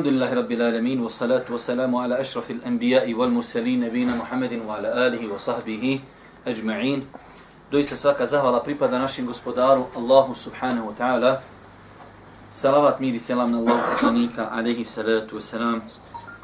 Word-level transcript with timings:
Alhamdulillahi 0.00 0.34
Rabbil 0.34 0.62
Alamin, 0.62 0.98
wa 1.02 1.10
salatu 1.10 1.52
wa 1.52 1.58
salamu 1.58 2.00
ala 2.00 2.16
ašrafil 2.16 2.64
anbijai 2.64 3.12
wal 3.12 3.28
mursalin, 3.28 3.84
nebina 3.84 4.16
Muhammedin 4.16 4.64
wa 4.64 4.78
ala 4.78 4.88
alihi 4.96 5.28
wa 5.28 5.36
sahbihi 5.36 6.00
ajma'in. 6.46 7.04
Doista 7.70 7.96
svaka 8.00 8.24
zahvala 8.24 8.64
pripada 8.64 8.96
našim 8.96 9.26
gospodaru, 9.26 9.92
Allahu 9.92 10.32
subhanahu 10.32 10.88
wa 10.88 10.94
ta'ala. 10.96 11.42
Salavat, 12.50 12.96
mir 12.96 13.12
i 13.12 13.20
selam 13.20 13.52
na 13.52 13.60
Allahu 13.60 13.92
poslanika, 13.92 14.48
alaihi 14.48 14.88
salatu 14.88 15.36
wa 15.36 15.42
salam. 15.44 15.82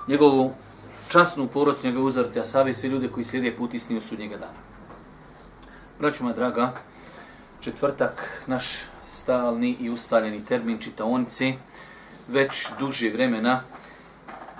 Njegovu 0.04 0.52
časnu 1.08 1.48
porodcu, 1.48 1.86
njegove 1.86 2.06
uzvrte, 2.12 2.40
a 2.40 2.44
savje 2.44 2.74
sve 2.74 2.88
ljude 2.92 3.08
koji 3.08 3.24
slijede 3.24 3.56
put 3.56 3.74
istini 3.74 3.96
u 3.96 4.04
sudnjega 4.04 4.36
dana. 4.36 4.60
Braću 5.98 6.24
moja 6.24 6.36
draga, 6.36 6.72
četvrtak, 7.60 8.44
naš 8.46 8.84
stalni 9.04 9.76
i 9.80 9.90
ustaljeni 9.90 10.44
termin 10.44 10.78
čitaonice, 10.78 11.54
već 12.28 12.66
duže 12.78 13.10
vremena 13.10 13.62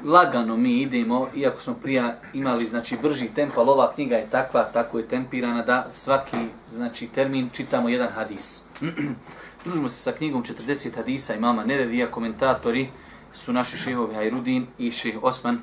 lagano 0.05 0.57
mi 0.57 0.83
idemo, 0.83 1.29
iako 1.37 1.61
smo 1.61 1.75
prija 1.75 2.19
imali 2.35 2.67
znači 2.67 2.97
brži 3.03 3.29
tempo, 3.35 3.61
ali 3.61 3.71
ova 3.71 3.93
knjiga 3.95 4.17
je 4.17 4.31
takva, 4.31 4.65
tako 4.65 4.99
je 4.99 5.09
tempirana 5.09 5.63
da 5.63 5.87
svaki 5.91 6.37
znači 6.71 7.07
termin 7.07 7.51
čitamo 7.53 7.89
jedan 7.89 8.09
hadis. 8.09 8.63
Družimo 9.65 9.89
se 9.89 10.03
sa 10.03 10.13
knjigom 10.13 10.45
40 10.45 10.97
hadisa 10.97 11.35
imama 11.35 11.65
Nevevija, 11.65 12.07
komentatori 12.07 12.89
su 13.35 13.53
naši 13.53 13.77
šehovi 13.77 14.15
Hajrudin 14.15 14.67
i 14.79 14.91
šeh 14.93 15.15
Osman. 15.23 15.61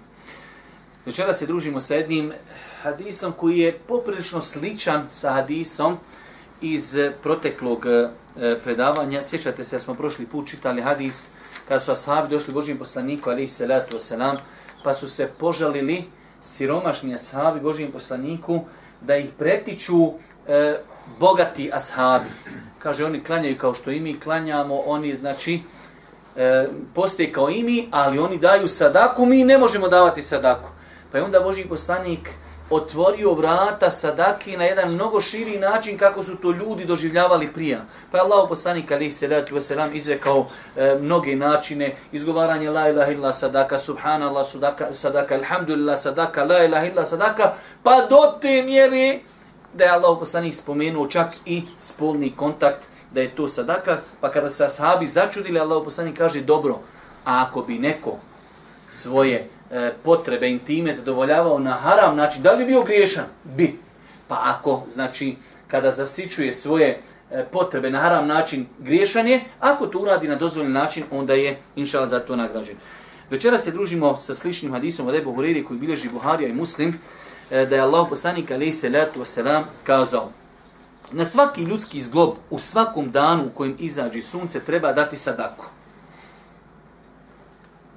Večera 1.06 1.34
se 1.34 1.46
družimo 1.46 1.82
sa 1.82 1.96
jednim 1.96 2.32
hadisom 2.82 3.34
koji 3.38 3.60
je 3.60 3.80
poprilično 3.88 4.42
sličan 4.42 5.10
sa 5.10 5.34
hadisom 5.34 5.98
iz 6.62 6.98
proteklog 7.24 7.86
eh, 7.86 8.10
predavanja. 8.64 9.22
Sjećate 9.22 9.64
se, 9.64 9.80
smo 9.80 9.94
prošli 9.94 10.26
put 10.26 10.48
čitali 10.48 10.82
hadis 10.82 11.30
kada 11.68 11.80
su 11.80 11.92
ashabi 11.92 12.30
došli 12.30 12.54
Božijem 12.54 12.78
poslaniku, 12.78 13.30
ali 13.30 13.48
salatu 13.48 13.98
wasalam, 13.98 14.38
pa 14.84 14.94
su 14.94 15.10
se 15.10 15.30
požalili 15.40 16.04
siromašni 16.42 17.16
ashabi 17.16 17.60
Božijem 17.60 17.92
poslaniku 17.92 18.62
da 19.02 19.16
ih 19.16 19.30
pretiču 19.38 20.14
e, 20.48 20.80
bogati 21.20 21.70
ashabi. 21.74 22.30
Kaže, 22.80 23.06
oni 23.06 23.24
klanjaju 23.24 23.58
kao 23.58 23.74
što 23.74 23.92
i 23.92 24.00
mi 24.00 24.20
klanjamo, 24.20 24.80
oni 24.86 25.16
znači 25.16 25.62
e, 26.36 26.68
postoje 26.96 27.32
kao 27.32 27.50
i 27.50 27.64
mi, 27.64 27.88
ali 27.92 28.20
oni 28.20 28.38
daju 28.38 28.68
sadaku, 28.68 29.26
mi 29.26 29.44
ne 29.44 29.58
možemo 29.58 29.88
davati 29.88 30.22
sadaku. 30.22 30.70
Pa 31.12 31.18
je 31.18 31.24
onda 31.24 31.40
Božji 31.40 31.66
poslanik 31.66 32.30
otvorio 32.70 33.34
vrata 33.34 33.90
sadaki 33.90 34.58
na 34.58 34.64
jedan 34.64 34.94
mnogo 34.94 35.22
širi 35.22 35.60
način 35.60 35.98
kako 35.98 36.24
su 36.24 36.36
to 36.36 36.52
ljudi 36.52 36.86
doživljavali 36.86 37.54
prija. 37.54 37.86
Pa 38.12 38.18
je 38.18 38.22
Allah 38.22 38.46
poslanik 38.50 38.92
ali 38.92 39.12
se 39.12 39.28
letu 39.28 39.62
selam 39.62 39.96
izrekao 39.96 40.46
e, 40.76 40.96
mnoge 41.02 41.36
načine, 41.36 41.96
izgovaranje 42.12 42.70
la 42.70 42.90
ilaha 42.90 43.12
illa 43.12 43.34
sadaka, 43.34 43.78
subhanallah 43.78 44.46
sadaka, 44.46 44.94
sadaka, 44.94 45.36
alhamdulillah 45.36 46.00
sadaka, 46.00 46.44
la 46.44 46.64
ilaha 46.66 46.86
illa 46.86 47.06
sadaka, 47.06 47.54
pa 47.84 48.08
do 48.10 48.40
te 48.42 48.64
mjere 48.64 49.20
da 49.74 49.84
je 49.84 49.90
Allah 49.90 50.20
poslanik 50.20 50.56
spomenuo 50.56 51.08
čak 51.08 51.28
i 51.46 51.64
spolni 51.78 52.34
kontakt 52.36 52.88
da 53.12 53.22
je 53.22 53.36
to 53.36 53.48
sadaka, 53.48 53.98
pa 54.22 54.32
kada 54.32 54.50
se 54.50 54.66
ashabi 54.66 55.08
začudili, 55.08 55.60
Allah 55.60 55.84
poslanik 55.84 56.18
kaže 56.18 56.42
dobro, 56.42 56.80
a 57.26 57.46
ako 57.48 57.62
bi 57.62 57.80
neko 57.80 58.18
svoje 58.90 59.50
e, 59.74 59.94
potrebe 60.04 60.50
intime 60.50 60.94
zadovoljavao 60.94 61.60
na 61.60 61.72
haram 61.72 62.16
način, 62.16 62.44
da 62.44 62.52
li 62.52 62.58
bi 62.58 62.66
bio 62.66 62.84
griješan? 62.84 63.26
Bi. 63.44 63.80
Pa 64.28 64.42
ako, 64.44 64.84
znači, 64.90 65.36
kada 65.68 65.92
zasičuje 65.92 66.54
svoje 66.54 67.02
e, 67.32 67.46
potrebe 67.52 67.90
na 67.90 68.00
haram 68.00 68.28
način 68.28 68.66
griješan 68.80 69.28
je, 69.28 69.42
ako 69.60 69.88
to 69.88 70.00
uradi 70.00 70.28
na 70.28 70.36
dozvoljen 70.36 70.72
način, 70.72 71.04
onda 71.12 71.34
je, 71.34 71.58
inšala, 71.76 72.08
za 72.08 72.20
to 72.20 72.36
nagrađen. 72.36 72.76
Večera 73.30 73.58
se 73.58 73.72
družimo 73.72 74.18
sa 74.20 74.36
sličnim 74.36 74.72
hadisom 74.72 75.08
od 75.08 75.16
Ebu 75.16 75.34
Huriri 75.34 75.64
koji 75.66 75.80
bilježi 75.80 76.10
Buharija 76.10 76.50
i 76.50 76.54
Muslim, 76.54 77.00
e, 77.52 77.66
da 77.66 77.76
je 77.76 77.82
Allah 77.82 78.08
poslanik 78.10 78.52
alaihi 78.52 78.74
salatu 78.74 79.20
wasalam 79.20 79.64
kazao, 79.84 80.30
na 81.12 81.26
svaki 81.26 81.62
ljudski 81.62 82.02
zglob 82.02 82.36
u 82.50 82.60
svakom 82.60 83.12
danu 83.12 83.46
u 83.46 83.50
kojem 83.50 83.76
izađe 83.80 84.22
sunce 84.22 84.60
treba 84.60 84.94
dati 84.94 85.18
sadaku. 85.18 85.66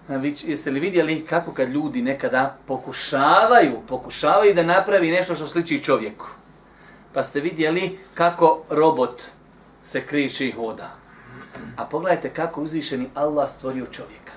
Vi, 0.08 0.34
jeste 0.44 0.70
li 0.70 0.80
vidjeli 0.80 1.24
kako 1.24 1.52
kad 1.52 1.68
ljudi 1.68 2.02
nekada 2.02 2.58
pokušavaju, 2.66 3.80
pokušavaju 3.88 4.54
da 4.54 4.62
napravi 4.62 5.10
nešto 5.10 5.34
što 5.34 5.46
sliči 5.46 5.84
čovjeku? 5.84 6.26
Pa 7.12 7.22
ste 7.22 7.40
vidjeli 7.40 7.98
kako 8.14 8.62
robot 8.70 9.22
se 9.82 10.06
kriči 10.06 10.48
i 10.48 10.52
hoda. 10.52 10.90
A 11.76 11.84
pogledajte 11.84 12.30
kako 12.30 12.62
uzvišeni 12.62 13.08
Allah 13.14 13.50
stvorio 13.50 13.86
čovjeka. 13.86 14.32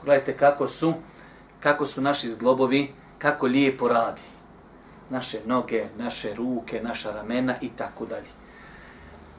Pogledajte 0.00 0.36
kako 0.36 0.68
su, 0.68 0.94
kako 1.60 1.86
su 1.86 2.00
naši 2.00 2.28
zglobovi, 2.28 2.92
kako 3.18 3.46
lijepo 3.46 3.88
radi. 3.88 4.22
Naše 5.10 5.40
noge, 5.46 5.84
naše 5.98 6.34
ruke, 6.34 6.80
naša 6.82 7.12
ramena 7.12 7.54
i 7.60 7.68
tako 7.68 8.06
dalje 8.06 8.43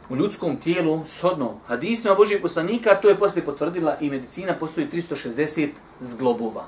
u 0.09 0.15
ljudskom 0.15 0.57
tijelu, 0.57 1.01
shodno 1.07 1.53
hadisima 1.67 2.15
Božijeg 2.15 2.41
poslanika, 2.41 2.95
to 3.01 3.09
je 3.09 3.15
poslije 3.15 3.45
potvrdila 3.45 3.97
i 3.99 4.09
medicina, 4.09 4.53
postoji 4.59 4.87
360 4.87 5.69
zglobova. 6.01 6.65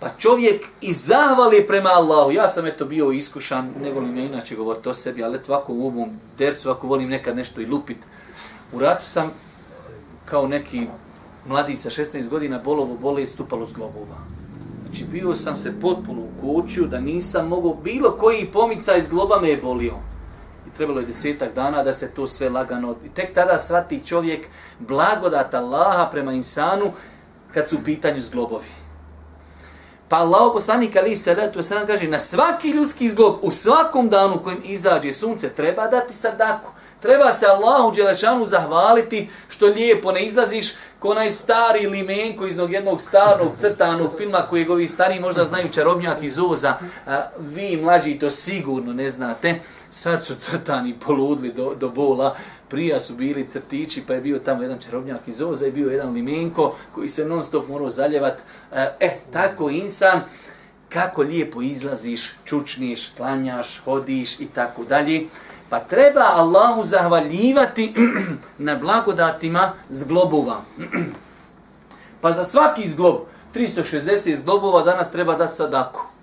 Pa 0.00 0.08
čovjek 0.18 0.66
i 0.80 0.92
zahvali 0.92 1.66
prema 1.66 1.88
Allahu. 1.88 2.32
Ja 2.32 2.48
sam 2.48 2.66
eto 2.66 2.84
bio 2.84 3.10
iskušan, 3.10 3.72
ne 3.82 3.92
volim 3.92 4.16
ja 4.16 4.24
inače 4.24 4.56
govoriti 4.56 4.88
o 4.88 4.94
sebi, 4.94 5.24
ali 5.24 5.36
eto 5.36 5.52
ovako 5.52 5.72
u 5.72 5.86
ovom 5.86 6.10
dersu, 6.38 6.70
ako 6.70 6.86
volim 6.86 7.08
nekad 7.08 7.36
nešto 7.36 7.60
i 7.60 7.66
lupit. 7.66 7.98
U 8.72 8.78
ratu 8.78 9.06
sam 9.06 9.30
kao 10.24 10.48
neki 10.48 10.86
mladi 11.46 11.76
sa 11.76 11.90
16 11.90 12.28
godina 12.28 12.58
bolovo 12.58 12.96
bole 12.96 13.22
i 13.22 13.26
stupalo 13.26 13.66
zglobova. 13.66 14.16
Znači 14.82 15.04
bio 15.04 15.34
sam 15.34 15.56
se 15.56 15.80
potpuno 15.80 16.20
u 16.20 16.40
kuću 16.40 16.86
da 16.86 17.00
nisam 17.00 17.48
mogao 17.48 17.74
bilo 17.74 18.10
koji 18.10 18.50
pomica 18.52 18.96
iz 18.96 19.08
globa 19.08 19.40
me 19.40 19.48
je 19.48 19.56
bolio 19.56 19.94
trebalo 20.78 21.00
je 21.00 21.06
desetak 21.06 21.54
dana 21.54 21.82
da 21.82 21.92
se 21.92 22.14
to 22.14 22.26
sve 22.26 22.48
lagano... 22.48 22.96
I 23.04 23.08
tek 23.08 23.34
tada 23.34 23.58
svati 23.58 24.06
čovjek 24.06 24.46
blagodat 24.78 25.54
Allaha 25.54 26.08
prema 26.10 26.32
insanu 26.32 26.92
kad 27.54 27.68
su 27.68 27.76
u 27.76 27.84
pitanju 27.84 28.20
zglobovi. 28.20 28.66
Pa 30.08 30.16
Allah 30.16 30.50
poslanik 30.52 30.96
ali 30.96 31.16
se 31.16 31.34
letu 31.34 31.62
se 31.62 31.74
kaže 31.86 32.08
na 32.08 32.18
svaki 32.18 32.70
ljudski 32.70 33.08
zglob 33.08 33.38
u 33.42 33.50
svakom 33.50 34.08
danu 34.08 34.40
kojim 34.42 34.60
izađe 34.64 35.12
sunce 35.12 35.50
treba 35.50 35.86
dati 35.86 36.14
sadaku. 36.14 36.70
Treba 37.02 37.32
se 37.32 37.46
Allahu 37.46 37.94
Đelešanu 37.94 38.46
zahvaliti 38.46 39.30
što 39.48 39.66
lijepo 39.66 40.12
ne 40.12 40.24
izlaziš 40.24 40.74
ko 40.98 41.08
onaj 41.08 41.30
stari 41.30 41.86
limenko 41.86 42.46
iz 42.46 42.58
jednog 42.70 43.00
starog 43.00 43.50
crtanog 43.56 44.10
filma 44.16 44.38
kojeg 44.50 44.70
ovi 44.70 44.88
stari 44.88 45.20
možda 45.20 45.44
znaju 45.44 45.68
čarobnjak 45.72 46.22
iz 46.22 46.38
Oza. 46.38 46.74
A, 47.06 47.22
vi 47.38 47.76
mlađi 47.76 48.18
to 48.18 48.30
sigurno 48.30 48.92
ne 48.92 49.10
znate 49.10 49.60
sad 49.90 50.24
su 50.24 50.34
crtani 50.34 50.94
poludli 51.06 51.52
do, 51.52 51.74
do 51.74 51.88
bola, 51.88 52.36
prija 52.68 53.00
su 53.00 53.14
bili 53.14 53.48
crtići, 53.48 54.02
pa 54.06 54.14
je 54.14 54.20
bio 54.20 54.38
tamo 54.38 54.62
jedan 54.62 54.78
čarobnjak 54.78 55.20
iz 55.26 55.42
Oza 55.42 55.66
i 55.66 55.72
bio 55.72 55.90
jedan 55.90 56.12
limenko 56.12 56.74
koji 56.94 57.08
se 57.08 57.24
non 57.24 57.44
stop 57.44 57.68
morao 57.68 57.90
zaljevat. 57.90 58.40
E, 58.72 58.96
eh, 59.00 59.18
tako 59.32 59.70
insan, 59.70 60.20
kako 60.88 61.22
lijepo 61.22 61.62
izlaziš, 61.62 62.34
čučniš, 62.44 63.12
klanjaš, 63.16 63.82
hodiš 63.84 64.40
i 64.40 64.46
tako 64.46 64.84
dalje. 64.84 65.26
Pa 65.70 65.80
treba 65.80 66.32
Allahu 66.34 66.82
zahvaljivati 66.82 67.94
na 68.58 68.76
blagodatima 68.76 69.72
zglobova. 69.90 70.60
pa 72.20 72.32
za 72.32 72.44
svaki 72.44 72.88
zglob, 72.88 73.16
360 73.54 74.34
zglobova 74.34 74.82
danas 74.82 75.12
treba 75.12 75.36
dati 75.36 75.56
sadaku. 75.56 76.17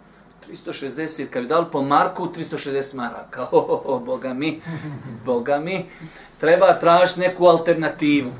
360, 0.55 1.29
kad 1.29 1.43
bi 1.43 1.49
dali 1.49 1.65
po 1.71 1.81
Marku, 1.81 2.27
360 2.27 2.95
maraka. 2.95 3.47
Oh, 3.51 3.69
oh, 3.69 3.81
oh, 3.85 4.01
boga 4.01 4.33
mi, 4.33 4.61
boga 5.25 5.59
mi. 5.59 5.85
Treba 6.39 6.79
tražiti 6.79 7.19
neku 7.19 7.47
alternativu. 7.47 8.31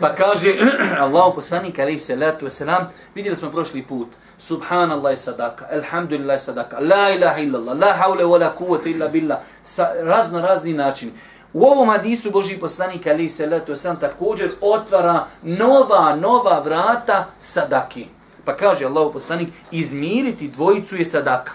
Pa 0.00 0.14
kaže 0.14 0.54
Allah 1.04 1.32
poslanik 1.34 1.76
se 1.76 1.98
salatu 1.98 2.46
wasalam, 2.46 2.84
vidjeli 3.14 3.36
smo 3.36 3.50
prošli 3.50 3.82
put, 3.82 4.08
Subhanallah 4.38 5.18
sadaka, 5.18 5.66
Alhamdulillah 5.72 6.40
sadaka, 6.40 6.78
La 6.80 7.10
ilaha 7.10 7.40
illallah, 7.40 7.78
La 7.78 7.92
haule 7.92 8.24
wa 8.24 8.38
la 8.38 8.50
kuvata 8.50 8.88
illa 8.88 9.08
billah, 9.08 9.38
sa 9.64 9.88
razno 10.02 10.40
razni 10.40 10.72
načini. 10.72 11.12
U 11.52 11.64
ovom 11.64 11.88
hadisu 11.88 12.30
Boži 12.30 12.58
poslanik 12.58 13.06
alaihi 13.06 13.28
salatu 13.28 13.72
wasalam 13.72 14.00
također 14.00 14.50
otvara 14.60 15.26
nova, 15.42 16.16
nova 16.16 16.60
vrata 16.60 17.26
sadaki. 17.38 18.06
Pa 18.44 18.56
kaže 18.56 18.84
Allah 18.84 19.12
poslanik, 19.12 19.48
izmiriti 19.70 20.48
dvojicu 20.48 20.96
je 20.96 21.04
sadaka. 21.04 21.52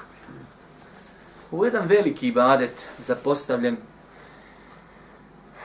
Ovo 1.52 1.66
je 1.66 1.68
jedan 1.68 1.88
veliki 1.88 2.28
ibadet 2.28 2.86
zapostavljen. 3.00 3.78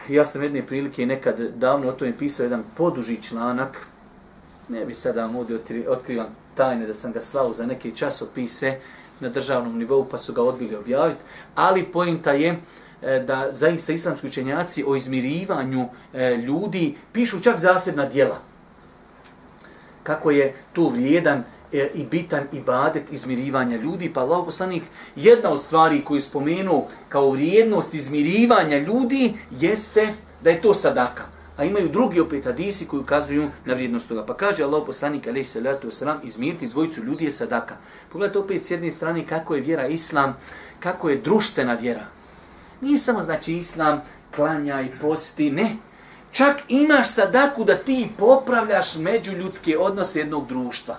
Ja 0.09 0.25
sam 0.25 0.43
jedne 0.43 0.67
prilike 0.67 1.07
nekad 1.07 1.39
davno 1.41 1.89
o 1.89 1.93
tome 1.93 2.19
pisao 2.19 2.45
jedan 2.45 2.65
poduži 2.77 3.23
članak. 3.23 3.87
Ne 4.69 4.85
bi 4.85 4.95
sada 4.95 5.23
vam 5.23 5.37
ovdje 5.37 5.59
otkrivan 5.89 6.27
tajne 6.55 6.87
da 6.87 6.95
sam 6.95 7.13
ga 7.13 7.21
slao 7.21 7.53
za 7.53 7.67
neke 7.67 7.91
časopise 7.91 8.79
na 9.21 9.29
državnom 9.29 9.79
nivou 9.79 10.05
pa 10.05 10.19
su 10.19 10.33
ga 10.33 10.43
odbili 10.43 10.77
objaviti. 10.77 11.21
Ali 11.55 11.85
pojenta 11.85 12.33
je 12.33 12.59
e, 13.03 13.21
da 13.27 13.49
zaista 13.53 13.93
islamski 13.93 14.27
učenjaci 14.27 14.85
o 14.87 14.97
izmirivanju 14.97 15.89
e, 16.15 16.37
ljudi 16.37 16.95
pišu 17.13 17.41
čak 17.41 17.59
zasebna 17.59 18.07
dijela 18.07 18.52
kako 20.03 20.31
je 20.31 20.55
tu 20.73 20.89
vrijedan 20.89 21.45
e, 21.73 21.91
i 21.95 22.05
bitan 22.05 22.43
ibadet 22.53 23.13
izmirivanja 23.13 23.77
ljudi, 23.77 24.13
pa 24.15 24.21
Allah 24.21 24.45
poslanik, 24.45 24.83
jedna 25.17 25.51
od 25.51 25.63
stvari 25.63 26.05
koju 26.05 26.21
spomenu 26.21 26.85
kao 27.09 27.31
vrijednost 27.31 27.95
izmirivanja 27.95 28.79
ljudi 28.79 29.35
jeste 29.51 30.09
da 30.45 30.51
je 30.51 30.63
to 30.63 30.75
sadaka. 30.75 31.23
A 31.57 31.65
imaju 31.65 31.89
drugi 31.89 32.21
opet 32.21 32.45
hadisi 32.45 32.87
koji 32.87 33.01
ukazuju 33.01 33.51
na 33.65 33.75
vrijednost 33.75 34.09
toga. 34.09 34.27
Pa 34.27 34.35
kaže 34.35 34.65
Allah 34.65 34.83
poslanik, 34.87 35.27
alaih 35.27 35.49
salatu 35.49 35.89
wasalam, 35.89 36.17
izmiriti 36.25 36.69
dvojicu 36.69 37.05
ljudi 37.05 37.25
je 37.25 37.31
sadaka. 37.31 37.77
Pogledajte 38.13 38.39
opet 38.39 38.65
s 38.65 38.71
jedne 38.71 38.91
strane 38.91 39.27
kako 39.27 39.55
je 39.55 39.61
vjera 39.61 39.87
islam, 39.87 40.37
kako 40.81 41.09
je 41.09 41.17
društvena 41.17 41.75
vjera. 41.75 42.07
Nije 42.81 42.99
samo 42.99 43.23
znači 43.23 43.53
islam, 43.53 44.03
klanja 44.37 44.81
i 44.81 44.91
posti, 45.01 45.51
ne. 45.51 45.77
Čak 46.32 46.62
imaš 46.69 47.08
sadaku 47.08 47.64
da 47.64 47.75
ti 47.75 48.08
popravljaš 48.19 48.96
međuljudske 48.96 49.79
odnose 49.79 50.19
jednog 50.19 50.49
društva. 50.49 50.96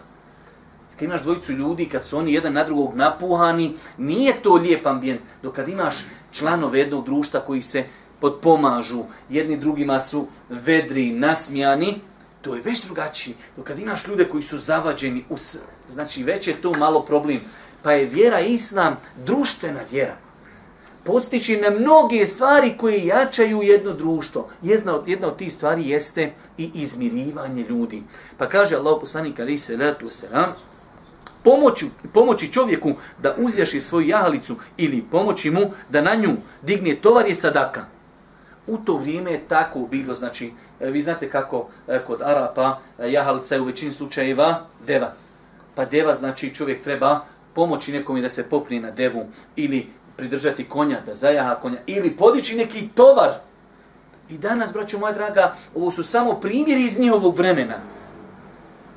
Kad 0.94 1.02
imaš 1.02 1.22
dvojicu 1.22 1.54
ljudi, 1.54 1.90
kad 1.90 2.06
su 2.06 2.18
oni 2.18 2.34
jedan 2.34 2.54
na 2.54 2.64
drugog 2.64 2.96
napuhani, 2.96 3.74
nije 3.98 4.42
to 4.42 4.54
lijep 4.54 4.86
ambijent. 4.86 5.22
Dok 5.44 5.56
kad 5.56 5.70
imaš 5.70 5.96
članove 6.32 6.80
jednog 6.80 7.06
društva 7.06 7.40
koji 7.40 7.62
se 7.62 7.84
podpomažu, 8.20 9.04
jedni 9.30 9.58
drugima 9.58 10.02
su 10.02 10.28
vedri, 10.50 11.12
nasmijani, 11.12 12.02
to 12.42 12.56
je 12.56 12.62
već 12.62 12.84
drugačiji. 12.84 13.36
Dok 13.58 13.66
kad 13.66 13.80
imaš 13.80 14.08
ljude 14.08 14.26
koji 14.26 14.44
su 14.44 14.58
zavađeni, 14.58 15.26
us, 15.30 15.58
znači 15.90 16.24
već 16.24 16.48
je 16.48 16.62
to 16.62 16.72
malo 16.78 17.06
problem. 17.06 17.40
Pa 17.82 17.92
je 17.92 18.06
vjera 18.06 18.40
islam 18.40 18.98
društvena 19.26 19.80
vjera 19.92 20.16
postići 21.04 21.58
na 21.58 21.70
mnoge 21.70 22.26
stvari 22.26 22.74
koje 22.78 23.06
jačaju 23.06 23.62
jedno 23.62 23.94
društvo. 23.94 24.50
Jedna 24.62 24.96
od, 24.96 25.08
jedna 25.08 25.28
od 25.28 25.38
tih 25.38 25.54
stvari 25.54 25.90
jeste 25.90 26.34
i 26.58 26.72
izmirivanje 26.74 27.66
ljudi. 27.70 28.04
Pa 28.38 28.50
kaže 28.50 28.76
Allah 28.76 28.98
poslanik 29.00 29.40
ali 29.40 29.58
se 29.58 29.78
letu 29.78 30.08
selam, 30.08 30.54
pomoći, 31.44 31.90
pomoći 32.14 32.54
čovjeku 32.54 32.92
da 33.22 33.36
uzjaši 33.38 33.82
svoju 33.82 34.08
jahalicu 34.08 34.56
ili 34.78 35.06
pomoći 35.12 35.52
mu 35.52 35.62
da 35.90 36.02
na 36.02 36.16
nju 36.16 36.38
digne 36.62 36.96
tovar 36.96 37.28
je 37.28 37.36
sadaka. 37.36 37.86
U 38.68 38.78
to 38.78 38.98
vrijeme 38.98 39.32
je 39.32 39.48
tako 39.48 39.80
bilo, 39.80 40.14
znači, 40.14 40.52
e, 40.80 40.90
vi 40.90 41.02
znate 41.02 41.30
kako 41.30 41.68
e, 41.88 42.00
kod 42.08 42.22
Arapa 42.22 42.80
e, 43.00 43.12
jahalica 43.12 43.56
je 43.56 43.62
u 43.62 43.66
većini 43.66 43.92
slučajeva 43.92 44.66
deva. 44.88 45.14
Pa 45.76 45.86
deva 45.86 46.14
znači 46.14 46.56
čovjek 46.56 46.84
treba 46.84 47.26
pomoći 47.54 47.92
nekom 47.92 48.22
da 48.22 48.30
se 48.30 48.50
popni 48.50 48.80
na 48.80 48.92
devu 48.92 49.26
ili 49.56 49.88
pridržati 50.16 50.70
konja, 50.70 51.02
da 51.06 51.14
zajaha 51.14 51.56
konja, 51.56 51.78
ili 51.88 52.16
podići 52.16 52.56
neki 52.56 52.90
tovar. 52.96 53.30
I 54.30 54.38
danas, 54.38 54.74
braćo 54.74 55.00
moja 55.00 55.14
draga, 55.14 55.56
ovo 55.76 55.92
su 55.92 56.04
samo 56.04 56.34
primjeri 56.34 56.84
iz 56.84 57.00
njihovog 57.00 57.38
vremena. 57.38 57.76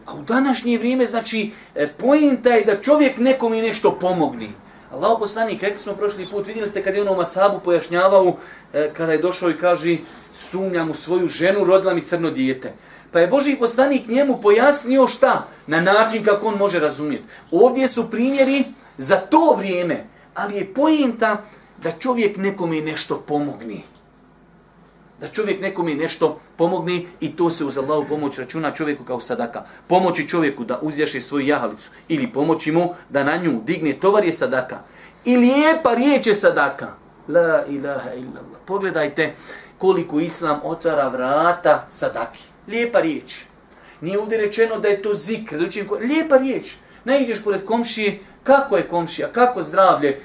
A 0.06 0.14
u 0.14 0.22
današnje 0.22 0.78
vrijeme, 0.78 1.06
znači, 1.06 1.52
e, 1.74 1.92
pojenta 1.92 2.50
je 2.50 2.64
da 2.64 2.82
čovjek 2.82 3.18
nekom 3.18 3.54
i 3.54 3.62
nešto 3.62 3.98
pomogni. 4.00 4.52
Allah 4.92 5.16
poslanik, 5.18 5.62
rekli 5.62 5.78
smo 5.78 5.94
prošli 5.94 6.26
put, 6.26 6.46
vidjeli 6.46 6.68
ste 6.68 6.82
kad 6.82 6.94
je 6.94 7.00
onom 7.00 7.18
asabu 7.18 7.60
pojašnjavao, 7.64 8.36
e, 8.72 8.90
kada 8.96 9.12
je 9.12 9.18
došao 9.18 9.50
i 9.50 9.58
kaže, 9.58 9.96
sumnjam 10.32 10.90
u 10.90 10.94
svoju 10.94 11.28
ženu, 11.28 11.64
rodila 11.64 11.94
mi 11.94 12.04
crno 12.04 12.30
dijete. 12.30 12.72
Pa 13.12 13.20
je 13.20 13.26
Boži 13.26 13.56
poslanik 13.56 14.08
njemu 14.08 14.38
pojasnio 14.42 15.08
šta? 15.08 15.46
Na 15.66 15.80
način 15.80 16.24
kako 16.24 16.46
on 16.46 16.58
može 16.58 16.78
razumjeti. 16.78 17.24
Ovdje 17.50 17.88
su 17.88 18.10
primjeri 18.10 18.64
za 18.98 19.16
to 19.16 19.54
vrijeme, 19.58 20.04
ali 20.36 20.56
je 20.56 20.74
pojenta 20.74 21.42
da 21.82 21.90
čovjek 21.90 22.36
nekome 22.36 22.80
nešto 22.80 23.24
pomogni. 23.26 23.82
Da 25.20 25.28
čovjek 25.28 25.60
nekome 25.60 25.94
nešto 25.94 26.40
pomogni 26.56 27.08
i 27.20 27.36
to 27.36 27.50
se 27.50 27.64
uz 27.64 27.78
Allahu 27.78 28.04
pomoć 28.08 28.38
računa 28.38 28.70
čovjeku 28.70 29.04
kao 29.04 29.20
sadaka. 29.20 29.64
Pomoći 29.86 30.28
čovjeku 30.28 30.64
da 30.64 30.78
uzjaše 30.82 31.20
svoju 31.20 31.46
jahalicu 31.46 31.90
ili 32.08 32.32
pomoći 32.32 32.72
mu 32.72 32.94
da 33.08 33.24
na 33.24 33.36
nju 33.36 33.60
digne 33.64 33.92
tovar 33.92 34.24
je 34.24 34.32
sadaka. 34.32 34.78
I 35.24 35.36
lijepa 35.36 35.94
riječ 35.94 36.26
je 36.26 36.34
sadaka. 36.34 36.86
La 37.28 37.64
ilaha 37.68 38.12
illallah. 38.14 38.60
Pogledajte 38.66 39.34
koliko 39.78 40.20
islam 40.20 40.60
otvara 40.64 41.08
vrata 41.08 41.86
sadaki. 41.90 42.42
Lijepa 42.68 43.00
riječ. 43.00 43.44
Nije 44.00 44.18
ovdje 44.18 44.38
rečeno 44.38 44.78
da 44.78 44.88
je 44.88 45.02
to 45.02 45.14
zik. 45.14 45.52
Lijepa 46.00 46.36
riječ. 46.36 46.74
Ne 47.06 47.22
ideš 47.22 47.42
pored 47.44 47.64
komšije, 47.64 48.18
kako 48.42 48.76
je 48.76 48.88
komšija, 48.88 49.28
kako 49.32 49.62
zdravlje, 49.62 50.20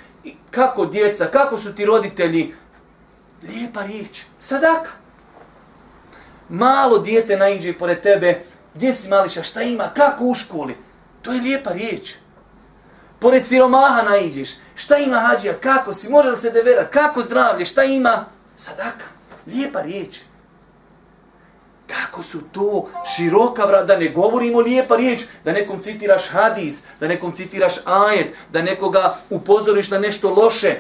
kako 0.52 0.86
djeca, 0.86 1.26
kako 1.26 1.58
su 1.58 1.76
ti 1.76 1.86
roditelji. 1.86 2.54
Lijepa 3.44 3.84
riječ, 3.84 4.22
sadaka. 4.40 4.90
Malo 6.50 7.00
dijete 7.00 7.38
naiđe 7.38 7.74
pored 7.74 8.02
tebe, 8.02 8.42
gdje 8.76 8.94
si 8.94 9.10
mališa, 9.10 9.44
šta 9.44 9.62
ima, 9.62 9.90
kako 9.96 10.26
u 10.26 10.34
školi. 10.34 10.78
To 11.22 11.32
je 11.32 11.42
lijepa 11.42 11.72
riječ. 11.72 12.14
Pored 13.20 13.46
siromaha 13.46 14.02
naiđeš, 14.02 14.50
šta 14.76 14.98
ima 14.98 15.20
hađija, 15.20 15.54
kako 15.54 15.94
si, 15.94 16.10
može 16.10 16.30
li 16.30 16.38
se 16.38 16.52
deverat, 16.52 16.90
kako 16.90 17.22
zdravlje, 17.22 17.66
šta 17.66 17.84
ima, 17.84 18.26
sadaka. 18.58 19.06
Lijepa 19.48 19.82
riječ. 19.82 20.20
Kako 21.92 22.24
su 22.24 22.42
to 22.52 22.88
široka 23.16 23.66
vrata, 23.66 23.86
da 23.86 23.98
ne 23.98 24.10
govorimo 24.10 24.60
lijepa 24.60 24.96
riječ, 24.96 25.22
da 25.46 25.52
nekom 25.52 25.80
citiraš 25.80 26.30
hadis, 26.30 26.84
da 27.00 27.08
nekom 27.08 27.32
citiraš 27.32 27.74
ajet, 27.86 28.36
da 28.52 28.62
nekoga 28.62 29.18
upozoriš 29.30 29.90
na 29.90 30.00
nešto 30.00 30.34
loše. 30.34 30.76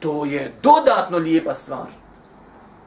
To 0.00 0.24
je 0.24 0.52
dodatno 0.62 1.18
lijepa 1.18 1.54
stvar. 1.54 1.86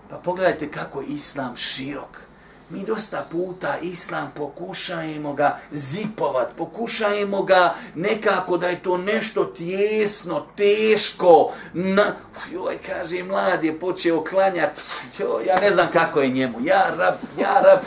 Pa 0.10 0.16
pogledajte 0.16 0.72
kako 0.72 1.02
je 1.02 1.08
islam 1.08 1.58
širok. 1.58 2.25
Mi 2.70 2.86
dosta 2.86 3.26
puta 3.32 3.78
islam 3.82 4.32
pokušajemo 4.36 5.34
ga 5.34 5.58
zipovat, 5.72 6.48
pokušajemo 6.58 7.44
ga 7.44 7.74
nekako 7.96 8.58
da 8.58 8.68
je 8.68 8.84
to 8.84 8.98
nešto 8.98 9.44
tjesno, 9.44 10.46
teško. 10.56 11.52
Na, 11.74 12.06
joj, 12.52 12.78
kaže, 12.86 13.24
mlad 13.24 13.64
je 13.64 13.80
počeo 13.80 14.24
klanjati, 14.24 14.82
joj, 15.20 15.46
ja 15.46 15.60
ne 15.60 15.72
znam 15.72 15.88
kako 15.94 16.22
je 16.22 16.30
njemu, 16.30 16.58
ja 16.62 16.86
rab, 16.98 17.14
ja 17.40 17.62
rab. 17.62 17.80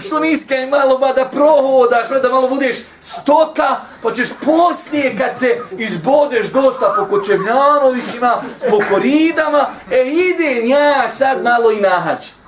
Što 0.00 0.18
niska 0.18 0.54
je 0.54 0.66
malo 0.66 0.98
ba 0.98 1.12
da 1.12 1.24
prohodaš, 1.24 2.08
da 2.22 2.28
malo 2.28 2.48
budeš 2.48 2.76
stoka, 3.02 3.76
pa 4.02 4.14
ćeš 4.14 4.28
poslije 4.44 5.18
kad 5.18 5.38
se 5.38 5.60
izbodeš 5.78 6.46
dosta 6.46 6.94
po 6.98 7.16
Kočevljanovićima, 7.16 8.42
po 8.70 8.78
koridama, 8.90 9.66
e 9.90 10.04
idem 10.06 10.66
ja 10.66 11.12
sad 11.12 11.42
malo 11.42 11.72
i 11.72 11.80
nahaći. 11.80 12.39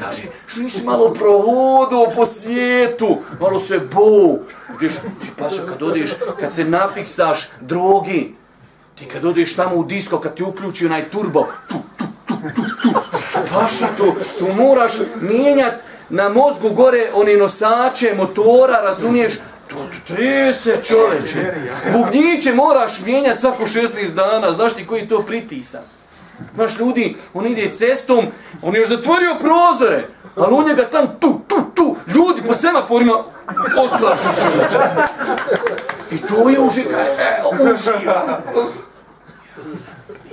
Kaže, 0.00 0.22
što 0.46 0.60
nisi 0.60 0.84
malo 0.84 1.14
provodio 1.14 2.06
po 2.16 2.26
svijetu, 2.26 3.18
malo 3.40 3.58
se 3.58 3.78
bo. 3.78 4.38
Vidiš, 4.80 4.96
ti 4.96 5.28
paša 5.38 5.66
kad 5.68 5.82
odeš, 5.82 6.10
kad 6.40 6.54
se 6.54 6.64
nafiksaš 6.64 7.48
drogi, 7.60 8.34
ti 8.98 9.06
kad 9.06 9.24
odeš 9.24 9.56
tamo 9.56 9.76
u 9.76 9.84
disko, 9.84 10.20
kad 10.20 10.34
ti 10.34 10.42
uključi 10.42 10.86
onaj 10.86 11.10
turbo, 11.10 11.46
tu, 11.68 11.74
tu, 11.98 12.04
tu, 12.26 12.34
tu, 12.52 12.92
tu, 12.92 12.98
paša 13.54 13.86
to, 13.98 14.14
tu 14.38 14.46
moraš 14.58 14.92
mijenjat 15.20 15.82
na 16.08 16.28
mozgu 16.28 16.70
gore 16.70 17.10
one 17.14 17.36
nosače, 17.36 18.14
motora, 18.16 18.80
razumiješ, 18.82 19.34
to 19.68 19.76
trese 20.06 20.76
čoveče. 20.84 21.54
Bubnjiće 21.92 22.54
moraš 22.54 23.00
mijenjat 23.00 23.38
svako 23.38 23.62
16 23.62 24.10
dana, 24.14 24.52
znaš 24.52 24.74
ti 24.74 24.86
koji 24.86 25.08
to 25.08 25.22
pritisak. 25.22 25.99
Znaš, 26.54 26.78
ljudi, 26.78 27.16
on 27.34 27.46
ide 27.46 27.72
cestom, 27.72 28.26
on 28.62 28.76
je 28.76 28.86
zatvorio 28.86 29.36
prozore, 29.40 30.06
ali 30.36 30.70
je 30.70 30.74
ga 30.74 30.90
tam 30.90 31.06
tu, 31.20 31.40
tu, 31.48 31.56
tu, 31.74 31.96
ljudi 32.06 32.42
po 32.46 32.54
semaforima 32.54 33.24
osklaču 33.78 34.28
I 36.10 36.18
to 36.18 36.48
je 36.48 36.60
užika, 36.60 36.98
e, 36.98 37.42
uživa. 37.62 38.40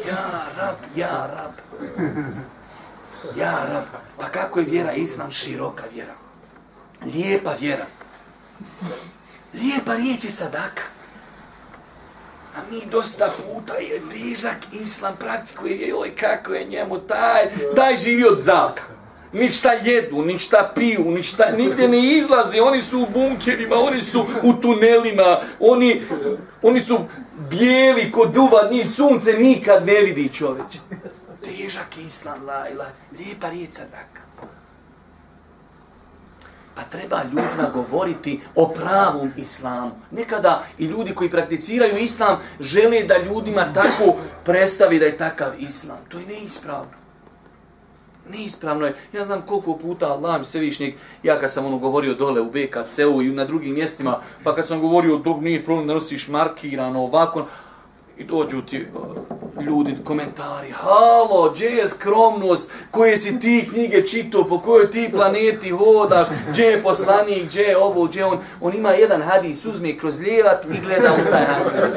Ja, 0.08 0.44
rab, 0.58 0.76
ja, 0.96 1.30
rab. 1.36 1.52
Ja, 3.36 3.66
rab. 3.74 3.84
Pa 4.20 4.26
kako 4.26 4.60
je 4.60 4.66
vjera 4.66 4.92
islam 4.92 5.32
široka 5.32 5.84
vjera? 5.94 6.14
Lijepa 7.06 7.54
vjera. 7.60 7.86
Lijepa 9.54 9.96
riječ 9.96 10.24
je 10.24 10.32
sadaka. 10.32 10.97
A 12.58 12.60
mi 12.72 12.82
dosta 12.92 13.34
puta 13.38 13.74
je 13.74 14.02
dižak 14.14 14.58
islam 14.72 15.16
praktikuje, 15.20 15.88
joj 15.88 16.16
kako 16.16 16.54
je 16.54 16.66
njemu 16.66 16.98
taj, 16.98 17.44
daj 17.76 17.98
živi 17.98 18.26
od 18.26 18.40
zaka. 18.40 18.84
Ništa 19.34 19.72
jedu, 19.72 20.26
ništa 20.26 20.72
piju, 20.76 21.12
ništa, 21.12 21.52
nigdje 21.58 21.88
ne 21.88 22.18
izlazi, 22.18 22.60
oni 22.60 22.82
su 22.82 23.02
u 23.02 23.08
bunkerima, 23.14 23.76
oni 23.76 24.02
su 24.02 24.26
u 24.44 24.54
tunelima, 24.54 25.40
oni, 25.60 26.02
oni 26.62 26.80
su 26.80 27.00
bijeli 27.50 28.12
kod 28.12 28.32
duva, 28.32 28.68
ni 28.72 28.86
sunce 28.86 29.34
nikad 29.34 29.86
ne 29.86 30.02
vidi 30.02 30.30
čoveč. 30.34 30.80
Težak 31.44 31.98
islam, 32.06 32.46
la, 32.46 32.66
la, 32.78 32.86
lijepa 33.18 33.50
riječ 33.50 33.72
sadaka. 33.72 34.27
Pa 36.78 36.84
treba 36.84 37.24
ljudima 37.24 37.70
govoriti 37.74 38.40
o 38.56 38.68
pravom 38.68 39.32
islamu. 39.38 39.92
Nekada 40.12 40.64
i 40.78 40.86
ljudi 40.86 41.16
koji 41.16 41.30
prakticiraju 41.30 41.98
islam 41.98 42.38
žele 42.60 43.04
da 43.04 43.16
ljudima 43.18 43.74
tako 43.74 44.16
predstavi 44.46 45.00
da 45.00 45.06
je 45.06 45.18
takav 45.18 45.52
islam. 45.60 45.98
To 46.10 46.20
je 46.20 46.26
neispravno. 46.26 46.92
Neispravno 48.30 48.86
je. 48.86 48.96
Ja 49.14 49.26
znam 49.26 49.42
koliko 49.42 49.78
puta 49.78 50.12
Allah 50.12 50.40
mi 50.40 50.46
svevišnjeg, 50.46 50.94
ja 51.24 51.40
kad 51.40 51.52
sam 51.52 51.66
ono 51.66 51.78
govorio 51.78 52.14
dole 52.14 52.42
u 52.42 52.52
BKC-u 52.52 53.22
i 53.22 53.30
na 53.30 53.46
drugim 53.46 53.74
mjestima, 53.74 54.22
pa 54.44 54.56
kad 54.56 54.68
sam 54.68 54.82
govorio 54.82 55.18
dok 55.18 55.42
nije 55.42 55.64
problem 55.64 55.88
da 55.88 55.94
nosiš 55.94 56.28
markirano 56.28 57.04
ovako, 57.04 57.46
i 58.20 58.24
dođu 58.24 58.62
ti 58.62 58.86
uh, 58.96 59.66
ljudi, 59.66 59.98
komentari, 60.04 60.72
halo, 60.72 61.52
gdje 61.54 61.66
je 61.66 61.88
skromnost, 61.88 62.72
koje 62.92 63.18
si 63.18 63.40
ti 63.40 63.70
knjige 63.72 64.08
čito, 64.08 64.46
po 64.50 64.60
kojoj 64.60 64.92
ti 64.92 65.10
planeti 65.12 65.70
hodaš, 65.70 66.28
gdje 66.50 66.64
je 66.64 66.84
poslanik, 66.84 67.46
gdje 67.46 67.62
je 67.62 67.78
ovo, 67.78 68.06
gdje 68.06 68.26
on, 68.26 68.40
on 68.62 68.74
ima 68.74 68.92
jedan 68.92 69.22
hadis, 69.22 69.66
uzme 69.66 69.98
kroz 69.98 70.20
lijevat 70.20 70.66
i 70.66 70.82
gleda 70.86 71.14
u 71.14 71.32
taj 71.32 71.46
hadis. 71.46 71.90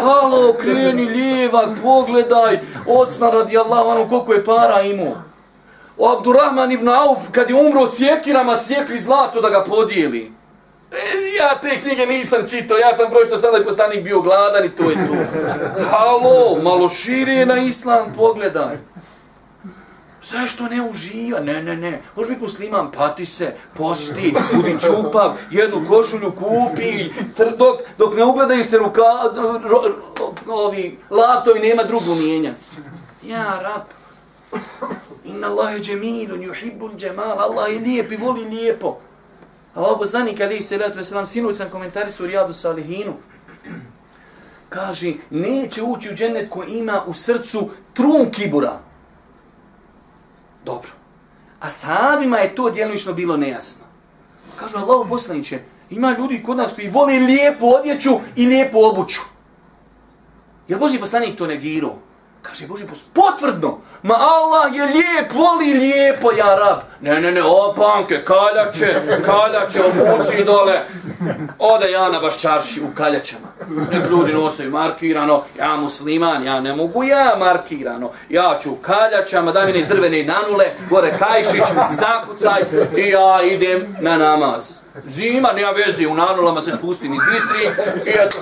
Halo, 0.00 0.52
kreni 0.52 1.04
lijevak, 1.04 1.68
pogledaj, 1.82 2.58
Osman 2.86 3.32
radijallahu 3.32 3.90
anhu, 3.90 4.08
koliko 4.08 4.32
je 4.32 4.44
para 4.44 4.82
imao. 4.82 5.22
O 5.98 6.12
Abdurrahman 6.12 6.72
ibn 6.72 6.88
Auf, 6.88 7.18
kad 7.32 7.50
je 7.50 7.56
umro 7.56 7.80
od 7.80 7.96
sjekirama, 7.96 8.56
sjekli 8.56 8.98
zlato 8.98 9.40
da 9.40 9.50
ga 9.50 9.64
podijeli. 9.64 10.37
E, 10.92 11.36
ja 11.38 11.58
te 11.62 11.80
knjige 11.80 12.06
nisam 12.06 12.48
čitao, 12.48 12.78
ja 12.78 12.94
sam 12.96 13.10
prošto 13.10 13.38
sada 13.38 13.58
i 13.58 13.64
poslanik 13.64 14.04
bio 14.04 14.20
gladan 14.20 14.64
i 14.64 14.76
to 14.76 14.90
je 14.90 14.96
to. 14.96 15.14
Halo, 15.90 16.62
malo 16.62 16.88
šire 16.88 17.46
na 17.46 17.58
islam, 17.58 18.12
pogledaj. 18.16 18.78
Zašto 20.22 20.64
ne 20.64 20.82
uživa? 20.90 21.40
Ne, 21.40 21.62
ne, 21.62 21.76
ne. 21.76 22.02
Može 22.16 22.28
biti 22.28 22.42
musliman, 22.42 22.92
pati 22.92 23.26
se, 23.26 23.54
posti, 23.74 24.34
budi 24.54 24.76
čupav, 24.80 25.32
jednu 25.50 25.86
košulju 25.88 26.32
kupi, 26.32 27.10
tr, 27.36 27.56
dok, 27.56 27.80
dok 27.98 28.16
ne 28.16 28.24
ugledaju 28.24 28.64
se 28.64 28.78
ruka, 28.78 29.02
ro, 29.36 29.60
ro, 29.64 29.94
ovi 30.46 30.98
latovi, 31.10 31.60
nema 31.60 31.82
drugu 31.82 32.14
mijenja. 32.14 32.52
Ja, 33.22 33.60
rab. 33.62 33.82
Inna 35.24 35.46
Allahe 35.46 35.78
džemilun, 35.78 36.42
juhibbul 36.42 36.96
džemal. 36.96 37.38
Allah 37.40 37.72
je 37.72 37.78
lijep 37.78 38.12
i 38.12 38.16
voli 38.16 38.44
lijepo. 38.44 38.98
Allah 39.78 39.98
poslanik 39.98 40.40
alihi 40.40 40.62
salatu 40.62 40.98
wasalam, 40.98 41.26
sinuć 41.26 41.56
sam 41.56 41.70
komentari 41.70 42.12
su 42.12 42.26
Rijadu 42.26 42.52
Salihinu, 42.52 43.14
kaže, 44.68 45.12
neće 45.30 45.82
ući 45.82 46.10
u 46.10 46.14
džennet 46.14 46.50
ko 46.50 46.64
ima 46.64 47.02
u 47.06 47.14
srcu 47.14 47.70
trun 47.94 48.30
kibura. 48.30 48.80
Dobro. 50.64 50.90
A 51.60 51.70
sahabima 51.70 52.38
je 52.38 52.54
to 52.54 52.70
djelovično 52.70 53.12
bilo 53.12 53.36
nejasno. 53.36 53.84
Kažu 54.56 54.78
Allah 54.78 55.06
poslaniće, 55.08 55.60
ima 55.90 56.14
ljudi 56.18 56.42
kod 56.42 56.56
nas 56.56 56.74
koji 56.74 56.88
vole 56.88 57.14
lijepu 57.14 57.74
odjeću 57.74 58.10
i 58.36 58.46
lijepu 58.46 58.78
obuću. 58.84 59.20
Je 60.68 60.76
Boži 60.76 60.98
poslanik 60.98 61.38
to 61.38 61.46
negirao? 61.46 61.98
Kaže 62.48 62.66
Boži 62.66 62.86
poslanik, 62.86 63.12
potvrdno. 63.14 63.78
Ma 64.02 64.14
Allah 64.14 64.74
je 64.76 64.82
lijep, 64.86 65.32
voli 65.32 65.72
lijepo, 65.72 66.32
ja 66.32 66.56
rab. 66.56 66.78
Ne, 67.00 67.20
ne, 67.20 67.32
ne, 67.32 67.42
opanke, 67.42 68.24
kaljače, 68.24 69.02
kaljače, 69.24 69.80
obuci 69.84 70.44
dole. 70.44 70.80
Ode 71.58 71.90
ja 71.90 72.08
na 72.08 72.20
baš 72.20 72.40
čarši 72.40 72.80
u 72.82 72.94
kaljačama. 72.94 73.48
Nek 73.90 74.10
ljudi 74.10 74.32
nosaju 74.32 74.70
markirano, 74.70 75.42
ja 75.58 75.76
musliman, 75.76 76.44
ja 76.44 76.60
ne 76.60 76.74
mogu 76.74 77.04
ja 77.04 77.36
markirano. 77.38 78.10
Ja 78.28 78.58
ću 78.62 78.72
u 78.72 78.76
kaljačama, 78.76 79.52
daj 79.52 79.66
mi 79.66 79.72
ne 79.72 79.86
drvene 79.86 80.24
nanule, 80.24 80.64
gore 80.90 81.12
kajšić, 81.18 81.62
zakucaj 81.90 82.62
i 82.96 83.08
ja 83.08 83.42
idem 83.42 83.96
na 84.00 84.16
namaz. 84.16 84.78
Zima, 85.04 85.48
nema 85.56 85.70
veze, 85.70 86.06
u 86.06 86.14
nanulama 86.14 86.60
se 86.60 86.72
spustim 86.72 87.14
iz 87.14 87.20
Bistri 87.32 87.84
i 88.06 88.14
eto. 88.14 88.38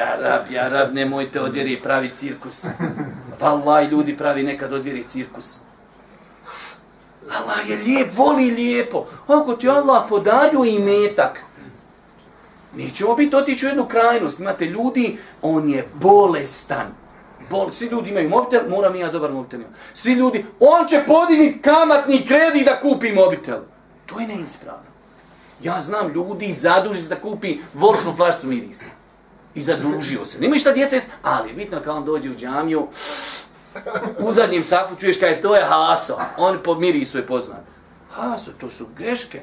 Ja 0.00 0.16
rab, 0.16 0.50
ja 0.50 0.68
rab, 0.68 0.94
nemojte 0.94 1.40
odjeri 1.40 1.80
pravi 1.82 2.10
cirkus. 2.14 2.66
Valaj, 3.40 3.86
ljudi 3.86 4.16
pravi 4.16 4.42
nekad 4.42 4.72
odvjeri 4.72 5.04
cirkus. 5.08 5.58
Allah 7.38 7.68
je 7.68 7.76
lijep, 7.76 8.18
voli 8.18 8.50
lijepo. 8.50 9.06
Ako 9.26 9.52
ti 9.52 9.68
Allah 9.68 10.04
podario 10.08 10.64
i 10.64 10.78
metak, 10.78 11.40
nećemo 12.76 13.14
biti 13.14 13.36
otići 13.36 13.66
u 13.66 13.68
jednu 13.68 13.84
krajnost. 13.84 14.40
Imate 14.40 14.64
ljudi, 14.64 15.18
on 15.42 15.68
je 15.68 15.88
bolestan. 15.94 16.86
Bol, 17.50 17.70
svi 17.70 17.86
ljudi 17.86 18.10
imaju 18.10 18.28
mobitel, 18.28 18.60
moram 18.70 18.94
i 18.94 19.00
ja 19.00 19.10
dobar 19.12 19.32
mobitel. 19.32 19.60
Svi 19.92 20.12
ljudi, 20.12 20.44
on 20.60 20.88
će 20.88 21.04
podigni 21.06 21.62
kamatni 21.62 22.26
kredit 22.26 22.64
da 22.64 22.80
kupi 22.80 23.12
mobitel. 23.12 23.58
To 24.06 24.20
je 24.20 24.26
neispravno. 24.26 24.90
Ja 25.62 25.80
znam 25.80 26.12
ljudi 26.12 26.52
zaduži 26.52 27.02
se 27.02 27.14
da 27.14 27.20
kupi 27.20 27.58
voršnu 27.74 28.12
flaštu 28.16 28.46
mirisa 28.46 28.99
i 29.54 29.62
zadužio 29.62 30.24
se. 30.24 30.40
Nima 30.40 30.58
šta 30.58 30.72
djeca 30.72 30.94
jest, 30.94 31.10
ali 31.22 31.52
bitno 31.52 31.80
kad 31.80 31.96
on 31.96 32.04
dođe 32.04 32.30
u 32.30 32.36
džamiju, 32.36 32.88
u 34.18 34.32
zadnjem 34.32 34.64
safu 34.64 34.96
čuješ 34.96 35.20
kaj 35.20 35.40
to 35.40 35.56
je 35.56 35.64
Haso. 35.64 36.18
On 36.36 36.58
po 36.64 36.74
mirisu 36.74 37.18
je 37.18 37.26
poznat. 37.26 37.64
Haso, 38.10 38.50
to 38.60 38.70
su 38.70 38.86
greške. 38.96 39.42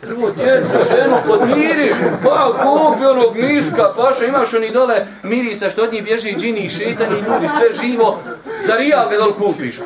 Prvo 0.00 0.30
djeca, 0.30 0.78
ženu 0.94 1.16
podmiri, 1.26 1.94
pa 2.24 2.52
kupi 2.62 3.04
onog 3.04 3.36
miska, 3.36 3.92
paša, 3.96 4.24
imaš 4.24 4.54
oni 4.54 4.70
dole 4.70 5.06
mirisa 5.22 5.70
što 5.70 5.82
od 5.82 5.92
njih 5.92 6.04
bježi 6.04 6.36
džini 6.38 6.60
i 6.60 6.68
šetani 6.68 7.14
ljudi, 7.14 7.48
sve 7.48 7.72
živo, 7.82 8.20
za 8.66 8.76
rijal 8.76 9.08
ga 9.08 9.16
dole 9.16 9.32
kupiš. 9.32 9.80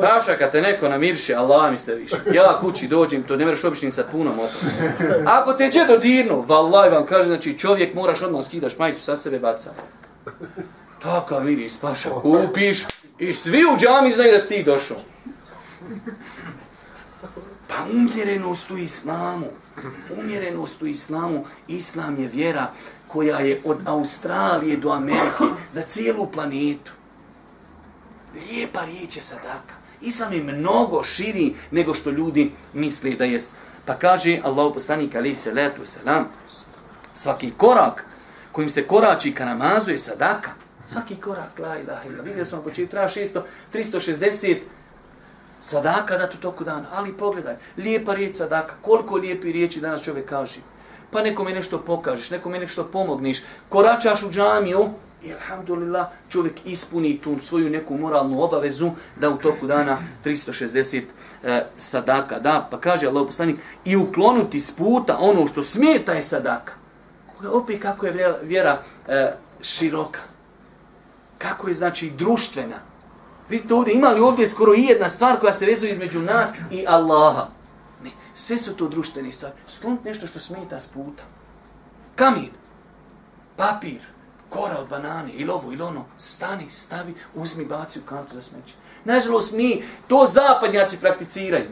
Paša, 0.00 0.36
kad 0.38 0.52
te 0.52 0.62
neko 0.62 0.88
namirše, 0.88 1.34
Allah 1.34 1.70
mi 1.70 1.78
se 1.78 1.94
više. 1.94 2.16
Ja 2.32 2.58
kući 2.60 2.88
dođem, 2.88 3.22
to 3.22 3.36
ne 3.36 3.46
mreš 3.46 3.64
običnim 3.64 3.92
sa 3.92 4.04
punom 4.12 4.38
opet. 4.38 4.70
Ako 5.24 5.52
te 5.52 5.70
će 5.70 5.84
dodirnu, 5.88 6.44
vallaj 6.46 6.90
vam 6.90 7.06
kaže, 7.06 7.28
znači 7.28 7.58
čovjek 7.58 7.94
moraš 7.94 8.22
odmah 8.22 8.44
skidaš 8.44 8.78
majicu 8.78 9.02
sa 9.02 9.16
sebe 9.16 9.38
baca. 9.38 9.70
Takav 11.02 11.44
miris, 11.44 11.76
paša, 11.76 12.10
kupiš 12.22 12.84
i 13.18 13.32
svi 13.32 13.64
u 13.74 13.76
džami 13.78 14.10
znaju 14.10 14.32
da 14.32 14.38
si 14.38 14.48
ti 14.48 14.62
došao. 14.62 14.96
Pa 17.68 17.74
umjerenost 17.92 18.70
u 18.70 18.78
islamu, 18.78 19.46
umjerenost 20.20 20.82
u 20.82 20.86
islamu, 20.86 21.44
islam 21.68 22.18
je 22.18 22.28
vjera 22.28 22.72
koja 23.08 23.38
je 23.38 23.60
od 23.64 23.78
Australije 23.84 24.76
do 24.76 24.90
Amerike 24.90 25.44
za 25.70 25.82
cijelu 25.82 26.30
planetu. 26.32 26.92
Lijepa 28.34 28.84
riječ 28.84 29.16
je 29.16 29.22
sadaka. 29.22 29.74
Islam 30.00 30.32
je 30.32 30.42
mnogo 30.42 31.02
širi 31.02 31.54
nego 31.70 31.94
što 31.94 32.10
ljudi 32.10 32.52
misle 32.72 33.10
da 33.10 33.24
jest. 33.24 33.50
Pa 33.84 33.94
kaže 33.94 34.40
Allahu 34.44 34.72
poslanik 34.72 35.14
alaihi 35.14 35.34
salatu 35.34 35.86
selam, 35.86 36.28
svaki 37.14 37.52
korak 37.56 38.04
kojim 38.52 38.70
se 38.70 38.86
korači 38.86 39.34
ka 39.34 39.44
namazu 39.44 39.90
je 39.90 39.98
sadaka. 39.98 40.50
Svaki 40.92 41.16
korak, 41.16 41.58
la 41.58 41.78
ilaha 41.78 42.08
illa. 42.08 42.22
Vidio 42.22 42.44
smo 42.44 42.62
početi, 42.62 42.90
treba 42.90 43.08
600, 43.08 43.40
360 43.72 44.58
sadaka 45.60 46.18
da 46.18 46.30
tu 46.30 46.38
toku 46.38 46.64
dana. 46.64 46.86
Ali 46.92 47.12
pogledaj, 47.12 47.56
lijepa 47.76 48.14
riječ 48.14 48.36
sadaka. 48.36 48.74
Koliko 48.82 49.16
lijepi 49.16 49.52
riječi 49.52 49.80
danas 49.80 50.02
čovjek 50.02 50.28
kaže. 50.28 50.60
Pa 51.10 51.22
nekome 51.22 51.52
nešto 51.52 51.78
pokažeš, 51.78 52.30
nekome 52.30 52.58
nešto 52.58 52.84
pomogniš. 52.84 53.42
Koračaš 53.68 54.22
u 54.22 54.30
džamiju 54.30 54.88
i 55.24 55.32
alhamdulillah 55.32 56.06
čovjek 56.28 56.54
ispuni 56.64 57.20
tu 57.20 57.38
svoju 57.38 57.70
neku 57.70 57.98
moralnu 57.98 58.42
obavezu 58.42 58.90
da 59.20 59.30
u 59.30 59.36
toku 59.36 59.66
dana 59.66 59.98
360 60.24 61.02
e, 61.44 61.66
sadaka 61.78 62.38
da. 62.38 62.68
Pa 62.70 62.80
kaže 62.80 63.06
Allah 63.06 63.26
poslanik 63.26 63.56
i 63.84 63.96
uklonuti 63.96 64.60
s 64.60 64.76
puta 64.76 65.16
ono 65.20 65.46
što 65.46 65.62
smeta 65.62 66.12
je 66.12 66.22
sadaka. 66.22 66.72
Opet 67.52 67.82
kako 67.82 68.06
je 68.06 68.12
vjera, 68.12 68.38
vjera 68.42 68.82
e, 69.08 69.32
široka. 69.60 70.20
Kako 71.38 71.68
je 71.68 71.74
znači 71.74 72.10
društvena. 72.10 72.76
Vidite 73.48 73.74
ovdje, 73.74 73.94
ima 73.94 74.08
li 74.08 74.20
ovdje 74.20 74.48
skoro 74.48 74.74
i 74.74 74.84
jedna 74.84 75.08
stvar 75.08 75.40
koja 75.40 75.52
se 75.52 75.66
vezuje 75.66 75.92
između 75.92 76.20
nas 76.20 76.58
i 76.70 76.84
Allaha? 76.88 77.46
Ne, 78.04 78.10
sve 78.34 78.58
su 78.58 78.76
to 78.76 78.88
društvene 78.88 79.32
stvari. 79.32 79.54
Sklonit 79.68 80.04
nešto 80.04 80.26
što 80.26 80.38
smeta 80.38 80.78
s 80.78 80.86
puta. 80.86 81.22
Kamin, 82.14 82.50
papir, 83.56 84.00
kora 84.48 84.78
od 84.78 84.88
banane, 84.88 85.32
ili 85.32 85.50
ovo, 85.50 85.72
ili 85.72 85.82
ono, 85.82 86.04
stani, 86.18 86.70
stavi, 86.70 87.14
uzmi, 87.34 87.64
baci 87.64 87.98
u 87.98 88.02
kantu 88.02 88.34
za 88.34 88.40
smeće. 88.40 88.74
Nažalost, 89.04 89.52
mi 89.52 89.82
to 90.08 90.26
zapadnjaci 90.26 91.00
prakticiraju. 91.00 91.70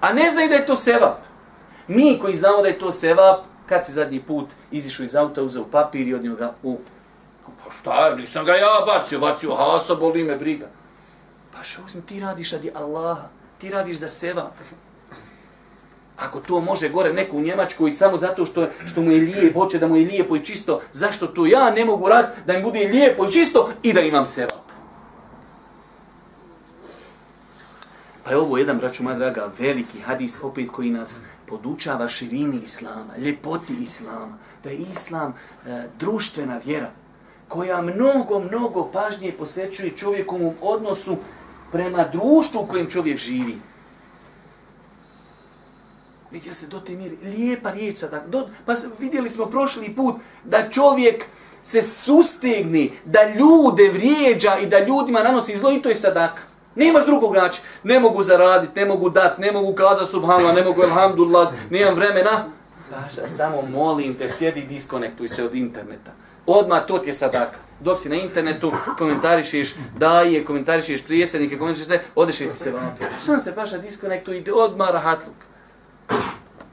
A 0.00 0.12
ne 0.12 0.30
znaju 0.30 0.48
da 0.48 0.54
je 0.54 0.66
to 0.66 0.76
sevap. 0.76 1.18
Mi 1.88 2.18
koji 2.22 2.36
znamo 2.36 2.62
da 2.62 2.68
je 2.68 2.78
to 2.78 2.92
sevap, 2.92 3.44
kad 3.66 3.86
si 3.86 3.92
zadnji 3.92 4.22
put 4.22 4.48
izišao 4.70 5.04
iz 5.04 5.16
auta, 5.16 5.42
uzeo 5.42 5.64
papir 5.64 6.08
i 6.08 6.14
odnio 6.14 6.34
ga 6.34 6.54
u 6.62 6.78
Pa 7.64 7.72
šta 7.72 8.06
je, 8.06 8.16
nisam 8.16 8.44
ga 8.44 8.52
ja 8.52 8.70
bacio, 8.86 9.20
bacio 9.20 9.54
hasa, 9.54 9.94
boli 9.94 10.24
me 10.24 10.36
briga. 10.36 10.68
Pa 11.52 11.62
što 11.62 11.82
uzmi, 11.86 12.02
ti 12.02 12.20
radiš 12.20 12.52
radi 12.52 12.70
Allaha, 12.74 13.28
ti 13.58 13.70
radiš 13.70 13.98
za 13.98 14.08
seba. 14.08 14.50
Ako 16.16 16.40
to 16.40 16.60
može 16.60 16.88
gore 16.88 17.12
neko 17.12 17.36
u 17.36 17.40
Njemačkoj 17.40 17.90
i 17.90 17.92
samo 17.92 18.16
zato 18.16 18.46
što, 18.46 18.66
što 18.86 19.00
mu 19.00 19.10
je 19.10 19.20
lijepo, 19.20 19.60
hoće 19.60 19.78
da 19.78 19.88
mu 19.88 19.96
je 19.96 20.06
lijepo 20.06 20.36
i 20.36 20.44
čisto, 20.44 20.80
zašto 20.92 21.26
to 21.26 21.46
ja 21.46 21.70
ne 21.70 21.84
mogu 21.84 22.08
raditi 22.08 22.40
da 22.46 22.52
mi 22.52 22.62
bude 22.62 22.78
lijepo 22.78 23.26
i 23.26 23.32
čisto 23.32 23.70
i 23.82 23.92
da 23.92 24.00
imam 24.00 24.26
seba? 24.26 24.54
Pa 28.24 28.30
je 28.30 28.36
ovo 28.36 28.58
jedan, 28.58 28.78
braću 28.78 29.02
moja 29.02 29.16
draga, 29.16 29.50
veliki 29.58 30.00
hadis 30.00 30.38
opet 30.42 30.70
koji 30.70 30.90
nas 30.90 31.20
podučava 31.46 32.08
širini 32.08 32.60
Islama, 32.64 33.16
ljepoti 33.16 33.74
Islama, 33.80 34.38
da 34.64 34.70
je 34.70 34.76
Islam 34.76 35.34
e, 35.66 35.88
društvena 35.98 36.60
vjera 36.64 36.90
koja 37.52 37.82
mnogo, 37.82 38.40
mnogo 38.40 38.90
pažnje 38.92 39.32
posvećuje 39.38 39.96
čovjekovom 39.96 40.54
odnosu 40.62 41.16
prema 41.72 42.04
društvu 42.12 42.60
u 42.60 42.66
kojem 42.66 42.90
čovjek 42.90 43.18
živi. 43.18 43.58
Vidio 46.30 46.54
se 46.54 46.66
do 46.66 46.80
te 46.80 46.96
mjeri, 46.96 47.18
lijepa 47.22 47.70
riječ 47.70 47.96
sada. 47.96 48.24
Do, 48.26 48.48
pa 48.66 48.74
vidjeli 48.98 49.28
smo 49.28 49.46
prošli 49.46 49.94
put 49.94 50.14
da 50.44 50.70
čovjek 50.70 51.24
se 51.62 51.82
sustegni, 51.82 52.92
da 53.04 53.20
ljude 53.22 53.90
vrijeđa 53.92 54.56
i 54.58 54.66
da 54.66 54.84
ljudima 54.84 55.22
nanosi 55.22 55.56
zlo 55.56 55.72
i 55.72 55.82
to 55.82 55.88
je 55.88 55.94
sadak. 55.94 56.46
Nemaš 56.74 57.06
drugog 57.06 57.34
načina. 57.34 57.66
Ne 57.82 58.00
mogu 58.00 58.22
zaraditi, 58.22 58.80
ne 58.80 58.86
mogu 58.86 59.10
dati, 59.10 59.40
ne 59.40 59.52
mogu 59.52 59.74
kazati 59.74 60.10
subhanallah, 60.10 60.54
ne 60.54 60.64
mogu 60.64 60.82
elhamdulillah, 60.82 61.52
nemam 61.70 61.94
vremena. 61.94 62.44
Paša, 62.90 63.28
samo 63.28 63.62
molim 63.62 64.14
te, 64.14 64.28
sjedi 64.28 64.60
i 64.60 64.66
diskonektuj 64.66 65.28
se 65.28 65.44
od 65.44 65.54
interneta. 65.54 66.21
Odmah 66.46 66.86
to 66.86 66.98
ti 66.98 67.08
je 67.08 67.14
sadaka. 67.14 67.58
Dok 67.80 67.98
si 67.98 68.08
na 68.08 68.16
internetu, 68.16 68.72
komentarišeš 68.98 69.74
daje, 69.98 70.44
komentarišeš 70.44 71.02
prijesednike, 71.02 71.58
komentarišeš 71.58 71.86
sve, 71.86 72.02
odeš 72.14 72.36
ti 72.36 72.48
se 72.54 72.72
vapi. 72.72 73.04
Sam 73.24 73.40
se 73.40 73.54
paša 73.54 73.78
diskonektu 73.78 74.32
i 74.32 74.44
odmah 74.54 74.90
rahatluk 74.90 75.34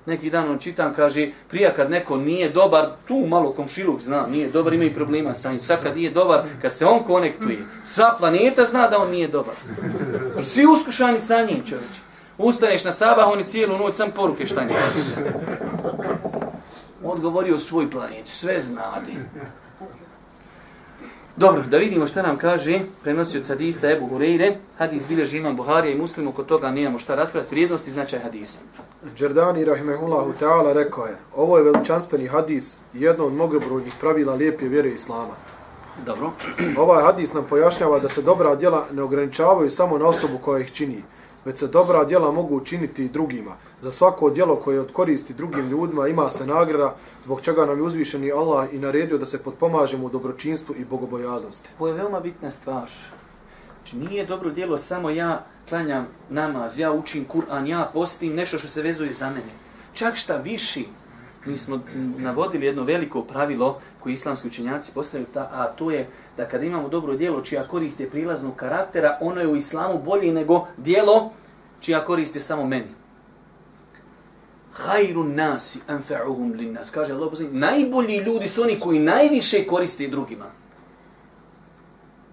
neki 0.09 0.29
dan 0.29 0.49
on 0.51 0.57
čitam, 0.59 0.93
kaže, 0.93 1.29
prija 1.49 1.73
kad 1.73 1.91
neko 1.91 2.17
nije 2.17 2.49
dobar, 2.49 2.85
tu 3.07 3.25
malo 3.27 3.51
komšiluk 3.51 4.01
zna, 4.01 4.27
nije 4.27 4.49
dobar, 4.49 4.73
ima 4.73 4.83
i 4.83 4.93
problema 4.93 5.33
sa 5.33 5.49
njim. 5.49 5.59
Sad 5.59 5.83
kad 5.83 5.95
nije 5.95 6.11
dobar, 6.11 6.43
kad 6.61 6.73
se 6.73 6.85
on 6.85 7.03
konektuje, 7.03 7.57
sva 7.83 8.15
planeta 8.19 8.63
zna 8.63 8.88
da 8.88 8.97
on 8.97 9.11
nije 9.11 9.27
dobar. 9.27 9.53
I 10.41 10.43
svi 10.43 10.65
uskušani 10.65 11.19
sa 11.19 11.41
njim, 11.41 11.65
čovječe. 11.65 11.99
Ustaneš 12.38 12.83
na 12.83 12.91
sabah, 12.91 13.27
oni 13.27 13.43
cijelu 13.43 13.77
noć 13.77 13.95
sam 13.95 14.11
poruke 14.11 14.45
šta 14.45 14.63
njih. 14.63 14.77
Odgovorio 17.03 17.58
svoj 17.58 17.91
planet, 17.91 18.27
sve 18.27 18.60
znadi. 18.60 19.15
Dobro, 21.39 21.63
da 21.70 21.77
vidimo 21.77 22.08
šta 22.08 22.22
nam 22.22 22.38
kaže 22.38 22.79
prenosio 23.03 23.41
hadisa 23.48 23.91
Ebu 23.91 24.08
Hureyre. 24.08 24.53
Hadis 24.77 25.03
bilježi 25.10 25.38
imam 25.38 25.56
Buharija 25.56 25.94
i 25.94 25.98
Muslim, 25.98 26.27
oko 26.27 26.44
toga 26.44 26.72
nemamo 26.72 27.00
šta 27.00 27.15
raspravati. 27.15 27.56
Vrijednost 27.56 27.88
i 27.88 27.91
značaj 27.91 28.20
hadisa. 28.20 28.60
Džerdani 29.15 29.65
Rahimehullahu 29.65 30.34
Teala 30.39 30.74
rekao 30.74 31.06
je, 31.06 31.18
ovo 31.36 31.58
je 31.58 31.63
veličanstveni 31.63 32.27
hadis 32.27 32.77
i 32.94 33.01
jedno 33.01 33.25
od 33.25 33.34
mnogobrojnih 33.34 33.94
pravila 34.00 34.36
lijepe 34.36 34.68
vjere 34.68 34.89
Islama. 34.89 35.34
Dobro. 36.06 36.32
Ovaj 36.77 37.03
hadis 37.03 37.34
nam 37.34 37.46
pojašnjava 37.50 38.00
da 38.00 38.10
se 38.10 38.22
dobra 38.22 38.56
djela 38.56 38.86
ne 38.91 39.03
ograničavaju 39.03 39.70
samo 39.70 39.98
na 39.98 40.06
osobu 40.06 40.38
koja 40.38 40.60
ih 40.60 40.72
čini, 40.72 41.03
već 41.50 41.60
se 41.60 41.68
dobra 41.68 42.06
djela 42.06 42.32
mogu 42.32 42.56
učiniti 42.56 43.06
i 43.06 43.10
drugima. 43.10 43.56
Za 43.82 43.91
svako 43.91 44.29
djelo 44.29 44.56
koje 44.56 44.79
odkoristi 44.79 45.34
drugim 45.34 45.70
ljudima 45.70 46.08
ima 46.08 46.32
se 46.32 46.46
nagrada, 46.46 46.96
zbog 47.24 47.41
čega 47.41 47.65
nam 47.65 47.77
je 47.77 47.84
uzvišeni 47.84 48.32
Allah 48.32 48.74
i 48.74 48.79
naredio 48.79 49.18
da 49.18 49.25
se 49.25 49.44
potpomažemo 49.44 50.06
u 50.06 50.10
dobročinstvu 50.10 50.75
i 50.75 50.86
bogobojaznosti. 50.86 51.70
Ovo 51.79 51.88
je 51.88 51.94
veoma 51.94 52.20
bitna 52.20 52.50
stvar. 52.50 52.91
Znači, 53.77 53.98
nije 53.98 54.25
dobro 54.25 54.50
djelo 54.50 54.77
samo 54.77 55.10
ja 55.10 55.46
klanjam 55.70 56.08
namaz, 56.29 56.79
ja 56.79 56.91
učim 56.91 57.25
Kur'an, 57.27 57.65
ja 57.65 57.89
postim 57.94 58.36
nešto 58.36 58.60
što 58.60 58.68
se 58.68 58.82
vezuje 58.82 59.13
za 59.13 59.29
mene. 59.29 59.53
Čak 59.94 60.15
šta 60.15 60.38
viši, 60.38 60.88
mi 61.46 61.58
smo 61.58 61.79
navodili 62.17 62.65
jedno 62.65 62.84
veliko 62.84 63.24
pravilo 63.24 63.79
koje 64.00 64.13
islamski 64.13 64.48
učenjaci 64.48 64.93
postavili, 64.93 65.29
a 65.36 65.67
to 65.67 65.91
je 65.91 66.08
da 66.38 66.46
kada 66.46 66.65
imamo 66.65 66.89
dobro 66.89 67.15
djelo 67.15 67.41
čija 67.41 67.67
korist 67.67 68.00
je 68.00 68.10
prilaznog 68.10 68.55
karaktera, 68.55 69.17
ono 69.22 69.41
je 69.41 69.48
u 69.48 69.55
islamu 69.55 70.00
bolje 70.00 70.34
nego 70.34 70.67
djelo 70.77 71.31
čija 71.81 72.05
koriste 72.05 72.39
samo 72.39 72.65
meni. 72.65 72.99
Hajru 74.73 75.23
nasi 75.23 75.80
anfa'uhum 75.88 76.56
lin 76.56 76.73
nas. 76.73 76.91
Kaže 76.91 77.13
Allah, 77.13 77.32
najbolji 77.52 78.17
ljudi 78.17 78.47
su 78.47 78.62
oni 78.62 78.80
koji 78.80 78.99
najviše 78.99 79.67
koriste 79.67 80.08
drugima 80.08 80.45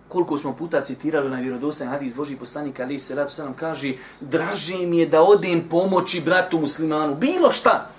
koliko 0.09 0.37
smo 0.37 0.57
puta 0.57 0.81
citirali 0.81 1.31
na 1.31 1.41
vjerodostan 1.41 1.89
hadis 1.89 2.15
Boži 2.15 2.37
poslanika 2.37 2.83
ali 2.83 2.99
se 2.99 3.15
ratu 3.15 3.35
selam 3.35 3.55
kaže 3.55 3.93
draže 4.21 4.79
mi 4.79 4.99
je 4.99 5.07
da 5.07 5.23
odem 5.23 5.69
pomoći 5.71 6.21
bratu 6.21 6.59
muslimanu 6.59 7.15
bilo 7.15 7.53
šta 7.53 7.91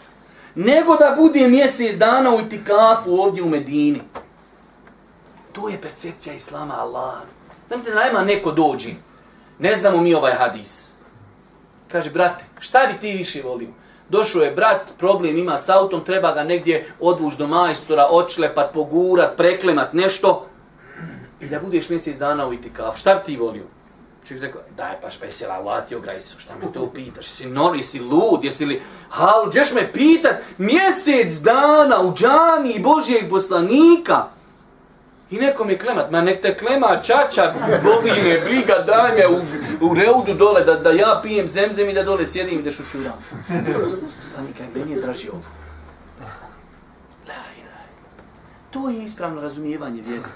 nego 0.57 0.95
da 0.95 1.15
bude 1.17 1.47
mjesec 1.47 1.97
dana 1.97 2.35
u 2.35 2.39
itikafu 2.39 3.21
ovdje 3.21 3.43
u 3.43 3.49
Medini. 3.49 4.01
To 5.51 5.69
je 5.69 5.81
percepcija 5.81 6.35
islama 6.35 6.75
Allah. 6.79 7.13
Znam 7.67 7.81
se 7.81 7.89
da 7.89 7.95
najma 7.95 8.23
neko 8.23 8.51
dođi. 8.51 8.95
Ne 9.59 9.75
znamo 9.75 10.01
mi 10.01 10.13
ovaj 10.13 10.33
hadis. 10.33 10.91
Kaže 11.91 12.09
brate 12.09 12.45
šta 12.59 12.79
bi 12.87 12.99
ti 12.99 13.17
više 13.17 13.41
volio? 13.41 13.69
Došao 14.09 14.41
je 14.41 14.51
brat, 14.51 14.93
problem 14.97 15.37
ima 15.37 15.57
s 15.57 15.69
autom, 15.69 16.03
treba 16.03 16.31
ga 16.33 16.43
negdje 16.43 16.91
odvuć 16.99 17.35
do 17.35 17.47
majstora, 17.47 18.07
očlepat, 18.11 18.73
pogurat, 18.73 19.37
preklemat, 19.37 19.93
nešto. 19.93 20.47
I 21.41 21.45
da 21.45 21.59
budeš 21.59 21.89
mjesec 21.89 22.17
dana 22.17 22.47
u 22.47 22.53
itikafu. 22.53 22.99
šta 22.99 23.23
ti 23.23 23.37
volio? 23.37 23.65
Čovjek 24.27 24.43
rekao, 24.43 24.61
daj 24.77 24.95
pa 25.19 25.25
jesi 25.25 25.45
Allah 25.45 25.87
ti 25.87 25.95
šta 26.37 26.53
me 26.55 26.73
to 26.73 26.91
pitaš? 26.93 27.27
Si 27.27 27.45
nori, 27.45 27.83
si 27.83 27.99
lud, 27.99 28.43
jesi 28.43 28.65
li, 28.65 28.81
hal, 29.09 29.51
ćeš 29.51 29.73
me 29.73 29.93
pitat, 29.93 30.35
mjesec 30.57 31.39
dana 31.41 32.01
u 32.01 32.13
džani 32.13 32.79
Božijeg 32.79 33.29
poslanika? 33.29 34.25
I 35.31 35.37
neko 35.37 35.65
mi 35.65 35.77
klemat, 35.77 36.11
ma 36.11 36.21
nek 36.21 36.41
te 36.41 36.57
klema 36.57 37.01
čača, 37.03 37.53
boli 37.83 38.11
me, 38.23 38.39
briga, 38.45 38.83
daj 38.87 39.15
me 39.15 39.27
u, 39.27 39.41
u 39.89 39.95
reudu 39.95 40.33
dole, 40.33 40.63
da, 40.63 40.75
da 40.75 40.91
ja 40.91 41.19
pijem 41.23 41.47
zemzem 41.47 41.89
i 41.89 41.93
da 41.93 42.03
dole 42.03 42.25
sjedim 42.25 42.59
i 42.59 42.63
da 42.63 42.71
šučuram. 42.71 43.23
Poslanika, 44.21 44.63
meni 44.75 44.91
je 44.91 45.01
draži 45.01 45.29
ovo. 45.29 45.41
To 48.71 48.89
je 48.89 49.03
ispravno 49.03 49.41
razumijevanje 49.41 50.01
vjera. 50.01 50.27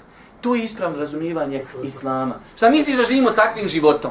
To 0.42 0.54
je 0.54 0.64
ispravno 0.64 0.98
razumijevanje 0.98 1.64
Islama. 1.84 2.34
Šta 2.56 2.70
misliš 2.70 2.96
da 2.96 3.04
živimo 3.04 3.30
takvim 3.30 3.68
životom? 3.68 4.10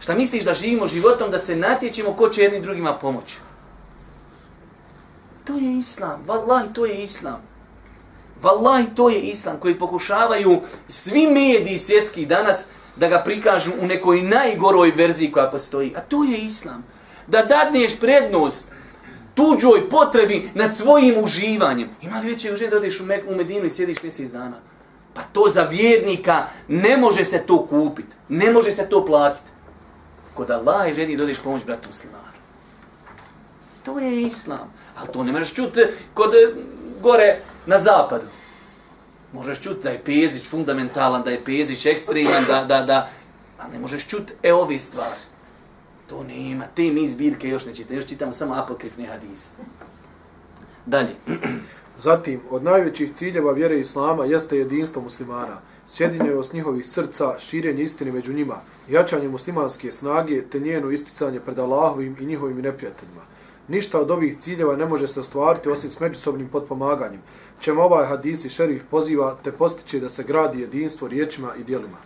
Šta 0.00 0.14
misliš 0.14 0.44
da 0.44 0.54
živimo 0.54 0.86
životom 0.86 1.30
da 1.30 1.38
se 1.38 1.56
natječemo 1.56 2.12
ko 2.12 2.28
će 2.28 2.42
jednim 2.42 2.62
drugima 2.62 2.92
pomoći? 2.94 3.36
To 5.44 5.56
je 5.56 5.78
Islam. 5.78 6.24
Wallahi, 6.26 6.72
to 6.74 6.86
je 6.86 7.02
Islam. 7.02 7.42
Wallahi, 8.42 8.86
to 8.94 9.08
je 9.08 9.20
Islam 9.20 9.56
koji 9.60 9.78
pokušavaju 9.78 10.60
svi 10.88 11.26
mediji 11.26 11.78
svjetski 11.78 12.26
danas 12.26 12.66
da 12.96 13.08
ga 13.08 13.22
prikažu 13.24 13.70
u 13.80 13.86
nekoj 13.86 14.22
najgoroj 14.22 14.92
verziji 14.96 15.32
koja 15.32 15.50
postoji. 15.50 15.94
A 15.96 16.00
to 16.00 16.24
je 16.24 16.38
Islam. 16.38 16.84
Da 17.26 17.42
dadneš 17.42 18.00
prednost 18.00 18.72
tuđoj 19.34 19.88
potrebi 19.88 20.50
nad 20.54 20.76
svojim 20.76 21.24
uživanjem. 21.24 21.88
Ima 22.02 22.20
li 22.20 22.28
veće 22.28 22.52
uživanje 22.52 22.70
da 22.70 22.76
odeš 22.76 23.00
u 23.00 23.34
Medinu 23.36 23.66
i 23.66 23.70
sjediš 23.70 24.02
mjesec 24.02 24.30
dana? 24.30 24.56
Pa 25.14 25.22
to 25.22 25.44
za 25.48 25.62
vjernika 25.62 26.46
ne 26.68 26.96
može 26.96 27.24
se 27.24 27.42
to 27.46 27.66
kupiti. 27.66 28.16
Ne 28.28 28.50
može 28.50 28.72
se 28.72 28.88
to 28.88 29.06
platiti. 29.06 29.50
Kod 30.34 30.50
Allah 30.50 30.86
je 30.86 30.94
vjernik 30.94 31.18
dodiš 31.18 31.38
pomoć 31.38 31.64
bratu 31.64 31.88
muslimanu. 31.88 32.24
To 33.84 33.98
je 33.98 34.22
islam. 34.22 34.72
Ali 34.96 35.08
to 35.12 35.24
ne 35.24 35.32
možeš 35.32 35.54
čuti 35.54 35.80
kod 36.14 36.34
eh, 36.34 36.54
gore 37.02 37.38
na 37.66 37.78
zapadu. 37.78 38.26
Možeš 39.32 39.60
čuti 39.60 39.82
da 39.82 39.90
je 39.90 40.04
Pezić 40.04 40.48
fundamentalan, 40.48 41.22
da 41.22 41.30
je 41.30 41.44
Pezić 41.44 41.86
ekstreman, 41.86 42.44
da, 42.46 42.64
da, 42.64 42.82
da, 42.82 43.08
ali 43.58 43.72
ne 43.72 43.78
možeš 43.78 44.06
čuti 44.06 44.32
e 44.42 44.52
ove 44.52 44.78
stvari. 44.78 45.20
To 46.08 46.24
nema, 46.24 46.64
te 46.74 46.82
mi 46.82 47.08
zbirke 47.08 47.48
još 47.48 47.64
ne 47.64 47.74
čitamo, 47.74 47.98
još 47.98 48.06
čitamo 48.06 48.32
samo 48.32 48.54
apokrifne 48.54 49.06
hadise. 49.06 49.50
Dalje. 50.86 51.14
Zatim, 52.02 52.40
od 52.50 52.64
najvećih 52.64 53.14
ciljeva 53.14 53.52
vjere 53.52 53.80
Islama 53.80 54.24
jeste 54.24 54.58
jedinstvo 54.58 55.02
muslimana, 55.02 55.60
sjedinjevost 55.86 56.52
njihovih 56.52 56.86
srca, 56.86 57.34
širenje 57.38 57.82
istine 57.82 58.12
među 58.12 58.32
njima, 58.32 58.56
jačanje 58.88 59.28
muslimanske 59.28 59.92
snage 59.92 60.42
te 60.42 60.60
njeno 60.60 60.90
isticanje 60.90 61.40
pred 61.40 61.58
Allahovim 61.58 62.16
i 62.20 62.26
njihovim 62.26 62.56
neprijateljima. 62.56 63.20
Ništa 63.68 64.00
od 64.00 64.10
ovih 64.10 64.38
ciljeva 64.38 64.76
ne 64.76 64.86
može 64.86 65.08
se 65.08 65.20
ostvariti 65.20 65.68
osim 65.68 65.90
s 65.90 66.00
međusobnim 66.00 66.48
potpomaganjem, 66.48 67.20
čemu 67.60 67.82
ovaj 67.82 68.06
hadis 68.06 68.44
i 68.44 68.50
šerif 68.50 68.82
poziva 68.90 69.36
te 69.44 69.52
postiče 69.52 70.00
da 70.00 70.08
se 70.08 70.22
gradi 70.22 70.60
jedinstvo 70.60 71.08
riječima 71.08 71.48
i 71.60 71.64
dijelima. 71.64 71.96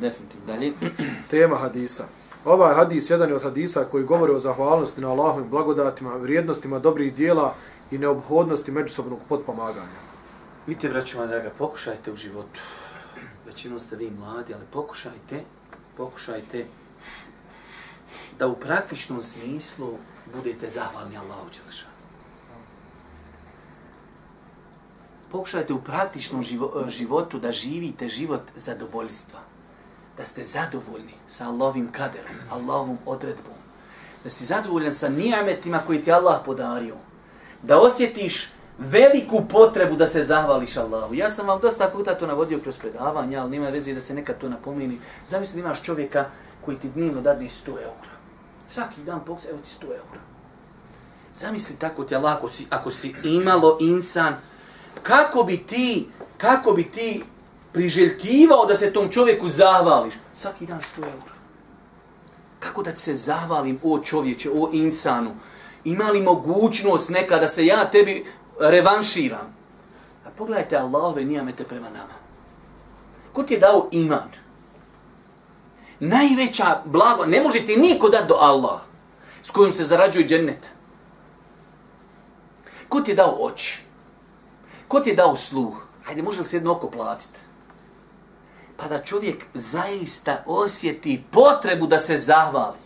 Definitivno. 0.00 0.46
Dalje. 0.46 0.72
Tema 1.30 1.56
hadisa. 1.56 2.04
Ovaj 2.44 2.74
hadis 2.74 3.10
jedan 3.10 3.28
je 3.28 3.34
od 3.34 3.42
hadisa 3.42 3.84
koji 3.90 4.04
govori 4.04 4.32
o 4.32 4.38
zahvalnosti 4.38 5.00
na 5.00 5.10
Allahovim 5.10 5.50
blagodatima, 5.50 6.16
vrijednostima 6.16 6.78
dobrih 6.78 7.14
dijela 7.14 7.54
i 7.90 7.98
neobhodnosti 7.98 8.72
međusobnog 8.72 9.20
potpomaganja. 9.28 10.00
Vidite, 10.66 10.88
braću 10.88 11.16
moja 11.16 11.28
draga, 11.28 11.50
pokušajte 11.58 12.12
u 12.12 12.16
životu. 12.16 12.60
Većinom 13.46 13.80
ste 13.80 13.96
vi 13.96 14.10
mladi, 14.10 14.54
ali 14.54 14.64
pokušajte, 14.72 15.44
pokušajte 15.96 16.66
da 18.38 18.46
u 18.46 18.56
praktičnom 18.56 19.22
smislu 19.22 19.98
budete 20.34 20.68
zahvalni 20.68 21.16
Allahu 21.16 21.48
Đelešanu. 21.58 21.90
Pokušajte 25.30 25.72
u 25.72 25.82
praktičnom 25.82 26.40
e, 26.40 26.90
životu 26.90 27.38
da 27.38 27.52
živite 27.52 28.08
život 28.08 28.42
zadovoljstva. 28.56 29.40
Da 30.16 30.24
ste 30.24 30.42
zadovoljni 30.42 31.14
sa 31.28 31.48
Allahovim 31.48 31.92
kaderom, 31.92 32.36
Allahovom 32.50 32.98
odredbom. 33.06 33.54
Da 34.24 34.30
si 34.30 34.44
zadovoljan 34.44 34.94
sa 34.94 35.08
nijametima 35.08 35.78
koji 35.86 36.02
ti 36.02 36.12
Allah 36.12 36.40
podario 36.44 36.96
da 37.62 37.80
osjetiš 37.80 38.50
veliku 38.78 39.42
potrebu 39.48 39.96
da 39.96 40.06
se 40.06 40.24
zahvališ 40.24 40.76
Allahu. 40.76 41.14
Ja 41.14 41.30
sam 41.30 41.46
vam 41.46 41.60
dosta 41.60 41.90
puta 41.92 42.14
to 42.14 42.26
navodio 42.26 42.58
kroz 42.58 42.78
predavanja, 42.78 43.40
ali 43.40 43.50
nima 43.50 43.68
veze 43.68 43.94
da 43.94 44.00
se 44.00 44.14
nekad 44.14 44.38
to 44.38 44.48
napomeni. 44.48 45.00
Zamisli 45.26 45.60
imaš 45.60 45.82
čovjeka 45.82 46.24
koji 46.64 46.76
ti 46.76 46.88
dnevno 46.88 47.20
dadne 47.20 47.44
100 47.44 47.68
eura. 47.68 48.10
Svaki 48.68 49.02
dan 49.02 49.20
poksa, 49.24 49.50
evo 49.50 49.58
ti 49.58 49.68
100 49.80 49.84
eura. 49.84 50.20
Zamisli 51.34 51.76
tako 51.76 52.04
ti 52.04 52.14
Allah, 52.14 52.36
ako 52.36 52.48
si, 52.48 52.66
ako 52.70 52.90
si 52.90 53.14
imalo 53.24 53.78
insan, 53.80 54.34
kako 55.02 55.44
bi 55.44 55.56
ti, 55.56 56.08
kako 56.38 56.72
bi 56.72 56.90
ti 56.90 57.24
priželjkivao 57.72 58.66
da 58.66 58.76
se 58.76 58.92
tom 58.92 59.12
čovjeku 59.12 59.48
zahvališ? 59.48 60.14
Svaki 60.32 60.66
dan 60.66 60.80
100 60.80 60.98
eura. 60.98 61.34
Kako 62.58 62.82
da 62.82 62.92
ti 62.92 63.00
se 63.00 63.14
zahvalim, 63.14 63.78
o 63.82 63.98
čovječe, 63.98 64.50
o 64.50 64.70
insanu? 64.72 65.30
Ima 65.84 66.04
li 66.04 66.20
mogućnost 66.20 67.10
neka 67.10 67.38
da 67.38 67.48
se 67.48 67.66
ja 67.66 67.90
tebi 67.90 68.26
revanširam? 68.60 69.56
A 70.26 70.30
pogledajte 70.38 70.76
Allahove 70.76 71.24
nijamete 71.24 71.64
prema 71.64 71.90
nama. 71.90 72.14
Ko 73.32 73.42
ti 73.42 73.54
je 73.54 73.60
dao 73.60 73.88
iman? 73.90 74.28
Najveća 76.00 76.82
blago, 76.84 77.26
ne 77.26 77.42
može 77.42 77.66
ti 77.66 77.76
niko 77.76 78.08
dati 78.08 78.28
do 78.28 78.34
Allah 78.34 78.80
s 79.42 79.50
kojim 79.50 79.72
se 79.72 79.84
zarađuje 79.84 80.26
džennet. 80.26 80.72
Ko 82.88 83.00
ti 83.00 83.10
je 83.10 83.14
dao 83.14 83.36
oči? 83.40 83.82
Ko 84.88 85.00
ti 85.00 85.10
je 85.10 85.16
dao 85.16 85.36
sluh? 85.36 85.76
Hajde, 86.04 86.22
može 86.22 86.38
li 86.38 86.44
se 86.44 86.56
jedno 86.56 86.72
oko 86.72 86.90
platiti? 86.90 87.40
Pa 88.76 88.88
da 88.88 89.02
čovjek 89.02 89.44
zaista 89.54 90.42
osjeti 90.46 91.24
potrebu 91.30 91.86
da 91.86 91.98
se 91.98 92.16
zahvali. 92.16 92.78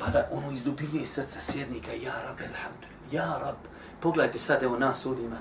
Pa 0.00 0.06
da 0.06 0.28
ono 0.32 0.52
iz 0.52 0.64
dubine 0.64 1.06
srca 1.06 1.40
sjednika, 1.40 1.92
ja 1.92 2.12
rab, 2.12 2.36
alhamdulillah, 2.38 3.12
ja 3.12 3.38
rab, 3.42 3.56
Pogledajte 4.00 4.38
sad, 4.38 4.62
evo 4.62 4.78
nas 4.78 5.06
ovdje 5.06 5.24
ima 5.24 5.36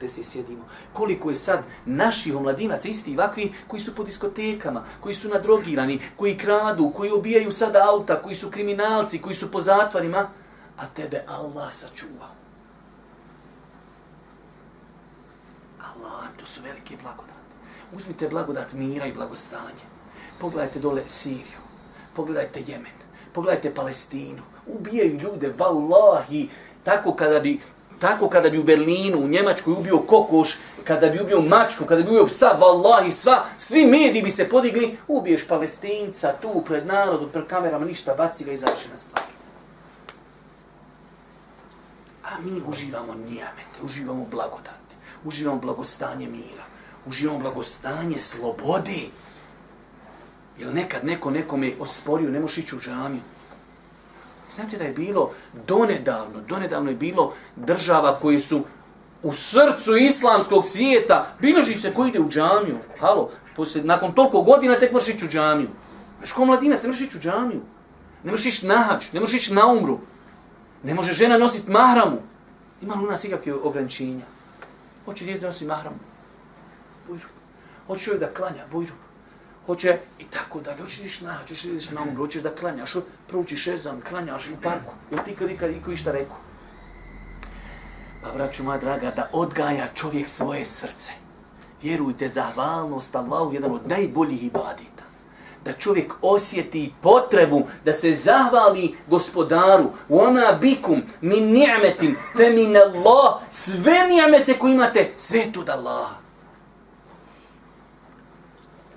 30-40 0.00 0.22
sjedimo. 0.22 0.64
Koliko 0.92 1.30
je 1.30 1.36
sad 1.36 1.64
naših 1.86 2.36
omladinaca, 2.36 2.88
isti 2.88 3.14
ovakvi, 3.14 3.52
koji 3.66 3.80
su 3.80 3.94
po 3.94 4.04
diskotekama, 4.04 4.84
koji 5.00 5.14
su 5.14 5.28
nadrogirani, 5.28 6.00
koji 6.16 6.38
kradu, 6.38 6.92
koji 6.96 7.10
obijaju 7.10 7.52
sad 7.52 7.76
auta, 7.76 8.22
koji 8.22 8.34
su 8.34 8.50
kriminalci, 8.50 9.20
koji 9.20 9.34
su 9.34 9.50
po 9.50 9.60
zatvarima, 9.60 10.28
a 10.76 10.86
tebe 10.86 11.24
Allah 11.28 11.72
sačuva. 11.72 12.28
Allah, 15.78 16.28
to 16.36 16.46
su 16.46 16.60
velike 16.62 16.96
blagodati. 17.02 17.32
Uzmite 17.92 18.28
blagodat 18.28 18.72
mira 18.72 19.06
i 19.06 19.12
blagostanje. 19.12 19.84
Pogledajte 20.40 20.78
dole 20.78 21.02
Siriju, 21.06 21.62
pogledajte 22.14 22.62
Jemen, 22.66 23.01
pogledajte 23.32 23.74
Palestinu. 23.74 24.42
Ubijaju 24.66 25.18
ljude, 25.18 25.54
vallahi, 25.58 26.48
tako 26.84 27.14
kada 27.14 27.40
bi 27.40 27.60
Tako 28.02 28.28
kada 28.28 28.50
bi 28.50 28.58
u 28.58 28.64
Berlinu, 28.64 29.18
u 29.18 29.28
Njemačkoj 29.28 29.72
ubio 29.72 29.98
kokoš, 29.98 30.56
kada 30.84 31.08
bi 31.08 31.20
ubio 31.20 31.40
mačku, 31.40 31.84
kada 31.86 32.02
bi 32.02 32.08
ubio 32.08 32.26
psa, 32.26 32.46
vallahi, 32.58 33.12
sva, 33.12 33.44
svi 33.58 33.86
mediji 33.86 34.22
bi 34.22 34.30
se 34.30 34.48
podigli, 34.48 34.96
ubiješ 35.08 35.46
palestinca 35.48 36.32
tu 36.40 36.62
pred 36.66 36.86
narodom, 36.86 37.28
pred 37.32 37.46
kamerama, 37.46 37.86
ništa, 37.86 38.14
baci 38.14 38.44
ga 38.44 38.52
i 38.52 38.56
završena 38.56 38.96
stvar. 38.96 39.24
A 42.24 42.40
mi 42.44 42.62
uživamo 42.66 43.14
nijamete, 43.14 43.78
uživamo 43.82 44.26
blagodati, 44.30 44.94
uživamo 45.24 45.60
blagostanje 45.60 46.26
mira, 46.26 46.64
uživamo 47.06 47.38
blagostanje 47.38 48.18
slobode. 48.18 49.00
Jer 50.58 50.74
nekad 50.74 51.04
neko 51.04 51.30
nekome 51.30 51.72
osporio, 51.80 52.30
ne 52.30 52.40
možeš 52.40 52.58
ići 52.58 52.76
u 52.76 52.80
džamiju. 52.80 53.22
Znate 54.54 54.76
da 54.76 54.84
je 54.84 54.92
bilo 54.92 55.30
donedavno, 55.66 56.40
donedavno 56.48 56.90
je 56.90 56.96
bilo 56.96 57.34
država 57.56 58.18
koji 58.22 58.40
su 58.40 58.64
u 59.22 59.32
srcu 59.32 59.96
islamskog 59.96 60.64
svijeta, 60.64 61.26
bilježi 61.40 61.74
se 61.74 61.94
ko 61.94 62.06
ide 62.06 62.20
u 62.20 62.28
džamiju. 62.28 62.78
Halo, 63.00 63.30
poslije, 63.56 63.84
nakon 63.84 64.12
toliko 64.12 64.42
godina 64.42 64.78
tek 64.78 64.92
možeš 64.92 65.14
ići 65.14 65.24
u 65.24 65.28
džamiju. 65.28 65.68
Znaš, 66.18 66.32
ko 66.32 66.44
mladinac, 66.44 66.82
ne 66.82 66.88
možeš 66.88 67.06
ići 67.06 67.16
u 67.16 67.20
džamiju. 67.20 67.60
Ne 68.24 68.30
možeš 68.30 68.46
ići 68.46 68.66
na 68.66 68.76
hač, 68.76 69.12
ne 69.12 69.20
možeš 69.20 69.42
ići 69.42 69.54
na 69.54 69.66
umru. 69.66 69.98
Ne 70.82 70.94
može 70.94 71.12
žena 71.12 71.38
nositi 71.38 71.70
mahramu. 71.70 72.18
Ima 72.82 72.94
li 72.94 73.06
u 73.06 73.10
nas 73.10 73.24
ikakve 73.24 73.54
ograničenja? 73.54 74.24
Hoće 75.04 75.24
djete 75.24 75.46
nositi 75.46 75.66
mahramu. 75.66 75.98
Bujru. 77.08 77.28
Hoće 77.86 78.18
da 78.18 78.34
klanja, 78.34 78.64
bujru 78.72 78.92
hoće 79.66 79.98
i 80.18 80.24
tako 80.24 80.60
dalje. 80.60 80.82
Hoćeš 80.82 80.98
da 80.98 81.04
ideš 81.04 81.20
na, 81.20 81.38
hoćeš 81.38 81.64
ideš 81.64 81.90
na 81.90 82.02
umru, 82.02 82.16
hoćeš 82.16 82.42
da 82.42 82.50
klanjaš, 82.50 82.92
proučiš 83.28 83.66
ezan, 83.66 84.00
klanjaš 84.08 84.48
u 84.48 84.62
parku. 84.62 84.94
Ili 85.10 85.20
ti 85.24 85.34
kad 85.34 85.50
ikad 85.50 85.70
iko 85.70 85.90
išta 85.90 86.12
rekao? 86.12 86.36
Pa, 88.22 88.32
braću 88.32 88.64
moja 88.64 88.78
draga, 88.78 89.10
da 89.10 89.28
odgaja 89.32 89.88
čovjek 89.94 90.28
svoje 90.28 90.64
srce. 90.64 91.12
Vjerujte, 91.82 92.28
zahvalnost 92.28 93.16
Allahu 93.16 93.54
jedan 93.54 93.72
od 93.72 93.88
najboljih 93.88 94.44
ibadita. 94.44 95.02
Da 95.64 95.72
čovjek 95.72 96.12
osjeti 96.22 96.92
potrebu 97.00 97.66
da 97.84 97.92
se 97.92 98.12
zahvali 98.14 98.94
gospodaru. 99.06 99.90
Ona 100.08 100.58
bikum 100.60 101.02
min 101.20 101.52
ni'metin 101.52 102.16
fe 102.36 102.50
min 102.50 102.76
Allah. 102.76 103.40
Sve 103.50 104.08
ni'mete 104.08 104.58
koje 104.58 104.74
imate, 104.74 105.12
sve 105.16 105.52
tu 105.52 105.64
da 105.64 105.72
Allaha 105.72 106.21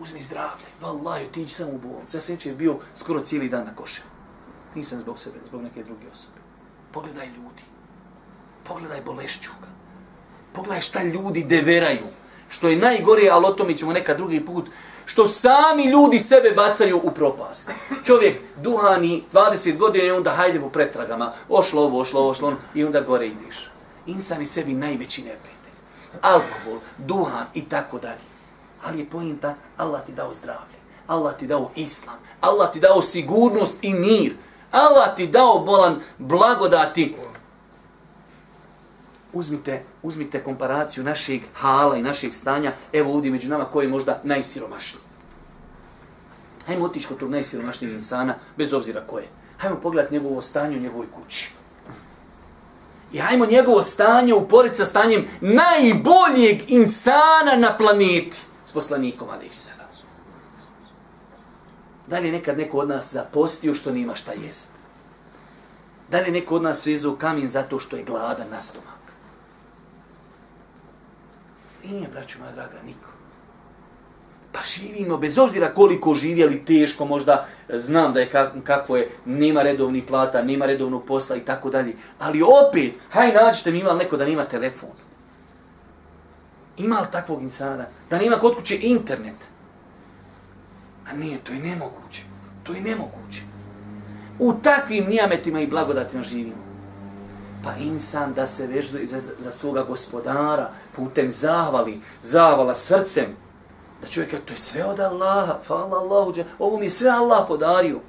uzmi 0.05 0.21
zdravlje, 0.21 0.65
vallaj, 0.81 1.31
ti 1.31 1.47
sam 1.47 1.69
u 1.69 1.77
bolnicu. 1.77 2.17
Ja 2.17 2.21
sam 2.21 2.37
je 2.43 2.53
bio 2.53 2.77
skoro 2.95 3.21
cijeli 3.21 3.49
dan 3.49 3.65
na 3.65 3.75
koševu. 3.75 4.07
Nisam 4.75 4.99
zbog 4.99 5.19
sebe, 5.19 5.39
zbog 5.47 5.61
neke 5.61 5.83
druge 5.83 6.07
osobe. 6.11 6.39
Pogledaj 6.91 7.27
ljudi. 7.27 7.63
Pogledaj 8.63 9.01
bolešćuga. 9.01 9.67
Pogledaj 10.53 10.81
šta 10.81 11.03
ljudi 11.03 11.43
deveraju. 11.43 12.07
Što 12.49 12.67
je 12.67 12.75
najgore, 12.75 13.29
ali 13.31 13.45
o 13.45 13.51
tome 13.51 13.77
ćemo 13.77 13.93
neka 13.93 14.13
drugi 14.13 14.45
put. 14.45 14.65
Što 15.05 15.27
sami 15.27 15.85
ljudi 15.85 16.19
sebe 16.19 16.51
bacaju 16.51 17.01
u 17.03 17.11
propast. 17.11 17.71
Čovjek 18.03 18.41
duhani 18.61 19.23
20 19.33 19.77
godina 19.77 20.05
i 20.05 20.11
onda 20.11 20.31
hajde 20.31 20.59
po 20.59 20.69
pretragama. 20.69 21.33
Ošlo 21.49 21.83
ovo, 21.83 22.01
ošlo 22.01 22.19
ovo, 22.21 22.29
ošlo 22.29 22.47
ono. 22.47 22.57
I 22.73 22.83
onda 22.83 23.01
gore 23.01 23.27
ideš. 23.27 23.69
Insan 24.05 24.41
je 24.41 24.47
sebi 24.47 24.73
najveći 24.73 25.21
neprijatelj. 25.21 25.73
Alkohol, 26.21 26.79
duhan 26.97 27.45
i 27.53 27.69
tako 27.69 27.99
dalje. 27.99 28.34
Ali 28.85 28.99
je 28.99 29.09
pojenta, 29.09 29.55
Allah 29.77 30.05
ti 30.05 30.11
dao 30.11 30.33
zdravlje. 30.33 30.75
Allah 31.07 31.37
ti 31.37 31.47
dao 31.47 31.71
islam. 31.75 32.15
Allah 32.41 32.71
ti 32.73 32.79
dao 32.79 33.01
sigurnost 33.01 33.77
i 33.81 33.93
mir. 33.93 34.33
Allah 34.71 35.15
ti 35.15 35.27
dao 35.27 35.59
bolan 35.59 35.99
blagodati. 36.17 37.15
Uzmite, 39.33 39.83
uzmite 40.03 40.43
komparaciju 40.43 41.03
našeg 41.03 41.41
hala 41.53 41.97
i 41.97 42.01
našeg 42.01 42.33
stanja. 42.33 42.71
Evo 42.93 43.13
ovdje 43.13 43.31
među 43.31 43.49
nama 43.49 43.65
koji 43.65 43.85
je 43.85 43.89
možda 43.89 44.19
najsiromašniji. 44.23 45.01
Hajmo 46.67 46.85
otići 46.85 47.07
kod 47.07 47.19
tog 47.19 47.29
najsiromašnijeg 47.29 47.93
insana, 47.93 48.35
bez 48.57 48.73
obzira 48.73 49.01
ko 49.07 49.19
je. 49.19 49.27
Hajmo 49.57 49.79
pogledati 49.81 50.13
njegovo 50.13 50.41
stanje 50.41 50.77
u 50.77 50.81
njegovoj 50.81 51.07
kući. 51.11 51.51
I 53.13 53.17
hajmo 53.17 53.45
njegovo 53.45 53.81
stanje 53.81 54.33
uporiti 54.33 54.75
sa 54.75 54.85
stanjem 54.85 55.27
najboljeg 55.41 56.61
insana 56.67 57.55
na 57.57 57.77
planeti 57.77 58.44
poslanikom, 58.75 59.29
ali 59.31 59.45
ih 59.45 59.55
se 59.55 59.71
Da 62.07 62.19
li 62.19 62.27
je 62.27 62.31
nekad 62.31 62.57
neko 62.57 62.77
od 62.77 62.89
nas 62.89 63.13
zapostio 63.13 63.73
što 63.73 63.91
nima 63.91 64.15
šta 64.15 64.31
jest? 64.33 64.71
Da 66.09 66.19
li 66.19 66.25
je 66.25 66.31
neko 66.31 66.55
od 66.55 66.63
nas 66.63 66.81
svezu 66.81 67.15
kamin 67.15 67.47
zato 67.47 67.79
što 67.79 67.95
je 67.95 68.03
gladan 68.03 68.49
na 68.51 68.61
stomak? 68.61 69.01
Nije, 71.83 72.07
braću 72.07 72.39
moja 72.39 72.51
draga, 72.51 72.77
niko. 72.85 73.09
Pa 74.51 74.59
živimo, 74.65 75.17
bez 75.17 75.37
obzira 75.37 75.73
koliko 75.73 76.15
živjeli 76.15 76.65
teško, 76.65 77.05
možda 77.05 77.47
e, 77.69 77.79
znam 77.79 78.13
da 78.13 78.19
je 78.19 78.29
kako 78.63 78.97
je, 78.97 79.09
nema 79.25 79.61
redovni 79.61 80.05
plata, 80.05 80.43
nema 80.43 80.65
redovnog 80.65 81.05
posla 81.05 81.35
i 81.35 81.45
tako 81.45 81.69
dalje. 81.69 81.95
Ali 82.19 82.41
opet, 82.41 82.93
haj 83.09 83.33
nađite 83.33 83.71
mi 83.71 83.79
imali 83.79 83.97
neko 83.97 84.17
da 84.17 84.25
nima 84.25 84.45
telefon. 84.45 85.04
Ima 86.77 86.99
li 86.99 87.07
takvog 87.11 87.41
insana 87.41 87.75
da, 87.75 87.89
da 88.09 88.17
nema 88.17 88.35
kod 88.35 88.55
kuće 88.55 88.79
internet? 88.81 89.35
A 91.09 91.13
nije, 91.13 91.37
to 91.37 91.53
je 91.53 91.59
nemoguće. 91.59 92.23
To 92.63 92.73
je 92.73 92.81
nemoguće. 92.81 93.41
U 94.39 94.53
takvim 94.53 95.05
nijametima 95.05 95.59
i 95.59 95.67
blagodatima 95.67 96.23
živimo. 96.23 96.65
Pa 97.63 97.75
insan 97.75 98.33
da 98.33 98.47
se 98.47 98.67
vežduje 98.67 99.05
za, 99.05 99.19
za 99.39 99.51
svoga 99.51 99.83
gospodara 99.83 100.69
putem 100.95 101.31
zahvali, 101.31 101.99
zahvala 102.23 102.75
srcem, 102.75 103.25
da 104.01 104.07
čovjek 104.07 104.45
to 104.45 104.53
je 104.53 104.57
sve 104.57 104.85
od 104.85 104.99
Allaha, 104.99 105.59
fala 105.63 105.97
Allahu, 105.99 106.33
ovo 106.59 106.77
mi 106.77 106.85
je 106.85 106.89
sve 106.89 107.09
Allah 107.09 107.45
podario. 107.47 107.99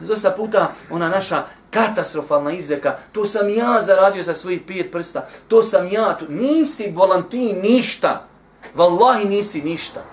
Dosta 0.00 0.30
puta 0.30 0.72
ona 0.90 1.08
naša 1.08 1.44
katastrofalna 1.70 2.52
izreka, 2.52 2.96
to 3.12 3.24
sam 3.24 3.48
ja 3.48 3.82
zaradio 3.82 4.22
za 4.22 4.34
svojih 4.34 4.62
pet 4.66 4.92
prsta, 4.92 5.26
to 5.48 5.62
sam 5.62 5.88
ja, 5.88 6.14
to... 6.14 6.24
nisi 6.28 6.92
bolan 6.92 7.28
ti 7.30 7.52
ništa, 7.52 8.26
vallahi 8.74 9.24
nisi 9.24 9.62
ništa. 9.62 10.04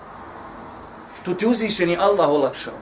Tu 1.24 1.34
ti 1.34 1.46
uzvišen 1.46 1.90
je 1.90 1.98
Allah 1.98 2.28
olakšao. 2.28 2.74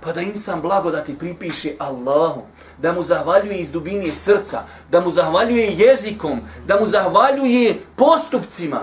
Pa 0.00 0.12
da 0.12 0.20
insan 0.20 0.60
blagodati 0.60 1.18
pripiše 1.18 1.72
Allahu, 1.78 2.42
da 2.78 2.92
mu 2.92 3.02
zahvaljuje 3.02 3.58
iz 3.58 3.72
dubine 3.72 4.12
srca, 4.12 4.62
da 4.90 5.00
mu 5.00 5.10
zahvaljuje 5.10 5.72
jezikom, 5.76 6.40
da 6.66 6.80
mu 6.80 6.86
zahvaljuje 6.86 7.80
postupcima. 7.96 8.80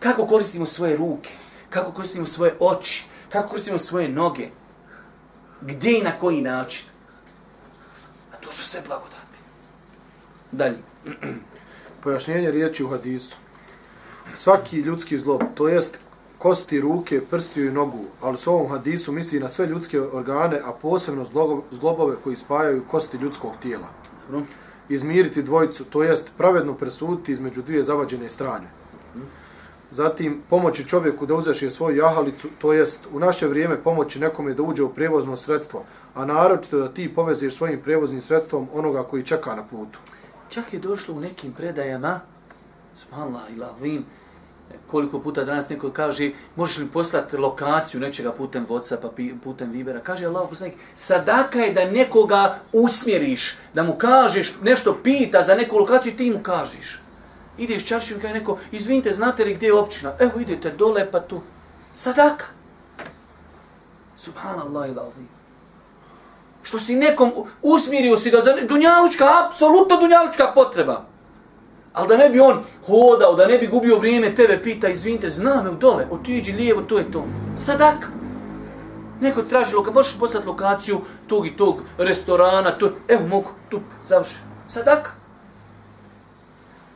Kako 0.00 0.26
koristimo 0.26 0.66
svoje 0.66 0.96
ruke, 0.96 1.30
kako 1.70 1.92
koristimo 1.92 2.26
svoje 2.26 2.56
oči, 2.60 3.04
kako 3.32 3.48
koristimo 3.48 3.78
svoje 3.78 4.08
noge, 4.08 4.48
gdje 5.60 5.98
i 5.98 6.02
na 6.02 6.12
koji 6.18 6.42
način. 6.42 6.86
A 8.32 8.36
to 8.36 8.52
su 8.52 8.64
sve 8.64 8.80
blagodati. 8.86 9.38
Dalje. 10.52 10.78
Pojašnjenje 12.02 12.50
riječi 12.50 12.84
u 12.84 12.88
hadisu. 12.88 13.36
Svaki 14.34 14.76
ljudski 14.80 15.18
zlob, 15.18 15.42
to 15.54 15.68
jest 15.68 15.98
kosti, 16.38 16.80
ruke, 16.80 17.20
prstiju 17.30 17.68
i 17.68 17.72
nogu, 17.72 18.04
ali 18.20 18.38
s 18.38 18.46
ovom 18.46 18.70
hadisu 18.70 19.12
misli 19.12 19.40
na 19.40 19.48
sve 19.48 19.66
ljudske 19.66 20.00
organe, 20.00 20.60
a 20.64 20.72
posebno 20.72 21.26
zglobove 21.70 22.16
koji 22.24 22.36
spajaju 22.36 22.84
kosti 22.90 23.16
ljudskog 23.16 23.52
tijela. 23.62 23.88
Izmiriti 24.88 25.42
dvojicu, 25.42 25.84
to 25.84 26.02
jest 26.02 26.32
pravedno 26.36 26.74
presuditi 26.74 27.32
između 27.32 27.62
dvije 27.62 27.82
zavađene 27.82 28.28
strane. 28.28 28.66
Zatim, 29.90 30.42
pomoći 30.50 30.88
čovjeku 30.88 31.26
da 31.26 31.34
uzeše 31.34 31.70
svoju 31.70 31.96
jahalicu, 31.96 32.48
to 32.58 32.72
jest 32.72 33.00
u 33.12 33.18
naše 33.18 33.46
vrijeme 33.46 33.82
pomoći 33.82 34.20
nekome 34.20 34.54
da 34.54 34.62
uđe 34.62 34.82
u 34.82 34.94
prevozno 34.94 35.36
sredstvo, 35.36 35.84
a 36.14 36.24
naročito 36.24 36.78
da 36.78 36.88
ti 36.88 37.14
povezeš 37.14 37.54
svojim 37.54 37.80
prevoznim 37.82 38.20
sredstvom 38.20 38.68
onoga 38.74 39.02
koji 39.02 39.22
čeka 39.22 39.54
na 39.54 39.64
putu. 39.64 39.98
Čak 40.48 40.72
je 40.72 40.78
došlo 40.78 41.14
u 41.14 41.20
nekim 41.20 41.52
predajama, 41.52 42.20
subhanallah 43.00 43.42
i 43.56 43.58
lavim, 43.58 44.04
koliko 44.86 45.20
puta 45.20 45.44
danas 45.44 45.68
neko 45.68 45.90
kaže, 45.90 46.30
možeš 46.56 46.78
li 46.78 46.86
poslati 46.86 47.36
lokaciju 47.36 48.00
nečega 48.00 48.32
putem 48.32 48.66
Whatsappa, 48.66 49.38
putem 49.44 49.70
Vibera. 49.70 50.00
Kaže 50.00 50.26
Allah 50.26 50.48
poslanik, 50.48 50.74
sadaka 50.96 51.58
je 51.58 51.72
da 51.72 51.90
nekoga 51.90 52.58
usmjeriš, 52.72 53.56
da 53.74 53.82
mu 53.82 53.94
kažeš, 53.94 54.54
nešto 54.62 54.98
pita 55.02 55.42
za 55.42 55.54
neku 55.54 55.78
lokaciju, 55.78 56.16
ti 56.16 56.30
mu 56.30 56.38
kažeš. 56.42 57.00
Ideš 57.58 57.84
čaršiju 57.84 58.18
i 58.18 58.32
neko, 58.32 58.58
izvinite, 58.72 59.14
znate 59.14 59.44
li 59.44 59.54
gdje 59.54 59.66
je 59.66 59.74
općina? 59.74 60.12
Evo 60.18 60.40
idete 60.40 60.70
dole 60.70 61.10
pa 61.10 61.20
tu. 61.20 61.40
Sadaka. 61.94 62.44
Subhanallah 64.16 64.90
ila 64.90 65.06
azim. 65.08 65.28
Što 66.62 66.78
si 66.78 66.96
nekom 66.96 67.32
usmirio 67.62 68.16
si 68.16 68.30
ga 68.30 68.40
za 68.40 68.52
dunjalučka, 68.68 69.24
apsolutno 69.46 69.96
dunjalučka 69.96 70.52
potreba. 70.54 71.04
Ali 71.92 72.08
da 72.08 72.16
ne 72.16 72.28
bi 72.28 72.40
on 72.40 72.64
hodao, 72.86 73.34
da 73.34 73.46
ne 73.46 73.58
bi 73.58 73.66
gubio 73.66 73.98
vrijeme, 73.98 74.34
tebe 74.34 74.62
pita, 74.62 74.88
izvinite, 74.88 75.30
znam, 75.30 75.64
me 75.64 75.70
u 75.70 75.74
dole, 75.74 76.06
otiđi 76.10 76.52
lijevo, 76.52 76.82
to 76.82 76.98
je 76.98 77.12
to. 77.12 77.24
Sadaka. 77.56 78.06
Neko 79.20 79.42
traži 79.42 79.74
loka, 79.74 79.90
možeš 79.90 80.18
poslati 80.18 80.46
lokaciju 80.46 81.00
tog 81.26 81.46
i 81.46 81.56
tog 81.56 81.80
restorana, 81.98 82.70
to, 82.70 82.92
evo 83.08 83.26
mogu, 83.26 83.50
tu, 83.68 83.80
završi. 84.06 84.36
Sadaka. 84.66 85.17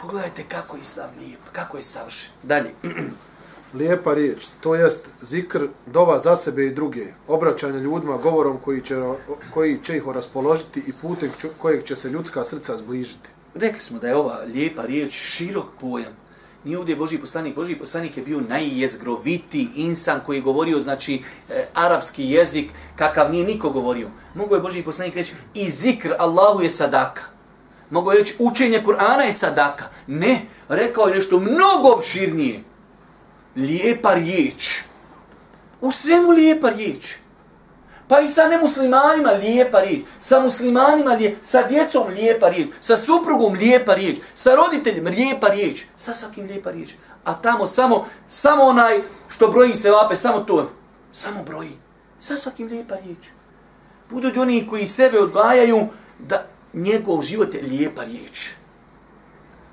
Pogledajte 0.03 0.45
kako 0.49 0.77
je 0.77 0.81
islam 0.81 1.11
lijep, 1.21 1.41
kako 1.53 1.77
je 1.77 1.83
savršen. 1.83 2.31
Dalje. 2.43 2.71
Lijepa 3.79 4.15
riječ, 4.15 4.47
to 4.61 4.75
jest 4.75 5.09
zikr, 5.23 5.67
dova 5.87 6.19
za 6.19 6.37
sebe 6.37 6.67
i 6.67 6.75
druge, 6.75 7.07
obraćanje 7.29 7.81
ljudima 7.81 8.17
govorom 8.17 8.59
koji 8.65 8.81
će, 8.81 8.95
koji 9.55 9.79
će 9.83 9.97
ih 9.97 10.03
raspoložiti 10.15 10.83
i 10.87 10.93
putem 11.03 11.31
kojeg 11.59 11.85
će 11.85 11.97
se 11.97 12.11
ljudska 12.11 12.45
srca 12.45 12.77
zbližiti. 12.77 13.29
Rekli 13.55 13.81
smo 13.81 13.99
da 13.99 14.09
je 14.09 14.17
ova 14.17 14.41
lijepa 14.55 14.83
riječ 14.83 15.13
širok 15.13 15.67
pojam. 15.81 16.13
Nije 16.65 16.79
ovdje 16.79 16.97
Boži 16.97 17.19
poslanik. 17.19 17.55
Boži 17.55 17.77
poslanik 17.77 18.17
je 18.17 18.23
bio 18.23 18.41
najjezgroviti 18.41 19.69
insan 19.77 20.21
koji 20.27 20.37
je 20.37 20.43
govorio, 20.43 20.81
znači, 20.81 21.23
e, 21.51 21.67
arapski 21.75 22.25
jezik, 22.25 22.71
kakav 22.97 23.33
nije 23.33 23.47
niko 23.47 23.71
govorio. 23.71 24.09
Mogu 24.35 24.55
je 24.55 24.61
Boži 24.61 24.83
poslanik 24.83 25.15
reći, 25.15 25.35
i 25.55 25.71
zikr 25.71 26.13
Allahu 26.19 26.63
je 26.63 26.71
sadaka. 26.71 27.32
Mogu 27.93 28.13
je 28.13 28.19
reći, 28.19 28.35
učenje 28.39 28.83
Kur'ana 28.87 29.21
je 29.21 29.33
sadaka. 29.33 29.85
Ne, 30.07 30.41
rekao 30.69 31.07
je 31.07 31.15
nešto 31.15 31.39
mnogo 31.39 31.89
obširnije. 31.97 32.65
Lijepa 33.57 34.15
riječ. 34.15 34.83
U 35.81 35.93
svemu 35.93 36.31
lijepa 36.31 36.71
riječ. 36.71 37.15
Pa 38.09 38.21
i 38.21 38.29
sa 38.29 38.49
nemuslimanima 38.49 39.31
lijepa 39.31 39.81
riječ, 39.81 40.05
sa 40.19 40.41
muslimanima 40.41 41.13
lijepa, 41.13 41.39
sa 41.43 41.69
djecom 41.69 42.09
lijepa 42.09 42.49
riječ, 42.49 42.69
sa 42.81 42.97
suprugom 42.97 43.53
lijepa 43.53 43.95
riječ, 43.95 44.19
sa 44.35 44.55
roditeljem 44.55 45.07
lijepa 45.07 45.49
riječ, 45.49 45.85
sa 45.97 46.15
svakim 46.15 46.47
lijepa 46.47 46.71
riječ. 46.71 46.91
A 47.25 47.35
tamo 47.35 47.67
samo, 47.67 48.07
samo 48.29 48.63
onaj 48.63 49.03
što 49.29 49.49
broji 49.49 49.75
se 49.75 49.91
vape, 49.91 50.17
samo 50.17 50.41
to, 50.41 50.71
samo 51.13 51.43
broji. 51.43 51.77
Sa 52.19 52.37
svakim 52.37 52.69
lijepa 52.69 52.95
riječ. 53.05 53.19
Budu 54.11 54.41
oni 54.41 54.67
koji 54.71 54.87
sebe 54.87 55.19
odgajaju 55.19 55.87
da 56.19 56.52
njegov 56.73 57.23
život 57.23 57.55
je 57.55 57.63
lijepa 57.63 58.05
riječ. 58.05 58.51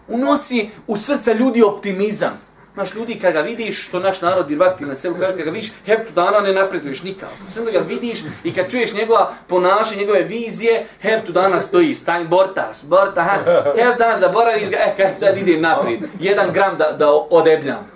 Unosi 0.08 0.70
u 0.88 0.98
srca 0.98 1.34
ljudi 1.34 1.64
optimizam. 1.64 2.50
Naš 2.76 2.96
ljudi 2.96 3.20
kad 3.20 3.34
ga 3.34 3.42
vidiš, 3.42 3.88
što 3.88 4.00
naš 4.00 4.22
narod 4.22 4.48
birvati 4.48 4.86
na 4.86 4.96
sebu 4.96 5.16
kaže, 5.20 5.36
kad 5.36 5.46
ga 5.46 5.52
vidiš, 5.52 5.72
heftu 5.86 6.14
dana 6.14 6.40
ne 6.40 6.54
napreduješ 6.54 7.04
nikako. 7.04 7.34
Sve 7.50 7.66
da 7.66 7.72
ga 7.72 7.80
vidiš 7.80 8.20
i 8.44 8.54
kad 8.54 8.72
čuješ 8.72 8.94
njegova 8.94 9.34
ponaša, 9.48 9.96
njegove 9.96 10.24
vizije, 10.24 10.86
heftu 11.02 11.32
dana 11.32 11.60
stoji, 11.60 11.96
stanj, 11.96 12.28
bortaš, 12.28 12.84
borta, 12.84 13.24
ha, 13.24 13.38
heftu 13.76 14.00
dana 14.00 14.20
zaboraviš 14.20 14.70
ga, 14.70 14.78
e, 14.78 14.94
kad 14.98 15.20
sad 15.20 15.38
idem 15.38 15.62
naprijed, 15.62 16.00
jedan 16.20 16.52
gram 16.54 16.78
da, 16.78 16.92
da 16.92 17.12
odebljam. 17.12 17.92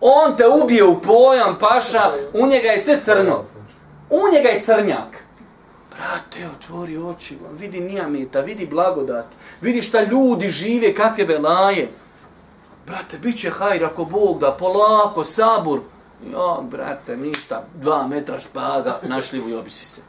On 0.00 0.36
te 0.36 0.48
ubije 0.48 0.84
u 0.84 1.00
pojam, 1.00 1.58
paša, 1.60 2.12
u 2.32 2.46
njega 2.46 2.68
je 2.68 2.78
sve 2.78 3.00
crno. 3.00 3.44
U 4.10 4.20
njega 4.32 4.48
je 4.48 4.62
crnjak. 4.62 5.25
Brate, 5.96 6.48
otvori 6.56 6.96
oči, 6.96 7.38
vidi 7.52 7.80
nijameta, 7.80 8.40
vidi 8.40 8.66
blagodat, 8.66 9.26
vidi 9.60 9.82
šta 9.82 10.02
ljudi 10.02 10.50
žive, 10.50 10.94
kakve 10.94 11.24
belaje. 11.24 11.88
Brate, 12.86 13.18
bit 13.18 13.38
će 13.38 13.50
hajr 13.50 13.84
ako 13.84 14.04
Bog 14.04 14.40
da, 14.40 14.52
polako, 14.52 15.24
sabur. 15.24 15.80
Jo, 16.32 16.64
brate, 16.70 17.16
ništa, 17.16 17.64
dva 17.74 18.06
metra 18.08 18.40
špaga, 18.40 19.00
našli 19.02 19.40
u 19.40 19.58
obisi 19.58 19.86
se. 19.86 20.00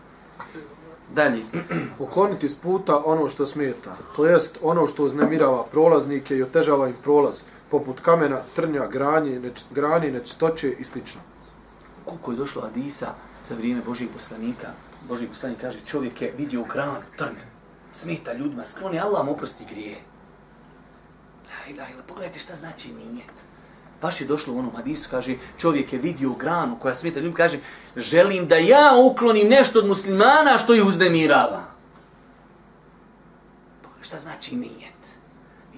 Dalje. 1.13 1.43
Ukloniti 1.99 2.49
s 2.49 2.55
puta 2.55 3.01
ono 3.05 3.29
što 3.29 3.45
smeta, 3.45 3.95
to 4.15 4.25
jest 4.25 4.57
ono 4.61 4.87
što 4.87 5.03
uznemirava 5.03 5.63
prolaznike 5.71 6.37
i 6.37 6.43
otežava 6.43 6.87
im 6.87 6.95
prolaz, 7.03 7.41
poput 7.69 7.99
kamena, 7.99 8.41
trnja, 8.55 8.87
granje, 8.87 9.39
neč, 9.39 9.61
grani, 9.71 10.11
nečistoće 10.11 10.71
i 10.79 10.83
sl. 10.83 10.99
Koliko 12.05 12.31
je 12.31 12.37
došlo 12.37 12.61
Adisa 12.61 13.07
za 13.43 13.55
vrijeme 13.55 13.81
Božih 13.85 14.09
poslanika, 14.13 14.67
Boži 15.07 15.27
poslanik 15.27 15.61
kaže, 15.61 15.79
čovjek 15.85 16.21
je 16.21 16.33
vidio 16.37 16.63
granu, 16.63 17.01
trn, 17.17 17.35
smeta 17.91 18.33
ljudima, 18.33 18.65
skloni, 18.65 18.99
Allah 18.99 19.25
mu 19.25 19.31
oprosti 19.31 19.65
grije 19.69 19.97
ilaha 21.69 21.93
ila, 21.93 22.03
pogledajte 22.07 22.39
šta 22.39 22.55
znači 22.55 22.93
nijet. 22.93 23.31
Baš 24.01 24.21
je 24.21 24.27
došlo 24.27 24.53
u 24.53 24.59
onom 24.59 24.75
hadisu, 24.75 25.09
kaže, 25.09 25.35
čovjek 25.57 25.93
je 25.93 25.99
vidio 25.99 26.33
granu 26.33 26.79
koja 26.79 26.95
smeta 26.95 27.19
ljudima, 27.19 27.37
kaže, 27.37 27.59
želim 27.95 28.47
da 28.47 28.55
ja 28.55 28.91
uklonim 29.11 29.47
nešto 29.47 29.79
od 29.79 29.87
muslimana 29.87 30.57
što 30.57 30.75
ih 30.75 30.83
uznemirava. 30.83 31.63
Pogledajte 33.81 34.07
šta 34.07 34.17
znači 34.17 34.55
nijet. 34.55 35.17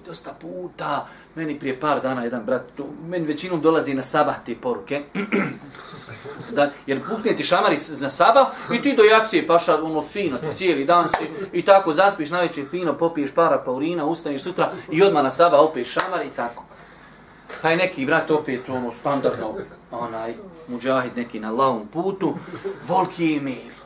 Dosta 0.10 0.34
puta, 0.34 1.08
meni 1.36 1.60
prije 1.60 1.80
par 1.80 2.02
dana 2.02 2.24
jedan 2.24 2.45
brat, 2.45 2.62
tu, 2.78 2.86
meni 3.08 3.26
većinom 3.26 3.62
dolazi 3.62 3.93
na 3.93 4.04
sabah 4.04 4.36
te 4.45 4.56
poruke, 4.56 5.04
da, 6.56 6.69
jer 6.88 7.00
pukne 7.10 7.36
ti 7.36 7.43
šamari 7.43 7.78
na 8.02 8.10
sabah 8.10 8.48
i 8.74 8.82
ti 8.82 8.95
do 8.95 9.04
jacije 9.04 9.48
paša 9.48 9.84
ono 9.84 10.02
fino, 10.02 10.38
ti 10.38 10.56
cijeli 10.56 10.86
dan 10.86 11.10
si 11.10 11.26
i 11.54 11.65
tako 11.65 11.93
zaspiš 11.93 12.30
na 12.30 12.39
večer 12.39 12.65
fino, 12.69 12.98
popiješ 12.98 13.32
para 13.32 13.58
paurina, 13.58 14.06
ustaniš 14.06 14.43
sutra 14.43 14.72
i 14.91 15.04
odmah 15.04 15.24
na 15.24 15.32
sabah 15.32 15.60
opet 15.60 15.88
šamar 15.88 16.26
i 16.26 16.36
tako. 16.36 16.63
Pa 17.62 17.69
je 17.69 17.78
neki 17.78 18.06
brat 18.06 18.32
opet 18.32 18.69
ono 18.69 18.91
standardno, 18.91 19.56
onaj 19.91 20.34
muđahid 20.67 21.17
neki 21.17 21.39
na 21.39 21.52
lavom 21.52 21.88
putu, 21.88 22.36
volki 22.88 23.38
email. 23.38 23.79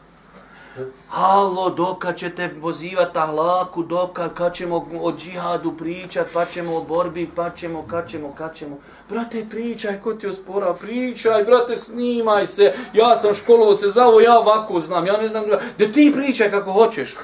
Halo, 1.09 1.69
doka 1.69 2.13
ćete 2.13 2.49
pozivati 2.61 3.17
ahlaku, 3.17 3.83
doka, 3.83 4.29
kad 4.29 4.55
ćemo 4.55 4.87
o 5.01 5.13
džihadu 5.17 5.71
pričat, 5.77 6.27
pa 6.33 6.45
ćemo 6.45 6.77
o 6.77 6.83
borbi, 6.83 7.29
pa 7.35 7.49
ćemo, 7.49 7.85
kad 7.87 8.09
ćemo, 8.09 8.33
kad 8.37 8.55
ćemo. 8.55 8.77
Brate, 9.09 9.45
pričaj, 9.49 10.01
ko 10.01 10.13
ti 10.13 10.27
ospora, 10.27 10.73
pričaj, 10.73 11.43
brate, 11.43 11.75
snimaj 11.75 12.47
se, 12.47 12.73
ja 12.93 13.15
sam 13.17 13.33
školovo 13.33 13.75
se 13.75 13.87
zavo, 13.87 14.21
ja 14.21 14.39
ovako 14.39 14.79
znam, 14.79 15.07
ja 15.07 15.17
ne 15.17 15.27
znam, 15.27 15.43
da 15.77 15.85
ti 15.93 16.13
pričaj 16.15 16.51
kako 16.51 16.71
hoćeš. 16.71 17.15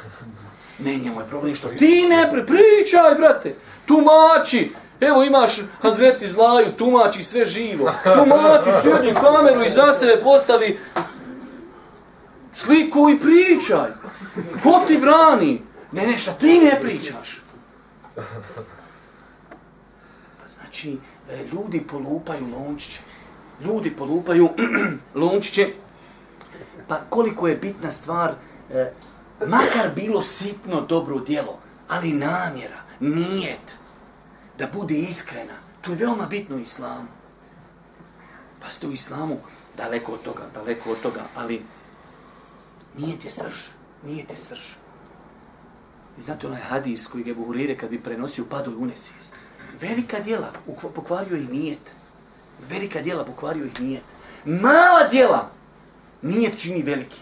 Ne, 0.79 0.97
njemu 0.97 1.21
je 1.21 1.27
problem 1.27 1.55
što 1.55 1.67
ti 1.67 2.07
ne 2.09 2.29
pri, 2.31 2.45
pričaj, 2.45 3.15
brate, 3.15 3.55
tumači, 3.85 4.71
Evo 5.01 5.23
imaš 5.23 5.51
Hazreti 5.81 6.27
Zlaju, 6.27 6.67
tumači 6.77 7.23
sve 7.23 7.45
živo. 7.45 7.91
Tumači, 8.03 8.69
sjedni 8.81 9.13
kameru 9.13 9.63
i 9.63 9.69
za 9.69 9.93
sebe 9.93 10.21
postavi 10.23 10.79
sliku 12.60 13.10
i 13.10 13.19
pričaj. 13.19 13.89
Ko 14.63 14.84
ti 14.88 14.98
brani? 14.98 15.62
Ne, 15.91 16.08
ne, 16.08 16.17
šta 16.17 16.32
ti 16.32 16.60
ne 16.63 16.80
pričaš? 16.82 17.41
Pa 20.41 20.48
znači, 20.48 20.98
e, 21.30 21.45
ljudi 21.52 21.88
polupaju 21.88 22.48
lončiće. 22.48 23.00
Ljudi 23.63 23.91
polupaju 23.91 24.50
lončiće. 25.22 25.67
Pa 26.88 27.00
koliko 27.10 27.48
je 27.48 27.56
bitna 27.56 27.91
stvar, 27.91 28.34
eh, 28.72 28.93
makar 29.48 29.91
bilo 29.95 30.22
sitno 30.22 30.82
dobro 30.82 31.19
djelo, 31.19 31.60
ali 31.88 32.13
namjera, 32.13 32.82
nijet, 33.00 33.78
da 34.58 34.67
bude 34.74 34.95
iskrena. 34.95 35.54
To 35.82 35.91
je 35.91 35.98
veoma 35.98 36.26
bitno 36.26 36.56
u 36.56 36.60
islamu. 36.60 37.08
Pa 38.62 38.69
ste 38.69 38.88
u 38.88 38.91
islamu 38.91 39.38
daleko 39.78 40.12
od 40.12 40.22
toga, 40.22 40.43
daleko 40.54 40.91
od 40.91 41.02
toga, 41.02 41.22
ali 41.36 41.62
nije 42.99 43.19
ti 43.19 43.29
srž, 43.29 43.55
nije 44.05 44.25
ti 44.25 44.35
srž. 44.35 44.59
I 46.17 46.21
zato 46.21 46.47
onaj 46.47 46.62
hadis 46.62 47.07
koji 47.07 47.23
ga 47.23 47.33
Buhurire 47.33 47.77
kad 47.77 47.89
bi 47.89 48.03
prenosio 48.03 48.45
padu 48.49 48.71
i 48.71 48.75
unesist. 48.75 49.35
Velika 49.81 50.19
djela 50.19 50.53
pokvario 50.95 51.38
i 51.38 51.47
nijet. 51.47 51.91
Velika 52.69 53.01
djela 53.01 53.25
pokvario 53.25 53.65
ih 53.65 53.81
nijet. 53.81 54.03
Mala 54.45 55.07
djela 55.12 55.49
nijet 56.21 56.59
čini 56.62 56.83
veliki. 56.83 57.19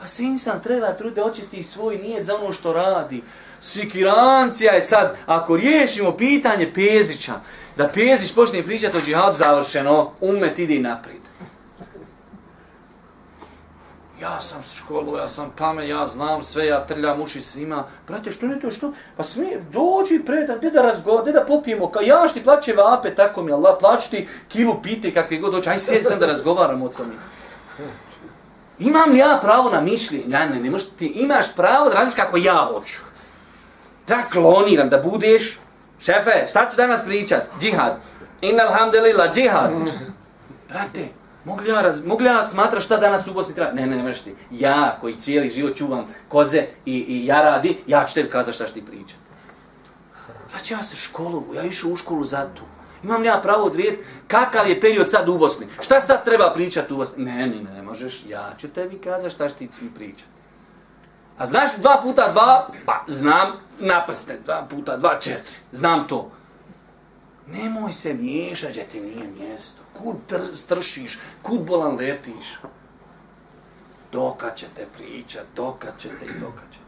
Pa 0.00 0.06
se 0.06 0.22
insan 0.22 0.62
treba 0.62 0.92
trude 0.92 1.22
očisti 1.22 1.62
svoj 1.62 1.98
nijet 1.98 2.26
za 2.26 2.36
ono 2.36 2.52
što 2.52 2.72
radi. 2.72 3.22
Sikirancija 3.60 4.72
je 4.72 4.82
sad, 4.82 5.16
ako 5.26 5.56
riješimo 5.56 6.16
pitanje 6.16 6.72
Pezića, 6.74 7.40
da 7.76 7.88
Pezić 7.88 8.34
počne 8.34 8.62
pričati 8.62 8.96
o 8.96 9.00
džihadu 9.00 9.36
završeno, 9.38 10.12
umet 10.20 10.58
ide 10.58 10.78
naprijed. 10.78 11.27
Ja 14.38 14.42
sam 14.42 14.62
školu, 14.76 15.16
ja 15.16 15.28
sam 15.28 15.52
pamet, 15.56 15.88
ja 15.88 16.06
znam 16.06 16.42
sve, 16.42 16.66
ja 16.66 16.86
trljam 16.86 17.20
uši 17.20 17.40
svima. 17.40 17.84
Brate, 18.08 18.32
što 18.32 18.46
ne 18.46 18.60
to, 18.60 18.70
što? 18.70 18.92
Pa 19.16 19.22
smije, 19.22 19.62
dođi 19.72 20.24
preda, 20.26 20.56
gdje 20.56 20.70
da 20.70 20.82
razgovor, 20.82 21.22
gdje 21.22 21.32
da 21.32 21.44
popijemo, 21.44 21.90
ka, 21.90 22.00
ja 22.00 22.28
ti 22.28 22.44
plaće 22.44 22.72
vape, 22.72 23.14
tako 23.14 23.42
mi 23.42 23.52
Allah, 23.52 23.76
plaći 23.80 24.10
ti 24.10 24.28
kilu 24.48 24.82
pite 24.82 25.14
kakve 25.14 25.38
god 25.38 25.52
dođe, 25.52 25.70
aj 25.70 25.78
sjedi 25.78 26.04
sam 26.04 26.18
da 26.18 26.26
razgovaram 26.26 26.82
o 26.82 26.88
tome. 26.88 27.14
Imam 28.78 29.10
li 29.10 29.18
ja 29.18 29.38
pravo 29.42 29.70
na 29.70 29.80
mišljenje? 29.80 30.24
Ja 30.28 30.46
ne, 30.46 30.60
ne 30.60 30.70
možeš 30.70 30.88
ti, 30.88 31.06
imaš 31.06 31.54
pravo 31.54 31.88
da 31.88 31.94
razmišljaš 31.94 32.24
kako 32.24 32.36
ja 32.36 32.68
hoću. 32.72 33.00
Da 34.06 34.22
kloniram, 34.32 34.88
da 34.88 34.98
budeš, 34.98 35.58
šefe, 36.00 36.46
šta 36.50 36.70
ću 36.70 36.76
danas 36.76 37.00
pričat? 37.04 37.42
Džihad. 37.60 37.96
Inna 38.40 38.62
alhamdulillah, 38.62 39.34
džihad. 39.34 39.70
Brate, 40.68 41.08
Mogli 41.48 41.68
ja, 41.68 41.82
raz, 41.82 42.04
mogli 42.04 42.26
ja 42.26 42.48
smatra 42.48 42.80
šta 42.80 42.96
danas 42.96 43.28
u 43.28 43.34
Bosni 43.34 43.54
treba? 43.54 43.72
Ne, 43.72 43.86
ne, 43.86 43.96
ne 43.96 44.02
možeš 44.02 44.20
ti. 44.20 44.34
Ja, 44.50 44.96
koji 45.00 45.20
cijeli 45.20 45.50
život 45.50 45.76
čuvam 45.76 46.06
koze 46.28 46.66
i, 46.84 46.98
i 46.98 47.26
ja 47.26 47.42
radi, 47.42 47.76
ja 47.86 48.04
ću 48.04 48.14
tebi 48.14 48.30
kazati 48.30 48.54
šta 48.54 48.66
ću 48.66 48.74
ti 48.74 48.86
pričat. 48.86 49.18
Znači, 50.50 50.74
ja 50.74 50.82
se 50.82 50.96
školu, 50.96 51.44
ja 51.54 51.62
išao 51.62 51.90
u 51.90 51.96
školu 51.96 52.24
za 52.24 52.42
to. 52.42 52.62
Imam 53.04 53.22
li 53.22 53.28
ja 53.28 53.40
pravo 53.42 53.64
odrijet 53.64 54.04
kakav 54.26 54.68
je 54.68 54.80
period 54.80 55.10
sad 55.10 55.28
u 55.28 55.38
Bosni? 55.38 55.66
Šta 55.80 56.00
sad 56.00 56.24
treba 56.24 56.52
pričati 56.54 56.92
u 56.92 56.96
Bosni? 56.96 57.24
Ne, 57.24 57.46
ne, 57.46 57.62
ne, 57.62 57.70
ne 57.70 57.82
možeš. 57.82 58.24
Ja 58.28 58.54
ću 58.58 58.68
tebi 58.68 58.98
kazati 58.98 59.34
šta 59.34 59.48
ću 59.48 59.54
ti 59.54 59.68
pričat. 59.94 60.28
A 61.38 61.46
znaš 61.46 61.70
dva 61.76 62.00
puta 62.02 62.32
dva? 62.32 62.68
Pa 62.86 63.04
znam 63.06 63.52
naprste. 63.78 64.38
Dva 64.44 64.66
puta 64.70 64.96
dva, 64.96 65.18
četiri. 65.20 65.56
Znam 65.72 66.08
to. 66.08 66.30
Nemoj 67.46 67.92
se 67.92 68.14
miješati, 68.14 68.72
gdje 68.72 68.84
ti 68.84 69.00
nije 69.00 69.28
mjesto. 69.40 69.77
Kud 69.98 70.16
stršiš, 70.54 71.18
kud 71.42 71.60
bolan 71.66 71.96
letiš. 71.96 72.58
Dokad 74.12 74.56
će 74.56 74.66
te 74.76 74.86
pričat, 74.96 75.44
dokad 75.56 75.92
će 75.98 76.08
te 76.08 76.26
i 76.26 76.40
dokad 76.40 76.64
će 76.72 76.78
te. 76.78 76.84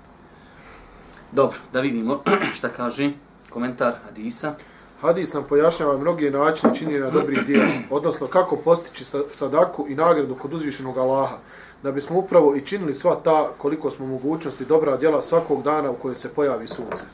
Dobro, 1.33 1.59
da 1.73 1.81
vidimo 1.81 2.23
šta 2.57 2.69
kaže 2.69 3.13
komentar 3.51 3.95
Hadisa. 4.05 4.55
Hadis 5.01 5.35
nam 5.35 5.45
pojašnjava 5.49 5.99
mnogi 5.99 6.31
načine 6.31 6.75
činjenja 6.75 7.11
dobrih 7.11 7.45
dijela, 7.47 7.71
odnosno 7.91 8.27
kako 8.27 8.57
postići 8.57 9.05
sadaku 9.31 9.87
i 9.89 9.95
nagradu 9.95 10.35
kod 10.35 10.55
uzvišenog 10.55 10.99
Allaha, 10.99 11.39
da 11.83 11.93
bismo 11.93 12.19
upravo 12.19 12.57
i 12.57 12.61
činili 12.61 12.95
sva 12.95 13.17
ta 13.25 13.49
koliko 13.59 13.91
smo 13.91 14.07
mogućnosti 14.07 14.65
dobra 14.65 14.97
djela 14.97 15.23
svakog 15.23 15.63
dana 15.63 15.91
u 15.91 15.95
kojem 15.95 16.17
se 16.17 16.35
pojavi 16.35 16.69
sunce. 16.69 17.05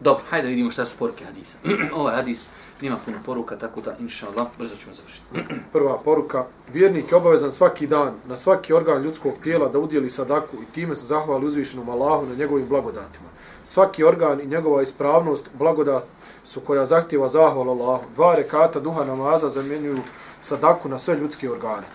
Dobro, 0.00 0.22
hajde 0.30 0.48
vidimo 0.48 0.70
šta 0.70 0.86
su 0.86 0.96
poruke 0.98 1.24
Hadisa. 1.24 1.58
ovaj 2.00 2.14
Hadis 2.14 2.48
nima 2.80 2.96
puno 3.04 3.16
poruka, 3.26 3.56
tako 3.56 3.80
da, 3.80 3.96
inša 3.98 4.26
Allah, 4.28 4.46
brzo 4.58 4.76
ćemo 4.76 4.94
završiti. 4.94 5.26
Prva 5.72 5.98
poruka. 5.98 6.44
Vjernik 6.72 7.10
je 7.10 7.16
obavezan 7.16 7.52
svaki 7.52 7.86
dan 7.86 8.14
na 8.26 8.36
svaki 8.36 8.72
organ 8.72 9.02
ljudskog 9.02 9.32
tijela 9.42 9.68
da 9.68 9.78
udjeli 9.78 10.10
sadaku 10.10 10.56
i 10.62 10.72
time 10.74 10.96
se 10.96 11.06
zahvali 11.06 11.46
uzvišenom 11.46 11.88
Allahu 11.88 12.26
na 12.26 12.34
njegovim 12.34 12.68
blagodatima. 12.68 13.28
Svaki 13.64 14.04
organ 14.04 14.40
i 14.40 14.46
njegova 14.46 14.82
ispravnost, 14.82 15.50
blagodat 15.58 16.04
su 16.44 16.60
koja 16.60 16.86
zahtjeva 16.86 17.28
zahval 17.28 17.70
Allahu. 17.70 18.04
Dva 18.14 18.34
rekata 18.34 18.80
duha 18.80 19.04
namaza 19.04 19.48
zamjenjuju 19.48 19.98
sadaku 20.40 20.88
na 20.88 20.98
sve 20.98 21.16
ljudske 21.16 21.50
organe. 21.50 21.86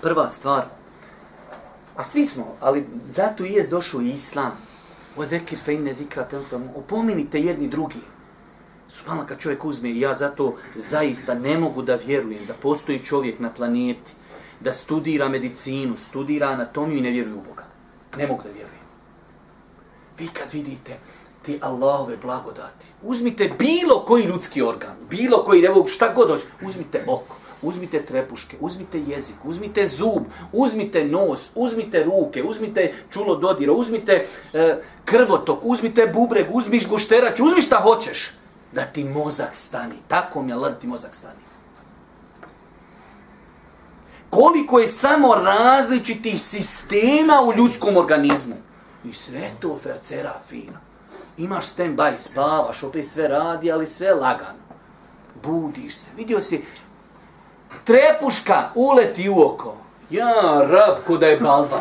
Prva 0.00 0.30
stvar, 0.30 0.64
a 1.96 2.04
svi 2.04 2.26
smo, 2.26 2.46
ali 2.60 2.86
zato 3.10 3.44
i 3.44 3.52
je 3.52 3.66
došao 3.66 4.00
islam. 4.00 4.52
O 5.16 5.26
zekir 5.26 5.58
fe 5.64 5.74
inne 5.74 5.94
zikra 5.94 6.24
tenfam. 6.24 6.70
Opominite 6.76 7.40
jedni 7.40 7.68
drugi. 7.68 8.00
Subhanallah, 8.92 9.28
kad 9.28 9.38
čovjek 9.38 9.64
uzme, 9.64 9.98
ja 9.98 10.14
zato 10.14 10.56
zaista 10.74 11.34
ne 11.34 11.58
mogu 11.58 11.82
da 11.82 11.94
vjerujem 12.06 12.46
da 12.46 12.54
postoji 12.54 12.98
čovjek 12.98 13.38
na 13.38 13.50
planeti, 13.50 14.12
da 14.60 14.72
studira 14.72 15.28
medicinu, 15.28 15.96
studira 15.96 16.48
anatomiju 16.48 16.98
i 16.98 17.02
ne 17.02 17.10
vjeruje 17.10 17.34
u 17.34 17.40
Boga. 17.40 17.64
Ne 18.16 18.26
mogu 18.26 18.42
da 18.42 18.48
vjerujem. 18.48 18.82
Vi 20.18 20.28
kad 20.28 20.52
vidite 20.52 20.98
ti 21.42 21.58
Allahove 21.60 22.16
blagodati, 22.16 22.86
uzmite 23.02 23.50
bilo 23.58 24.04
koji 24.06 24.24
ljudski 24.24 24.62
organ, 24.62 24.96
bilo 25.10 25.44
koji, 25.44 25.64
evo 25.64 25.86
šta 25.86 26.12
god 26.14 26.28
dođe, 26.28 26.44
uzmite 26.62 27.04
oko, 27.08 27.36
uzmite 27.62 28.02
trepuške, 28.02 28.56
uzmite 28.60 29.00
jezik, 29.00 29.36
uzmite 29.44 29.86
zub, 29.86 30.22
uzmite 30.52 31.04
nos, 31.04 31.50
uzmite 31.54 32.04
ruke, 32.04 32.42
uzmite 32.42 32.92
čulo 33.10 33.36
dodira, 33.36 33.72
uzmite 33.72 34.26
e, 34.52 34.76
krvotok, 35.04 35.58
uzmite 35.62 36.06
bubreg, 36.06 36.46
uzmiš 36.52 36.88
gušterač, 36.88 37.40
uzmi 37.40 37.62
šta 37.62 37.76
hoćeš 37.76 38.41
da 38.72 38.82
ti 38.82 39.04
mozak 39.04 39.56
stani. 39.56 39.94
Tako 40.08 40.42
mi 40.42 40.50
je 40.50 40.54
Allah 40.54 40.72
da 40.72 40.78
ti 40.78 40.86
mozak 40.86 41.14
stani. 41.14 41.42
Koliko 44.30 44.78
je 44.78 44.88
samo 44.88 45.34
različitih 45.34 46.40
sistema 46.40 47.42
u 47.42 47.52
ljudskom 47.52 47.96
organizmu. 47.96 48.54
I 49.04 49.14
sve 49.14 49.50
to 49.60 49.78
fercera 49.82 50.40
fina. 50.48 50.80
Imaš 51.38 51.66
stand-by, 51.74 52.16
spavaš, 52.16 52.82
opet 52.82 53.06
sve 53.06 53.28
radi, 53.28 53.72
ali 53.72 53.86
sve 53.86 54.14
lagano. 54.14 54.62
Budiš 55.42 55.96
se. 55.96 56.10
Vidio 56.16 56.40
si, 56.40 56.64
trepuška 57.84 58.70
uleti 58.74 59.28
u 59.28 59.40
oko. 59.40 59.81
Ja, 60.12 60.66
rab, 60.70 60.96
ko 61.06 61.16
da 61.16 61.26
je 61.26 61.36
balvan. 61.36 61.80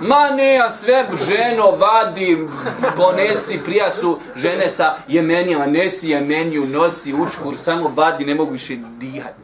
Ma 0.00 0.30
ne, 0.30 0.54
ja 0.54 0.70
sve 0.70 1.04
ženo 1.28 1.70
vadim, 1.70 2.50
ponesi, 2.96 3.60
prija 3.64 3.90
su 3.90 4.18
žene 4.36 4.70
sa 4.70 4.94
jemenijama, 5.08 5.66
nesi 5.66 6.10
jemeniju, 6.10 6.66
nosi 6.66 7.14
učkur, 7.14 7.58
samo 7.58 7.92
vadi, 7.96 8.24
ne 8.24 8.34
mogu 8.34 8.52
više 8.52 8.76
dihati. 8.98 9.34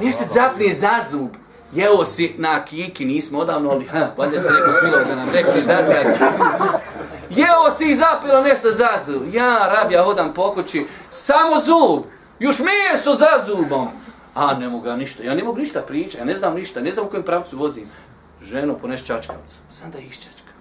Nešto 0.00 0.24
zapne 0.30 0.74
za 0.74 0.94
zub. 1.10 1.28
Jeo 1.72 2.04
si 2.04 2.34
na 2.38 2.64
kiki, 2.64 3.04
nismo 3.04 3.38
odavno, 3.38 3.70
ali 3.70 3.84
ha, 3.84 4.08
valjda 4.16 4.42
se 4.42 4.52
neko 4.52 4.72
smilo 4.72 4.98
da 4.98 5.16
nam 5.16 5.28
rekli, 5.34 5.62
da, 5.66 5.82
da. 5.82 5.94
Jeo 7.30 7.70
si 7.78 7.84
i 7.84 7.96
zapilo 7.96 8.42
nešto 8.42 8.70
za 8.70 8.88
zub. 9.06 9.34
Ja, 9.34 9.72
rab, 9.72 9.92
ja 9.92 10.04
hodam 10.04 10.34
po 10.34 10.54
kući, 10.54 10.86
samo 11.10 11.60
zub, 11.60 12.02
još 12.38 12.56
meso 12.58 13.14
za 13.14 13.40
zubom. 13.46 14.03
A, 14.34 14.54
ne 14.54 14.68
mogu 14.68 14.86
ja 14.86 14.96
ništa, 14.96 15.22
ja 15.22 15.34
ne 15.34 15.44
mogu 15.44 15.58
ništa 15.58 15.82
pričati, 15.82 16.18
ja 16.18 16.24
ne 16.24 16.34
znam 16.34 16.54
ništa, 16.54 16.80
ne 16.80 16.92
znam 16.92 17.06
u 17.06 17.08
kojem 17.08 17.24
pravcu 17.24 17.58
vozim 17.58 17.88
ženo 18.42 18.78
poneš 18.78 19.04
čačkavcu. 19.04 19.54
Sam 19.70 19.90
da 19.90 19.98
iščačka. 19.98 20.52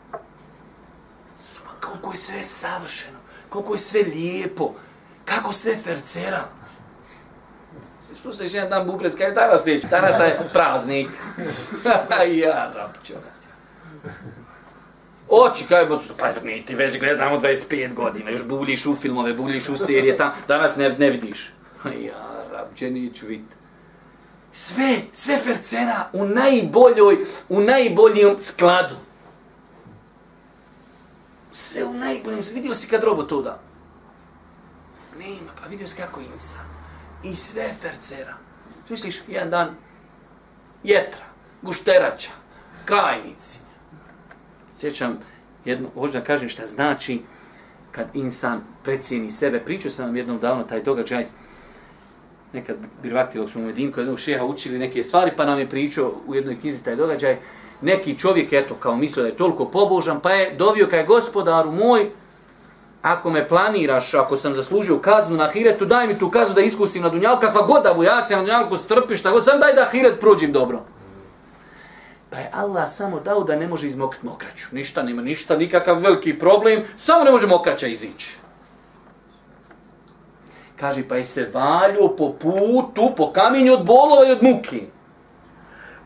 Suma, 1.46 1.70
koliko 1.82 2.12
je 2.12 2.18
sve 2.18 2.44
savršeno, 2.44 3.18
koliko 3.50 3.74
je 3.74 3.80
sve 3.80 4.02
lijepo, 4.02 4.74
kako 5.26 5.54
sve 5.54 5.78
fercera. 5.78 6.46
Što 8.20 8.34
se 8.34 8.46
jedan 8.46 8.70
dan 8.70 8.88
bubrec, 8.88 9.16
kaj 9.16 9.32
danas 9.32 9.66
neću, 9.66 9.88
danas 9.90 10.16
je 10.20 10.50
praznik. 10.54 11.10
ja, 12.44 12.72
rab. 12.76 12.92
Oči, 15.30 15.66
kaj 15.68 15.86
bo 15.86 16.00
pa 16.18 16.28
mi 16.44 16.66
ti 16.66 16.76
već 16.76 17.00
gledamo 17.00 17.40
25 17.40 17.94
godina, 17.94 18.30
još 18.30 18.48
buljiš 18.48 18.86
u 18.86 18.96
filmove, 18.96 19.34
buljiš 19.34 19.70
u 19.70 19.78
serije, 19.78 20.18
tam, 20.18 20.32
danas 20.48 20.76
ne, 20.76 20.90
ne 20.90 21.10
vidiš. 21.10 21.54
ja, 21.86 22.46
rab, 22.52 22.68
će 22.76 22.88
vidjeti 22.88 23.56
sve, 24.54 24.98
sve 25.14 25.38
fercera 25.38 26.10
u 26.14 26.26
najboljoj, 26.26 27.18
u 27.50 27.62
najboljem 27.62 28.40
skladu. 28.40 28.96
Sve 31.52 31.84
u 31.84 31.94
najboljem, 31.94 32.40
vidio 32.54 32.76
si 32.76 32.88
kad 32.88 33.04
robot 33.04 33.30
to 33.30 33.42
da? 33.42 33.60
Nema, 35.20 35.52
pa 35.62 35.68
vidio 35.68 35.88
si 35.88 35.96
kako 35.96 36.22
insa. 36.22 36.60
I 37.24 37.36
sve 37.36 37.74
fercera. 37.82 38.34
Misliš, 38.90 39.22
jedan 39.28 39.50
dan, 39.50 39.76
jetra, 40.84 41.26
gušterača, 41.62 42.32
krajnici. 42.86 43.58
Sjećam, 44.78 45.20
jedno, 45.66 45.90
hoću 45.94 46.14
da 46.14 46.24
kažem 46.24 46.50
šta 46.50 46.68
znači 46.68 47.22
kad 47.92 48.08
insan 48.14 48.62
precijeni 48.84 49.32
sebe. 49.32 49.66
Pričao 49.66 49.92
sam 49.92 50.06
vam 50.06 50.18
jednom 50.18 50.40
davno 50.40 50.64
taj 50.64 50.84
događaj, 50.84 51.28
nekad 52.54 52.76
birvaktilo 53.04 53.48
smo 53.48 53.62
u 53.62 53.66
Medinku 53.66 54.00
jednog 54.00 54.20
šeha 54.20 54.46
učili 54.46 54.80
neke 54.80 55.04
stvari, 55.04 55.32
pa 55.38 55.46
nam 55.46 55.60
je 55.60 55.70
pričao 55.70 56.14
u 56.28 56.36
jednoj 56.36 56.60
knjizi 56.60 56.84
taj 56.84 56.96
događaj, 56.96 57.38
neki 57.82 58.20
čovjek, 58.20 58.54
eto, 58.54 58.76
kao 58.80 58.96
mislio 58.96 59.24
da 59.24 59.30
je 59.30 59.38
toliko 59.38 59.66
pobožan, 59.66 60.20
pa 60.20 60.32
je 60.32 60.56
dovio 60.56 60.88
kaj 60.88 61.06
gospodaru 61.06 61.72
moj, 61.72 62.10
ako 63.02 63.30
me 63.30 63.48
planiraš, 63.48 64.14
ako 64.14 64.38
sam 64.38 64.56
zaslužio 64.56 64.98
kaznu 64.98 65.38
na 65.38 65.48
hiretu, 65.48 65.86
daj 65.86 66.08
mi 66.08 66.20
tu 66.20 66.30
kaznu 66.30 66.54
da 66.54 66.62
iskusim 66.62 67.04
na 67.04 67.10
dunjalku, 67.10 67.42
kakva 67.42 67.62
god 67.62 67.84
da 67.84 67.94
bujacija 67.94 68.38
na 68.38 68.44
dunjalku 68.44 68.78
strpiš, 68.78 69.24
tako 69.24 69.42
sam 69.42 69.60
daj 69.60 69.74
da 69.74 69.90
hiret 69.92 70.20
prođim 70.20 70.52
dobro. 70.52 70.82
Pa 72.30 72.38
je 72.38 72.50
Allah 72.54 72.90
samo 72.90 73.20
dao 73.20 73.44
da 73.44 73.56
ne 73.56 73.68
može 73.68 73.88
izmokriti 73.88 74.26
mokraću. 74.26 74.68
Ništa, 74.72 75.04
nema 75.04 75.22
ništa, 75.22 75.58
nikakav 75.58 76.00
veliki 76.00 76.40
problem, 76.40 76.84
samo 76.98 77.24
ne 77.24 77.32
može 77.32 77.48
mokraća 77.48 77.88
izići. 77.88 78.43
Kaže, 80.80 81.08
pa 81.08 81.16
je 81.16 81.26
se 81.26 81.50
valio 81.54 82.08
po 82.08 82.34
putu, 82.34 83.12
po 83.18 83.32
kamenju 83.32 83.74
od 83.74 83.86
bolova 83.86 84.28
i 84.28 84.32
od 84.32 84.44
muki. 84.44 84.82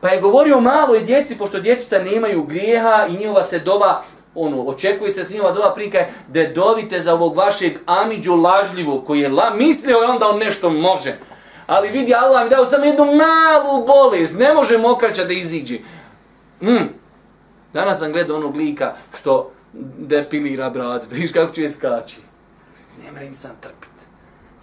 Pa 0.02 0.10
je 0.10 0.22
govorio 0.22 0.60
malo 0.60 0.96
i 0.96 1.04
djeci, 1.04 1.38
pošto 1.38 1.60
djecica 1.60 2.00
nemaju 2.00 2.44
grijeha 2.44 3.08
i 3.10 3.18
njihova 3.18 3.44
se 3.44 3.60
dova, 3.60 4.04
ono, 4.36 4.62
očekuje 4.62 5.12
se 5.12 5.24
s 5.24 5.34
njihova 5.34 5.52
dova 5.52 5.74
prikaj, 5.74 6.08
da 6.28 6.48
dovite 6.48 7.00
za 7.00 7.14
ovog 7.14 7.36
vašeg 7.36 7.78
amiđu 7.86 8.36
lažljivu, 8.36 9.04
koji 9.08 9.20
je 9.20 9.30
la, 9.30 9.50
mislio 9.50 9.98
je 9.98 10.08
onda 10.08 10.28
on 10.28 10.40
nešto 10.40 10.70
može. 10.70 11.18
Ali 11.68 11.90
vidi, 11.90 12.14
Allah 12.14 12.44
mi 12.44 12.50
dao 12.50 12.66
samo 12.66 12.86
jednu 12.86 13.06
malu 13.06 13.86
bolest, 13.86 14.40
ne 14.40 14.54
može 14.54 14.78
mokraća 14.78 15.24
da 15.24 15.34
iziđe. 15.34 15.80
Mm. 16.62 16.88
Danas 17.74 18.00
sam 18.00 18.12
gledao 18.12 18.38
onog 18.38 18.56
lika 18.56 18.96
što 19.20 19.52
depilira 19.98 20.70
bradu, 20.70 21.06
da 21.10 21.16
viš 21.16 21.32
kako 21.32 21.54
ću 21.54 21.62
je 21.62 21.70
skači. 21.70 22.18
Ne 23.04 23.12
mre 23.12 23.34
sam 23.34 23.52
trpiti. 23.62 23.97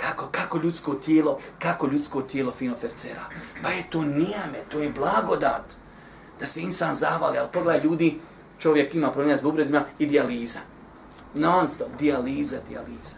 Kako, 0.05 0.29
kako 0.33 0.59
ljudsko 0.59 0.95
tijelo, 0.95 1.39
kako 1.59 1.87
ljudsko 1.87 2.23
tijelo 2.23 2.53
fino 2.53 2.77
fercera. 2.77 3.25
Pa 3.63 3.69
je 3.69 3.85
to 3.91 4.03
nijame, 4.03 4.59
to 4.69 4.81
je 4.81 4.93
blagodat. 4.93 5.75
Da 6.41 6.47
se 6.47 6.61
insan 6.61 6.95
zavali, 6.95 7.39
ali 7.39 7.49
pogledaj 7.53 7.85
ljudi, 7.85 8.21
čovjek 8.59 8.95
ima 8.95 9.13
problema 9.13 9.37
s 9.37 9.43
bubrezima 9.43 9.85
i 9.99 10.07
dijaliza. 10.07 10.59
Non 11.35 11.69
stop, 11.69 11.89
dijaliza, 11.99 12.57
dijaliza. 12.69 13.17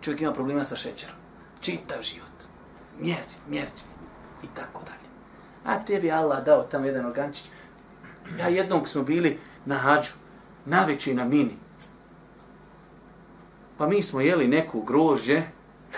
Čovjek 0.00 0.20
ima 0.20 0.32
problema 0.32 0.64
sa 0.64 0.76
šećerom. 0.76 1.16
Čitav 1.60 2.02
život. 2.02 2.38
Mjerđi, 3.00 3.38
mjerđi. 3.48 3.84
I 4.44 4.46
tako 4.54 4.82
dalje. 4.84 5.08
A 5.64 5.84
tebi 5.84 6.10
Allah 6.10 6.44
dao 6.44 6.62
tamo 6.62 6.86
jedan 6.86 7.06
organčić. 7.06 7.44
Ja 8.38 8.48
jednog 8.48 8.88
smo 8.88 9.02
bili 9.02 9.38
na 9.64 9.76
hađu, 9.76 10.12
na 10.66 10.84
veći 10.84 11.14
na 11.14 11.24
mini. 11.24 11.56
Pa 13.78 13.86
mi 13.86 14.02
smo 14.02 14.20
jeli 14.20 14.48
neku 14.48 14.80
grožđe, 14.80 15.42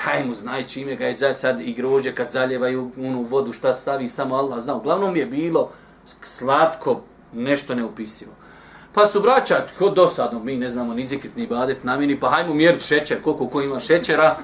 daj 0.05 0.25
mu 0.25 0.35
znaj 0.35 0.67
čime 0.67 0.97
ga 0.97 1.07
je 1.07 1.15
za 1.15 1.33
sad 1.33 1.61
i 1.61 1.73
grožđe 1.73 2.15
kad 2.15 2.31
zaljevaju 2.31 2.91
unu 2.97 3.23
vodu 3.23 3.53
šta 3.53 3.75
stavi, 3.75 4.09
samo 4.09 4.35
Allah 4.35 4.61
zna. 4.61 4.75
Uglavnom 4.75 5.17
je 5.17 5.27
bilo 5.27 5.71
slatko, 6.23 7.01
nešto 7.33 7.75
neupisivo. 7.75 8.33
Pa 8.95 9.07
su 9.07 9.21
braća, 9.21 9.67
kod 9.79 9.95
dosadno, 9.95 10.45
mi 10.45 10.57
ne 10.57 10.71
znamo 10.71 10.95
ni 10.95 11.05
zikrit 11.05 11.37
ni 11.37 11.47
badet 11.47 11.85
na 11.85 11.97
mini, 11.97 12.21
pa 12.21 12.29
hajmo 12.29 12.55
mjeriti 12.55 12.87
šećer, 12.87 13.23
koliko 13.23 13.49
ko 13.49 13.63
ima 13.63 13.81
šećera, 13.81 14.37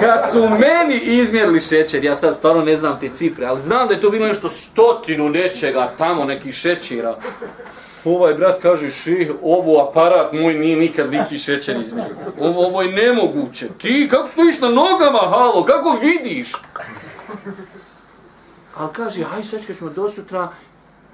Kad 0.00 0.30
su 0.32 0.48
meni 0.48 1.00
izmjerili 1.00 1.60
šećer, 1.60 2.04
ja 2.04 2.16
sad 2.16 2.36
stvarno 2.36 2.62
ne 2.64 2.76
znam 2.76 3.00
te 3.00 3.08
cifre, 3.08 3.46
ali 3.46 3.60
znam 3.60 3.88
da 3.88 3.94
je 3.94 4.00
to 4.00 4.10
bilo 4.10 4.26
nešto 4.26 4.50
stotinu 4.50 5.28
nečega, 5.28 5.92
tamo 5.98 6.24
neki 6.24 6.52
šećera. 6.52 7.16
Ovaj 8.06 8.34
brat 8.34 8.62
kaže, 8.62 8.90
ših, 8.90 9.32
ovo 9.42 9.88
aparat 9.88 10.32
moj 10.32 10.54
nije 10.54 10.76
nikad 10.76 11.10
viki 11.10 11.38
šećer 11.38 11.80
izmjerio. 11.80 12.16
Ovo, 12.40 12.66
ovo 12.66 12.82
je 12.82 12.92
nemoguće. 12.92 13.68
Ti, 13.78 14.08
kako 14.10 14.28
stojiš 14.28 14.60
na 14.60 14.68
nogama, 14.68 15.18
halo, 15.18 15.64
kako 15.64 15.98
vidiš? 16.02 16.52
Ali 18.76 18.92
kaže, 18.92 19.22
haj 19.24 19.44
sad 19.44 19.60
ćemo 19.78 19.90
do 19.90 20.08
sutra 20.08 20.48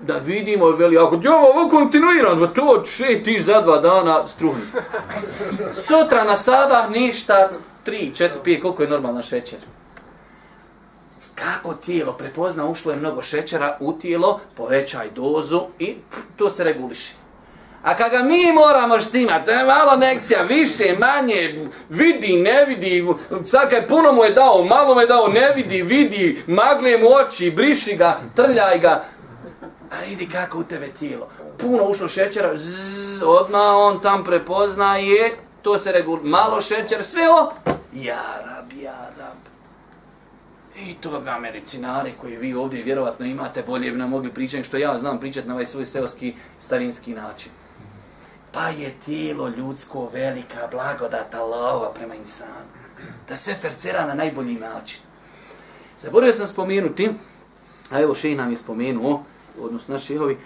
da 0.01 0.19
vidimo, 0.19 0.71
veli, 0.71 0.99
ako 0.99 1.17
ti 1.17 1.29
ovo, 1.29 1.47
ovo 1.47 1.71
kontinuiran, 1.71 2.39
pa 2.41 2.47
to 2.47 2.85
še 2.85 3.23
tiš 3.25 3.45
za 3.45 3.61
dva 3.61 3.79
dana 3.79 4.29
struhni. 4.29 4.63
Sutra 5.73 6.25
na 6.25 6.37
sabah 6.37 6.91
ništa, 6.91 7.51
3, 7.87 8.13
4, 8.13 8.31
5, 8.45 8.63
koliko 8.63 8.83
je 8.83 8.89
normalna 8.89 9.23
šećer? 9.23 9.59
Kako 11.43 11.75
tijelo 11.75 12.13
prepozna, 12.13 12.67
ušlo 12.67 12.93
je 12.93 12.99
mnogo 12.99 13.23
šećera 13.23 13.77
u 13.81 13.93
tijelo, 13.93 14.41
povećaj 14.57 15.11
dozu 15.11 15.61
i 15.79 15.95
to 16.37 16.51
se 16.51 16.65
reguliše. 16.65 17.13
A 17.83 17.97
kada 17.97 18.23
mi 18.23 18.53
moramo 18.53 19.01
štimati, 19.01 19.51
je 19.51 19.65
malo 19.65 19.97
nekcija, 19.97 20.43
više, 20.43 20.97
manje, 20.99 21.69
vidi, 21.89 22.37
ne 22.37 22.65
vidi, 22.65 23.07
sad 23.45 23.73
je 23.73 23.89
puno 23.89 24.13
mu 24.13 24.25
je 24.25 24.31
dao, 24.31 24.65
malo 24.65 24.95
mu 24.95 25.01
je 25.01 25.07
dao, 25.07 25.29
ne 25.29 25.53
vidi, 25.55 25.83
vidi, 25.83 26.43
magle 26.47 26.99
mu 26.99 27.09
oči, 27.09 27.51
briši 27.51 27.97
ga, 27.97 28.21
trljaj 28.37 28.79
ga. 28.79 29.05
A 29.91 29.95
vidi 30.09 30.29
kako 30.29 30.59
u 30.59 30.65
tebe 30.65 30.89
tijelo. 30.99 31.29
Puno 31.59 31.85
ušlo 31.85 32.09
šećera, 32.09 32.57
zzz, 32.57 33.23
odmah 33.23 33.75
on 33.75 34.01
tam 34.01 34.25
prepoznaje, 34.25 35.37
to 35.63 35.79
se 35.79 35.93
regulira, 35.93 36.29
malo 36.29 36.63
šećer, 36.63 37.05
sve 37.05 37.23
o, 37.29 37.53
jarab, 37.93 38.73
jarab. 38.73 39.12
I 40.87 40.95
toga 40.95 41.21
ga 41.21 41.39
medicinari 41.39 42.13
koji 42.21 42.37
vi 42.37 42.55
ovdje 42.55 42.83
vjerovatno 42.83 43.27
imate 43.27 43.63
bolje 43.63 43.91
bi 43.91 43.99
nam 43.99 44.11
mogli 44.11 44.31
pričati 44.31 44.65
što 44.65 44.77
ja 44.77 44.99
znam 44.99 45.21
pričati 45.21 45.49
na 45.49 45.55
ovaj 45.55 45.67
svoj 45.67 45.85
seoski 45.85 46.35
starinski 46.59 47.15
način. 47.15 47.53
Pa 48.53 48.69
je 48.69 48.95
tijelo 49.05 49.49
ljudsko 49.49 50.11
velika 50.13 50.69
blagodata 50.71 51.41
Allahova 51.43 51.93
prema 51.93 52.15
insanu. 52.15 52.71
Da 53.29 53.37
se 53.37 53.55
fercera 53.55 54.07
na 54.07 54.15
najbolji 54.15 54.55
način. 54.55 55.01
Zaboravio 55.99 56.35
sam 56.35 56.47
spomenuti, 56.47 57.11
a 57.91 58.01
evo 58.01 58.15
še 58.15 58.35
nam 58.35 58.51
je 58.51 58.57
spomenuo, 58.57 59.25
odnosno 59.61 59.95
naši 59.95 60.07
šehovi, 60.07 60.39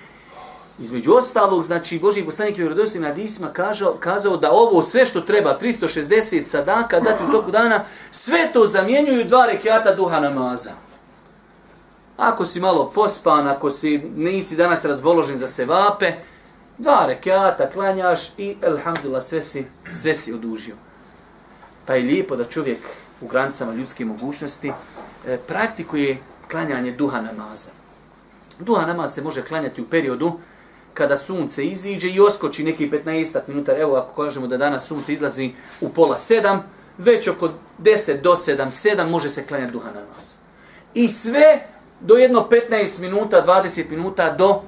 Između 0.78 1.12
ostalog, 1.14 1.64
znači, 1.64 1.98
Boži 1.98 2.24
poslanik 2.24 2.58
je 2.58 2.66
u 2.66 3.00
na 3.00 3.12
disima 3.12 3.52
kažao, 3.52 3.92
kazao 4.00 4.36
da 4.36 4.52
ovo 4.52 4.82
sve 4.82 5.06
što 5.06 5.20
treba, 5.20 5.58
360 5.60 6.46
sadaka 6.46 7.00
dati 7.00 7.24
u 7.28 7.32
toku 7.32 7.50
dana, 7.50 7.84
sve 8.10 8.52
to 8.52 8.66
zamjenjuju 8.66 9.24
dva 9.24 9.46
rekiata 9.46 9.94
duha 9.94 10.20
namaza. 10.20 10.70
Ako 12.16 12.44
si 12.44 12.60
malo 12.60 12.90
pospan, 12.94 13.48
ako 13.48 13.70
si 13.70 13.98
nisi 14.16 14.56
danas 14.56 14.84
razboložen 14.84 15.38
za 15.38 15.46
sevape, 15.46 16.12
dva 16.78 17.06
rekiata 17.06 17.70
klanjaš 17.70 18.20
i, 18.38 18.56
elhamdulillah, 18.62 19.22
sve 19.22 19.40
si, 19.40 19.66
sve 19.94 20.14
si 20.14 20.32
odužio. 20.32 20.74
Pa 21.86 21.94
je 21.94 22.02
lijepo 22.02 22.36
da 22.36 22.44
čovjek 22.44 22.78
u 23.20 23.26
granicama 23.26 23.72
ljudske 23.72 24.04
mogućnosti 24.04 24.72
e, 25.26 25.38
praktikuje 25.48 26.18
klanjanje 26.50 26.92
duha 26.92 27.20
namaza. 27.20 27.70
Duha 28.58 28.86
namaz 28.86 29.14
se 29.14 29.22
može 29.22 29.42
klanjati 29.42 29.82
u 29.82 29.84
periodu 29.84 30.32
kada 30.96 31.16
sunce 31.16 31.64
iziđe 31.64 32.08
i 32.08 32.20
oskoči 32.20 32.64
neki 32.64 32.90
15 32.90 33.40
minuta, 33.46 33.76
evo 33.76 33.96
ako 33.96 34.22
kažemo 34.22 34.46
da 34.46 34.56
danas 34.56 34.86
sunce 34.86 35.12
izlazi 35.12 35.50
u 35.80 35.88
pola 35.88 36.18
sedam, 36.18 36.62
već 36.98 37.28
oko 37.28 37.50
10 37.78 38.20
do 38.20 38.30
7, 38.30 38.66
7 38.66 39.10
može 39.10 39.30
se 39.30 39.46
klanjati 39.46 39.72
duha 39.72 39.88
namaz. 39.88 40.34
I 40.94 41.08
sve 41.08 41.66
do 42.00 42.14
jedno 42.14 42.48
15 42.70 43.00
minuta, 43.00 43.44
20 43.46 43.90
minuta 43.90 44.30
do 44.30 44.62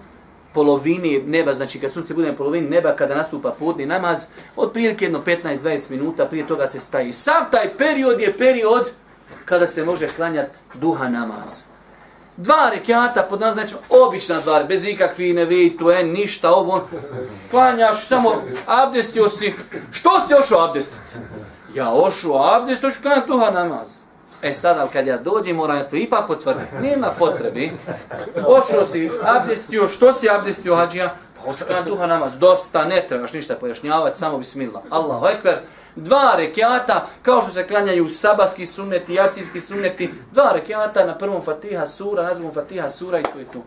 polovini 0.54 1.22
neba, 1.26 1.52
znači 1.52 1.80
kad 1.80 1.92
sunce 1.92 2.14
bude 2.14 2.28
na 2.28 2.36
polovini 2.36 2.68
neba, 2.68 2.96
kada 2.96 3.14
nastupa 3.14 3.54
podni 3.58 3.86
namaz, 3.86 4.26
od 4.56 4.72
prilike 4.72 5.04
jedno 5.04 5.22
15-20 5.26 5.90
minuta, 5.90 6.26
prije 6.26 6.46
toga 6.46 6.66
se 6.66 6.78
staje. 6.78 7.12
Sav 7.12 7.50
taj 7.50 7.68
period 7.78 8.20
je 8.20 8.32
period 8.32 8.90
kada 9.44 9.66
se 9.66 9.84
može 9.84 10.08
klanjati 10.08 10.58
duha 10.74 11.08
namaz 11.08 11.64
dva 12.39 12.70
rekiata 12.70 13.22
pod 13.22 13.41
naznačom, 13.41 13.78
obična 13.89 14.41
dva, 14.41 14.64
bez 14.64 14.86
ikakvi 14.86 15.32
ne 15.32 15.45
vidi, 15.45 15.76
tu 15.76 15.91
je 15.91 16.05
ništa, 16.05 16.51
ovo, 16.51 16.89
klanjaš, 17.51 18.07
samo 18.07 18.30
abdestio 18.66 19.28
si, 19.28 19.55
što 19.91 20.20
si 20.20 20.34
ošao 20.34 20.64
abdestit? 20.64 20.99
Ja 21.74 21.93
ošao 21.93 22.55
abdest, 22.55 22.82
hoću 22.82 23.03
klanjati 23.03 23.28
duha 23.28 23.51
namaz. 23.51 23.99
E 24.43 24.53
sad, 24.53 24.78
ali 24.78 24.89
kad 24.93 25.07
ja 25.07 25.18
dođem, 25.18 25.57
moram 25.57 25.76
ja 25.76 25.89
to 25.89 25.97
ipak 25.97 26.26
potvrditi. 26.26 26.76
Nema 26.82 27.07
potrebi. 27.18 27.72
Ošao 28.47 28.86
si 28.86 29.11
abdestio, 29.22 29.89
što 29.89 30.12
si 30.12 30.30
abdestio, 30.30 30.76
hađija? 30.76 31.14
Pa 31.36 31.51
hoću 31.51 31.64
klanjati 31.64 31.91
duha 31.91 32.07
namaz. 32.07 32.39
Dosta, 32.39 32.84
ne 32.84 33.05
trebaš 33.09 33.32
ništa 33.32 33.55
pojašnjavati, 33.55 34.18
samo 34.18 34.39
bismillah. 34.39 34.82
Allahu 34.91 35.26
ekber 35.26 35.55
dva 35.97 36.34
rekiata, 36.36 37.09
kao 37.22 37.43
što 37.43 37.53
se 37.53 37.66
klanjaju 37.66 38.09
sabaski 38.09 38.66
sunneti, 38.66 39.14
jacijski 39.14 39.61
sunneti, 39.61 40.11
dva 40.32 40.53
rekiata 40.53 41.07
na 41.07 41.18
prvom 41.18 41.43
fatiha 41.43 41.86
sura, 41.86 42.22
na 42.22 42.34
drugom 42.34 42.55
fatiha 42.55 42.89
sura 42.89 43.20
i 43.20 43.22
to 43.22 43.39
je 43.39 43.45
to. 43.45 43.62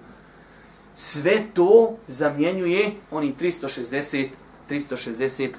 Sve 0.96 1.42
to 1.54 1.98
zamjenjuje 2.08 2.92
oni 3.12 3.36
360, 3.40 4.28
360 4.70 5.50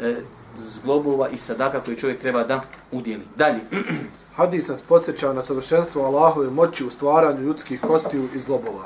e, 0.00 0.16
zglobova 0.58 1.28
i 1.28 1.38
sadaka 1.38 1.80
koje 1.80 1.96
čovjek 1.96 2.20
treba 2.20 2.42
da 2.42 2.60
udjeli. 2.92 3.22
Dalje. 3.36 3.60
Hadis 4.36 4.68
nas 4.68 4.82
podsjeća 4.82 5.32
na 5.32 5.42
savršenstvo 5.42 6.04
Allahove 6.04 6.50
moći 6.50 6.84
u 6.84 6.90
stvaranju 6.90 7.42
ljudskih 7.42 7.80
kostiju 7.80 8.28
i 8.34 8.38
zglobova. 8.38 8.84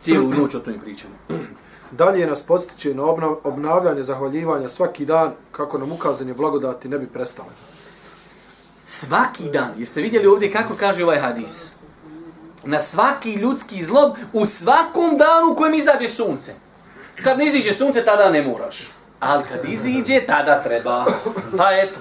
Cijelu 0.00 0.30
noć 0.30 0.54
o 0.54 0.58
tome 0.58 0.78
pričamo. 0.80 1.14
Dalje 1.90 2.26
nas 2.26 2.42
podstiče 2.42 2.94
na 2.94 3.04
obnavljanje 3.44 4.02
zahvaljivanja 4.02 4.68
svaki 4.68 5.04
dan 5.04 5.32
kako 5.52 5.78
nam 5.78 5.92
ukazanje 5.92 6.34
blagodati 6.34 6.88
ne 6.88 6.98
bi 6.98 7.06
prestale. 7.06 7.48
Svaki 8.84 9.50
dan. 9.50 9.74
Jeste 9.78 10.00
vidjeli 10.00 10.26
ovdje 10.26 10.52
kako 10.52 10.74
kaže 10.74 11.04
ovaj 11.04 11.18
hadis? 11.18 11.70
Na 12.64 12.80
svaki 12.80 13.32
ljudski 13.32 13.84
zlob 13.84 14.12
u 14.32 14.46
svakom 14.46 15.18
danu 15.18 15.52
u 15.52 15.56
kojem 15.56 15.74
izađe 15.74 16.08
sunce. 16.08 16.54
Kad 17.24 17.38
ne 17.38 17.46
iziđe 17.46 17.72
sunce, 17.72 18.04
tada 18.04 18.30
ne 18.30 18.42
moraš. 18.42 18.90
Ali 19.20 19.44
kad 19.44 19.64
iziđe, 19.64 20.26
tada 20.26 20.62
treba. 20.62 21.04
Pa 21.56 21.72
eto. 21.72 22.00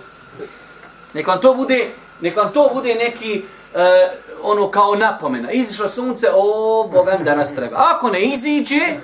Nek 1.14 1.28
vam 1.28 1.42
to 1.42 1.56
bude, 1.56 1.88
nek 2.22 2.38
vam 2.38 2.54
to 2.54 2.70
bude 2.74 2.96
neki 2.96 3.44
e, 3.76 4.10
ono 4.42 4.72
kao 4.72 4.96
napomena. 4.96 5.52
Izišlo 5.52 5.90
sunce, 5.90 6.28
o, 6.34 6.88
Boga 6.92 7.18
mi 7.18 7.26
danas 7.26 7.56
treba. 7.56 7.78
Ako 7.96 8.10
ne 8.10 8.22
iziđe, 8.22 8.98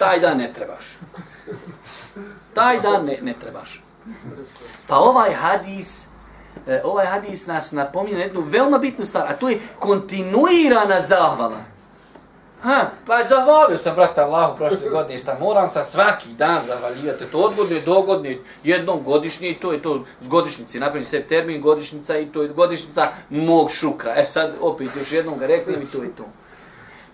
taj 0.00 0.20
dan 0.20 0.38
ne 0.38 0.52
trebaš. 0.52 0.98
Taj 2.54 2.80
dan 2.80 3.04
ne, 3.04 3.18
ne 3.22 3.34
trebaš. 3.40 3.82
Pa 4.86 4.96
ovaj 4.96 5.34
hadis, 5.34 6.06
e, 6.66 6.80
ovaj 6.84 7.06
hadis 7.06 7.46
nas 7.46 7.72
napominje 7.72 8.18
jednu 8.18 8.40
veoma 8.40 8.78
bitnu 8.78 9.04
stvar, 9.04 9.28
a 9.28 9.36
to 9.36 9.48
je 9.48 9.60
kontinuirana 9.78 11.00
zahvala. 11.00 11.60
Ha, 12.62 12.90
pa 13.06 13.24
zahvalio 13.24 13.78
sam, 13.78 13.94
brata 13.94 14.24
Allahu, 14.24 14.56
prošle 14.56 14.88
godine, 14.90 15.18
šta 15.18 15.36
moram 15.40 15.68
sa 15.68 15.82
svaki 15.82 16.28
dan 16.28 16.60
zahvaljivati, 16.66 17.24
to 17.24 17.38
odgodne, 17.38 17.80
godine 17.80 18.34
do 18.34 18.40
jednom 18.64 19.02
godišnje, 19.04 19.50
i 19.50 19.58
to 19.58 19.72
je 19.72 19.82
to 19.82 20.04
godišnjice, 20.20 20.80
napravim 20.80 21.04
sve 21.04 21.22
termin 21.22 21.60
godišnjica 21.60 22.18
i 22.18 22.26
to 22.26 22.42
je 22.42 22.48
godišnjica 22.48 23.08
mog 23.30 23.70
šukra. 23.70 24.14
E 24.16 24.26
sad, 24.26 24.52
opet, 24.60 24.88
još 24.96 25.12
jednom 25.12 25.38
ga 25.38 25.46
rekli 25.46 25.74
i 25.82 25.86
to 25.86 26.02
je 26.02 26.16
to. 26.16 26.24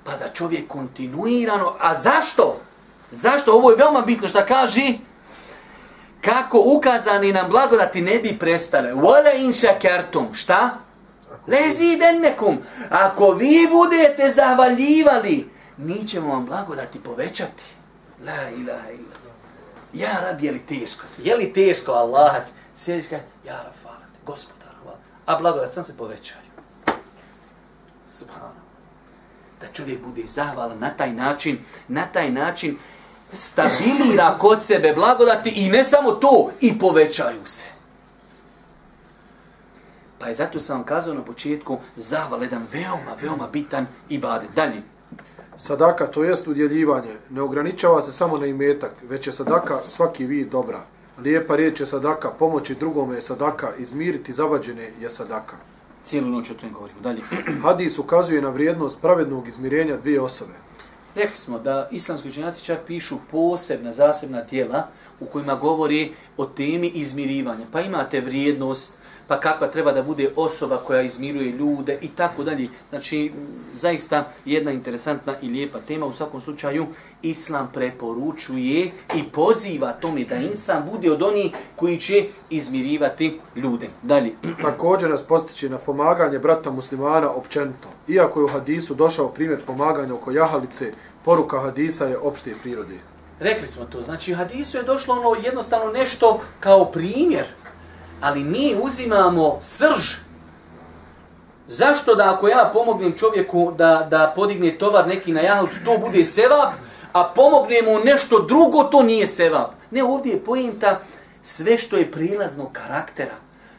Pa 0.04 0.12
da 0.16 0.28
čovjek 0.34 0.68
kontinuirano, 0.68 1.74
a 1.80 1.98
zašto? 1.98 2.56
Zašto? 3.10 3.52
Ovo 3.52 3.70
je 3.70 3.76
veoma 3.76 4.00
bitno 4.00 4.28
šta 4.28 4.46
kaže, 4.46 4.92
kako 6.20 6.62
ukazani 6.64 7.32
nam 7.32 7.50
blagodati 7.50 8.00
ne 8.00 8.18
bi 8.18 8.38
prestale. 8.38 8.92
Vole 8.92 9.32
in 9.36 9.52
šakertum. 9.52 10.34
Šta? 10.34 10.70
Lezi 11.46 11.98
nekom. 12.22 12.58
Ako 12.90 13.30
vi 13.30 13.68
budete 13.70 14.30
zahvaljivali, 14.30 15.50
mi 15.76 16.08
ćemo 16.08 16.28
vam 16.28 16.46
blagodati 16.46 17.02
povećati. 17.02 17.64
La 18.26 18.50
ilaha 18.50 18.90
illa. 18.90 19.16
Ja 19.92 20.20
rab, 20.20 20.40
je 20.40 20.52
li 20.52 20.58
teško? 20.58 21.04
Je 21.18 21.36
li 21.36 21.52
teško, 21.52 21.92
Allah? 21.92 22.36
Sjediš 22.74 23.08
kaj? 23.08 23.20
Ja 23.46 23.62
rab, 23.64 23.72
hvala 23.82 23.98
te, 24.12 24.18
gospodar, 24.26 24.74
hvala. 24.82 24.98
A 25.26 25.36
blagodat 25.36 25.72
sam 25.72 25.82
se 25.82 25.96
povećaju. 25.96 26.40
Subhano. 28.12 28.66
Da 29.60 29.66
čovjek 29.72 30.02
bude 30.02 30.22
zahvalan 30.26 30.78
na 30.78 30.90
taj 30.90 31.12
način, 31.12 31.58
na 31.88 32.06
taj 32.06 32.30
način, 32.30 32.78
stabilira 33.36 34.38
kod 34.38 34.62
sebe 34.62 34.92
blagodati 34.92 35.50
i 35.50 35.68
ne 35.68 35.84
samo 35.84 36.12
to, 36.12 36.50
i 36.60 36.78
povećaju 36.78 37.40
se. 37.44 37.68
Pa 40.18 40.26
je 40.26 40.34
zato 40.34 40.60
sam 40.60 40.76
vam 40.76 40.86
kazao 40.86 41.14
na 41.14 41.22
početku 41.22 41.78
zaval 41.96 42.42
jedan 42.42 42.66
veoma, 42.72 43.16
veoma 43.22 43.48
bitan 43.52 43.86
i 44.08 44.18
bade. 44.18 44.46
Dalje. 44.54 44.82
Sadaka, 45.58 46.06
to 46.06 46.24
jest 46.24 46.48
udjeljivanje, 46.48 47.16
ne 47.30 47.42
ograničava 47.42 48.02
se 48.02 48.12
samo 48.12 48.38
na 48.38 48.46
imetak, 48.46 48.92
već 49.08 49.26
je 49.26 49.32
sadaka 49.32 49.80
svaki 49.86 50.24
vid 50.26 50.48
dobra. 50.48 50.80
Lijepa 51.18 51.56
riječ 51.56 51.80
je 51.80 51.86
sadaka, 51.86 52.30
pomoći 52.30 52.74
drugome 52.74 53.14
je 53.14 53.22
sadaka, 53.22 53.68
izmiriti 53.78 54.32
zavađene 54.32 54.90
je 55.00 55.10
sadaka. 55.10 55.56
Cijelu 56.04 56.28
noć 56.28 56.50
o 56.50 56.54
tom 56.54 56.72
govorimo. 56.72 57.00
Dalje. 57.00 57.22
Hadis 57.62 57.98
ukazuje 57.98 58.42
na 58.42 58.50
vrijednost 58.50 59.00
pravednog 59.00 59.48
izmirenja 59.48 59.96
dvije 59.96 60.20
osobe. 60.20 60.52
Rekli 61.16 61.36
smo 61.36 61.58
da 61.58 61.88
islamski 61.92 62.28
učenjaci 62.28 62.64
čak 62.64 62.78
pišu 62.86 63.16
posebna, 63.30 63.92
zasebna 63.92 64.44
tijela 64.44 64.88
u 65.20 65.26
kojima 65.26 65.54
govori 65.54 66.12
o 66.36 66.46
temi 66.46 66.88
izmirivanja. 66.88 67.66
Pa 67.72 67.80
imate 67.80 68.20
vrijednost, 68.20 68.94
pa 69.26 69.40
kakva 69.40 69.66
treba 69.66 69.92
da 69.92 70.02
bude 70.02 70.30
osoba 70.36 70.76
koja 70.76 71.02
izmiruje 71.02 71.50
ljude 71.50 71.98
i 72.02 72.08
tako 72.08 72.44
dalje. 72.44 72.68
Znači, 72.90 73.32
zaista 73.74 74.24
jedna 74.44 74.70
interesantna 74.70 75.34
i 75.42 75.48
lijepa 75.48 75.78
tema. 75.78 76.06
U 76.06 76.12
svakom 76.12 76.40
slučaju, 76.40 76.86
Islam 77.22 77.70
preporučuje 77.74 78.90
i 79.14 79.22
poziva 79.32 79.92
tome 79.92 80.24
da 80.24 80.36
insan 80.36 80.82
bude 80.92 81.10
od 81.10 81.22
onih 81.22 81.52
koji 81.76 81.98
će 81.98 82.24
izmirivati 82.50 83.40
ljude. 83.56 83.88
Dalje. 84.02 84.32
Također 84.62 85.10
nas 85.10 85.22
postiče 85.22 85.68
na 85.68 85.78
pomaganje 85.78 86.38
brata 86.38 86.70
muslimana 86.70 87.30
općenito. 87.30 87.88
Iako 88.08 88.40
je 88.40 88.44
u 88.44 88.48
hadisu 88.48 88.94
došao 88.94 89.28
primjer 89.28 89.60
pomaganja 89.66 90.14
oko 90.14 90.30
jahalice, 90.30 90.92
poruka 91.24 91.60
hadisa 91.60 92.04
je 92.04 92.18
opšte 92.18 92.54
prirode. 92.62 92.98
Rekli 93.40 93.66
smo 93.66 93.84
to. 93.84 94.02
Znači, 94.02 94.34
hadisu 94.34 94.78
je 94.78 94.82
došlo 94.82 95.14
ono 95.14 95.36
jednostavno 95.44 95.92
nešto 95.92 96.40
kao 96.60 96.84
primjer 96.84 97.44
ali 98.26 98.44
mi 98.44 98.74
uzimamo 98.82 99.56
srž. 99.60 100.14
Zašto 101.68 102.14
da 102.14 102.34
ako 102.34 102.48
ja 102.48 102.70
pomognem 102.72 103.12
čovjeku 103.12 103.72
da, 103.78 104.06
da 104.10 104.32
podigne 104.36 104.78
tovar 104.78 105.08
neki 105.08 105.32
na 105.32 105.40
jahalcu, 105.40 105.76
to 105.84 105.98
bude 105.98 106.24
sevap, 106.24 106.72
a 107.12 107.24
pomognemo 107.34 107.98
nešto 108.04 108.38
drugo, 108.38 108.84
to 108.84 109.02
nije 109.02 109.26
sevap. 109.26 109.70
Ne, 109.90 110.04
ovdje 110.04 110.32
je 110.32 110.44
pojenta 110.44 110.98
sve 111.42 111.78
što 111.78 111.96
je 111.96 112.10
prilazno 112.12 112.70
karaktera. 112.72 113.34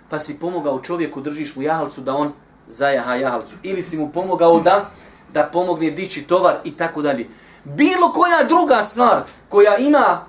Pa 0.10 0.20
si 0.20 0.40
pomogao 0.40 0.80
čovjeku, 0.80 1.22
držiš 1.22 1.56
mu 1.56 1.62
jahalcu 1.62 2.02
da 2.02 2.16
on 2.16 2.32
zajaha 2.68 3.16
jahalcu. 3.16 3.56
Ili 3.64 3.82
si 3.82 3.98
mu 3.98 4.12
pomogao 4.12 4.60
da 4.60 4.90
da 5.34 5.44
pomogne 5.44 5.92
dići 5.92 6.24
tovar 6.24 6.56
i 6.64 6.72
tako 6.78 7.02
dalje. 7.02 7.28
Bilo 7.64 8.12
koja 8.14 8.44
druga 8.44 8.84
stvar 8.84 9.24
koja 9.50 9.78
ima 9.78 10.26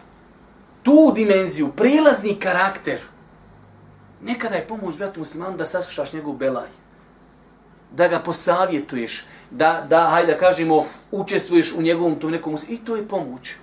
tu 0.83 1.13
dimenziju, 1.15 1.69
prilazni 1.69 2.35
karakter, 2.35 2.99
Nekada 4.23 4.55
je 4.55 4.67
pomoć 4.69 4.99
bratu 4.99 5.21
muslimanu 5.21 5.57
da 5.57 5.65
saslušaš 5.65 6.13
njegov 6.13 6.35
belaj. 6.35 6.69
Da 7.93 8.09
ga 8.09 8.19
posavjetuješ. 8.19 9.27
Da, 9.51 9.87
da 9.91 10.01
hajde 10.01 10.33
da 10.33 10.39
kažemo, 10.39 10.85
učestvuješ 11.11 11.73
u 11.73 11.83
njegovom 11.83 12.19
tom 12.19 12.31
nekom 12.31 12.57
I 12.69 12.79
to 12.79 12.97
je 12.97 13.09
pomoć. 13.09 13.55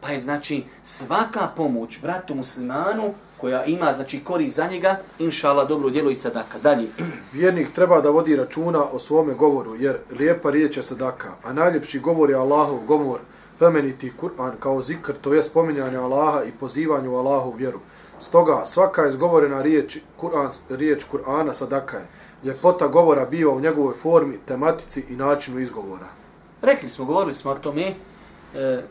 Pa 0.00 0.10
je 0.10 0.20
znači 0.20 0.64
svaka 0.84 1.48
pomoć 1.56 1.98
bratu 2.00 2.34
muslimanu 2.34 3.14
koja 3.40 3.64
ima 3.64 3.92
znači 3.92 4.24
kori 4.24 4.48
za 4.48 4.66
njega, 4.66 4.96
inšala 5.18 5.64
dobro 5.64 5.90
djelo 5.90 6.10
i 6.10 6.14
sadaka. 6.14 6.58
Dalje. 6.62 6.88
Vjernik 7.32 7.72
treba 7.72 8.00
da 8.00 8.10
vodi 8.10 8.36
računa 8.36 8.84
o 8.92 8.98
svome 8.98 9.34
govoru, 9.34 9.76
jer 9.76 9.96
lijepa 10.18 10.50
riječ 10.50 10.76
je 10.76 10.82
sadaka, 10.82 11.32
a 11.44 11.52
najljepši 11.52 11.98
govor 11.98 12.30
je 12.30 12.36
Allahov 12.36 12.78
govor, 12.86 13.20
plemeniti 13.58 14.12
Kur'an 14.20 14.52
kao 14.60 14.82
zikr, 14.82 15.12
to 15.20 15.34
je 15.34 15.42
spominjanje 15.42 15.96
Allaha 15.96 16.44
i 16.44 16.52
pozivanje 16.60 17.08
u 17.08 17.16
Allahu 17.16 17.52
vjeru. 17.52 17.80
Stoga 18.20 18.64
svaka 18.64 19.08
izgovorena 19.08 19.62
riječ, 19.62 19.98
Kur'an, 20.20 20.50
riječ 20.68 21.04
Kur'ana 21.12 21.52
sadaka 21.52 21.96
je. 21.96 22.06
Ljepota 22.44 22.88
govora 22.88 23.26
biva 23.26 23.52
u 23.52 23.60
njegovoj 23.60 23.94
formi, 23.94 24.38
tematici 24.46 25.04
i 25.08 25.16
načinu 25.16 25.58
izgovora. 25.58 26.06
Rekli 26.62 26.88
smo, 26.88 27.04
govorili 27.04 27.34
smo 27.34 27.50
o 27.50 27.54
tome, 27.54 27.94
e, 28.54 28.82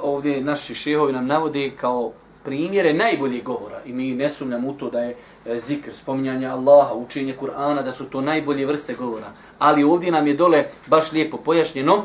ovdje 0.00 0.40
naši 0.40 0.74
šehovi 0.74 1.12
nam 1.12 1.26
navode 1.26 1.70
kao 1.80 2.12
primjere 2.44 2.92
najbolje 2.92 3.40
govora 3.40 3.80
i 3.84 3.92
mi 3.92 4.14
ne 4.14 4.30
sumnjamo 4.30 4.68
u 4.68 4.74
to 4.74 4.90
da 4.90 5.00
je 5.00 5.16
e, 5.46 5.58
zikr, 5.58 5.94
spominjanje 5.94 6.46
Allaha, 6.46 6.94
učenje 6.94 7.36
Kur'ana, 7.40 7.82
da 7.82 7.92
su 7.92 8.10
to 8.10 8.20
najbolje 8.20 8.66
vrste 8.66 8.94
govora. 8.94 9.26
Ali 9.58 9.84
ovdje 9.84 10.12
nam 10.12 10.26
je 10.26 10.34
dole 10.34 10.64
baš 10.86 11.12
lijepo 11.12 11.36
pojašnjeno, 11.36 12.04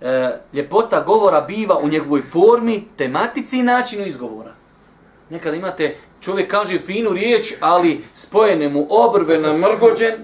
e, 0.00 0.38
ljepota 0.52 1.00
govora 1.00 1.40
biva 1.40 1.78
u 1.78 1.88
njegovoj 1.88 2.22
formi, 2.22 2.84
tematici 2.96 3.58
i 3.58 3.62
načinu 3.62 4.06
izgovora. 4.06 4.52
Nekada 5.30 5.56
imate 5.56 5.96
čovjek 6.24 6.50
kaže 6.50 6.78
finu 6.78 7.10
riječ, 7.10 7.54
ali 7.60 8.04
spojene 8.14 8.68
mu 8.68 8.86
obrve 8.90 9.38
na 9.38 9.52
mrgođen, 9.52 10.14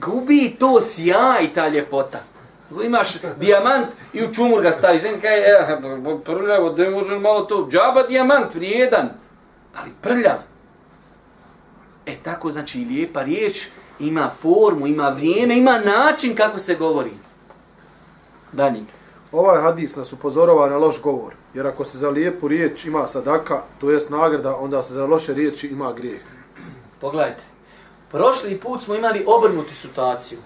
gubi 0.00 0.56
to 0.58 0.80
sjaj 0.80 1.54
ta 1.54 1.68
ljepota. 1.68 2.18
Imaš 2.84 3.08
dijamant 3.40 3.86
i 4.12 4.24
u 4.24 4.34
čumur 4.34 4.62
ga 4.62 4.72
staviš. 4.72 5.02
Znači, 5.02 5.20
kaj, 5.20 5.38
eh, 5.38 5.78
prljavo, 6.24 6.70
da 6.70 6.90
može 6.90 7.18
malo 7.18 7.42
to, 7.42 7.68
džaba 7.70 8.02
dijamant, 8.02 8.54
vrijedan, 8.54 9.08
ali 9.76 9.90
prljav. 10.00 10.38
E 12.06 12.14
tako 12.22 12.50
znači 12.50 12.78
lijepa 12.78 13.22
riječ 13.22 13.68
ima 14.00 14.30
formu, 14.40 14.86
ima 14.86 15.08
vrijeme, 15.08 15.58
ima 15.58 15.78
način 15.78 16.36
kako 16.36 16.58
se 16.58 16.74
govori. 16.74 17.12
Dalje. 18.52 18.80
Ovaj 19.32 19.62
hadis 19.62 19.96
nas 19.96 20.12
upozorova 20.12 20.68
na 20.68 20.76
loš 20.76 21.02
govor, 21.02 21.34
jer 21.54 21.66
ako 21.66 21.84
se 21.84 21.98
za 21.98 22.10
lijepu 22.10 22.48
riječ 22.48 22.84
ima 22.84 23.06
sadaka, 23.06 23.62
to 23.80 23.90
jest 23.90 24.10
nagrada, 24.10 24.56
onda 24.56 24.82
se 24.82 24.94
za 24.94 25.06
loše 25.06 25.34
riječi 25.34 25.66
ima 25.66 25.92
grijeh. 25.92 26.22
Pogledajte, 27.00 27.42
prošli 28.10 28.60
put 28.60 28.82
smo 28.82 28.94
imali 28.94 29.24
obrnuti 29.26 29.74
situaciju. 29.74 30.38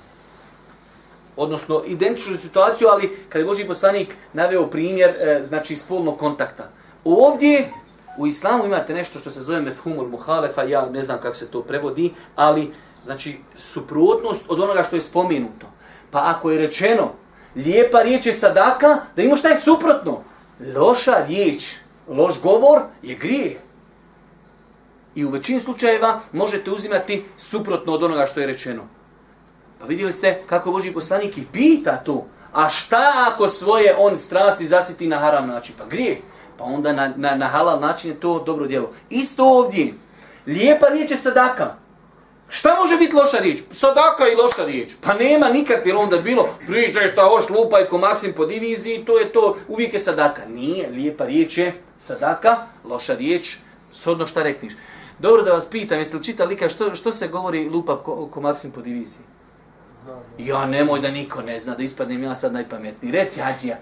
Odnosno, 1.37 1.83
identičnu 1.87 2.37
situaciju, 2.37 2.89
ali 2.89 3.17
kada 3.29 3.39
je 3.39 3.47
Boži 3.47 3.65
poslanik 3.65 4.15
naveo 4.33 4.67
primjer, 4.67 5.11
e, 5.11 5.45
znači, 5.45 5.77
spolnog 5.77 6.19
kontakta. 6.19 6.71
Ovdje, 7.05 7.71
u 8.19 8.27
islamu 8.27 8.65
imate 8.65 8.95
nešto 8.95 9.19
što 9.19 9.31
se 9.31 9.41
zove 9.41 9.61
mefhumul 9.61 10.09
muhalefa, 10.09 10.63
ja 10.63 10.91
ne 10.91 11.03
znam 11.03 11.21
kako 11.21 11.37
se 11.37 11.47
to 11.47 11.63
prevodi, 11.63 12.13
ali, 12.37 12.73
znači, 13.03 13.39
suprotnost 13.57 14.45
od 14.49 14.61
onoga 14.61 14.83
što 14.83 14.97
je 14.97 15.03
spomenuto. 15.03 15.67
Pa 16.11 16.23
ako 16.37 16.51
je 16.51 16.59
rečeno, 16.59 17.13
lijepa 17.57 18.03
riječ 18.03 18.27
je 18.27 18.33
sadaka, 18.33 18.99
da 19.17 19.23
ima 19.23 19.37
šta 19.37 19.49
je 19.49 19.57
suprotno. 19.57 20.23
Loša 20.61 21.25
riječ, 21.29 21.65
loš 22.09 22.41
govor 22.43 22.83
je 23.03 23.15
grijeh. 23.15 23.57
I 25.15 25.25
u 25.25 25.31
većini 25.31 25.61
slučajeva 25.61 26.21
možete 26.33 26.71
uzimati 26.71 27.25
suprotno 27.39 27.93
od 27.93 28.03
onoga 28.03 28.27
što 28.27 28.41
je 28.41 28.47
rečeno. 28.47 28.83
Pa 29.81 29.87
vidjeli 29.87 30.13
ste 30.13 30.43
kako 30.47 30.71
Boži 30.71 30.93
poslanik 30.93 31.39
i 31.39 31.47
pita 31.53 31.97
to. 31.97 32.27
A 32.53 32.69
šta 32.69 33.13
ako 33.33 33.49
svoje 33.49 33.95
on 33.99 34.19
strasti 34.19 34.67
zasiti 34.67 35.09
na 35.09 35.19
haram 35.19 35.49
način? 35.49 35.75
Pa 35.79 35.85
grije. 35.85 36.21
Pa 36.59 36.65
onda 36.65 36.93
na, 36.93 37.13
na, 37.17 37.35
na 37.35 37.47
halal 37.47 37.81
način 37.81 38.11
je 38.11 38.21
to 38.21 38.43
dobro 38.47 38.67
djelo. 38.67 38.93
Isto 39.11 39.45
ovdje. 39.45 39.95
Lijepa 40.47 40.87
riječ 40.87 41.11
je 41.11 41.17
sadaka. 41.17 41.75
Šta 42.49 42.77
može 42.83 42.97
biti 42.97 43.17
loša 43.17 43.39
riječ? 43.39 43.63
Sadaka 43.71 44.29
i 44.29 44.35
loša 44.35 44.65
riječ. 44.65 44.95
Pa 45.01 45.15
nema 45.15 45.49
nikakve, 45.49 45.91
jer 45.91 45.97
onda 45.97 46.19
bilo, 46.19 46.49
pričaj 46.67 47.09
šta 47.09 47.23
hoš, 47.23 47.49
lupaj 47.49 47.85
ko 47.85 47.99
Maksim 47.99 48.33
po 48.33 48.47
diviziji, 48.47 49.05
to 49.05 49.19
je 49.19 49.33
to, 49.33 49.57
uvijek 49.69 49.95
je 49.95 50.01
sadaka. 50.01 50.43
Nije, 50.49 50.89
lijepa 50.89 51.25
riječ 51.25 51.59
je 51.59 51.83
sadaka, 51.99 52.57
loša 52.85 53.15
riječ, 53.15 53.57
sodno 53.93 54.27
šta 54.27 54.43
rekniš. 54.43 54.73
Dobro 55.19 55.43
da 55.43 55.53
vas 55.53 55.67
pitam, 55.67 55.99
jeste 55.99 56.17
li 56.17 56.25
čitali 56.25 56.57
kad 56.57 56.71
što, 56.71 56.95
što 56.95 57.13
se 57.13 57.29
govori 57.29 57.69
lupa 57.69 58.03
ko, 58.03 58.29
ko 58.33 58.41
Maksim 58.41 58.71
po 58.71 58.81
diviziji? 58.81 59.25
Ja 60.39 60.67
nemoj 60.67 61.01
da 61.01 61.11
niko 61.11 61.43
ne 61.43 61.59
zna, 61.59 61.75
da 61.75 61.83
ispadnem 61.83 62.23
ja 62.23 62.35
sad 62.35 62.53
najpametniji. 62.53 63.13
Reci, 63.13 63.41
Hadžija. 63.41 63.77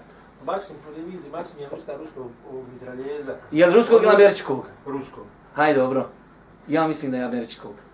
Maksim 0.45 0.75
po 0.85 0.93
diviziji, 0.93 1.31
Maksim 1.31 1.59
je 1.59 1.69
usta 1.77 1.97
ruskog 1.97 2.31
mitraljeza. 2.73 3.35
Je 3.51 3.65
li 3.65 3.73
ruskog 3.73 4.03
ili 4.03 4.11
američkog? 4.11 4.65
Ruskog. 4.85 5.23
Hajde, 5.53 5.79
dobro. 5.79 6.09
Ja 6.67 6.87
mislim 6.87 7.11
da 7.11 7.17
je 7.17 7.23
američkog. 7.23 7.84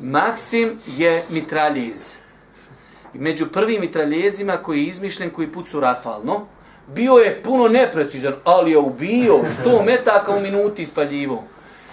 Maksim 0.00 0.78
je 0.86 1.24
mitraljez. 1.28 2.14
Među 3.14 3.46
prvim 3.52 3.80
mitraljezima 3.80 4.56
koji 4.56 4.78
je 4.78 4.86
izmišljen, 4.86 5.30
koji 5.30 5.52
pucu 5.52 5.80
rafalno, 5.80 6.46
bio 6.86 7.12
je 7.12 7.42
puno 7.42 7.68
neprecizan, 7.68 8.34
ali 8.44 8.70
je 8.70 8.78
ubio 8.78 9.34
100 9.64 9.84
metaka 9.84 10.36
u 10.36 10.40
minuti 10.40 10.82
ispaljivo. 10.82 11.44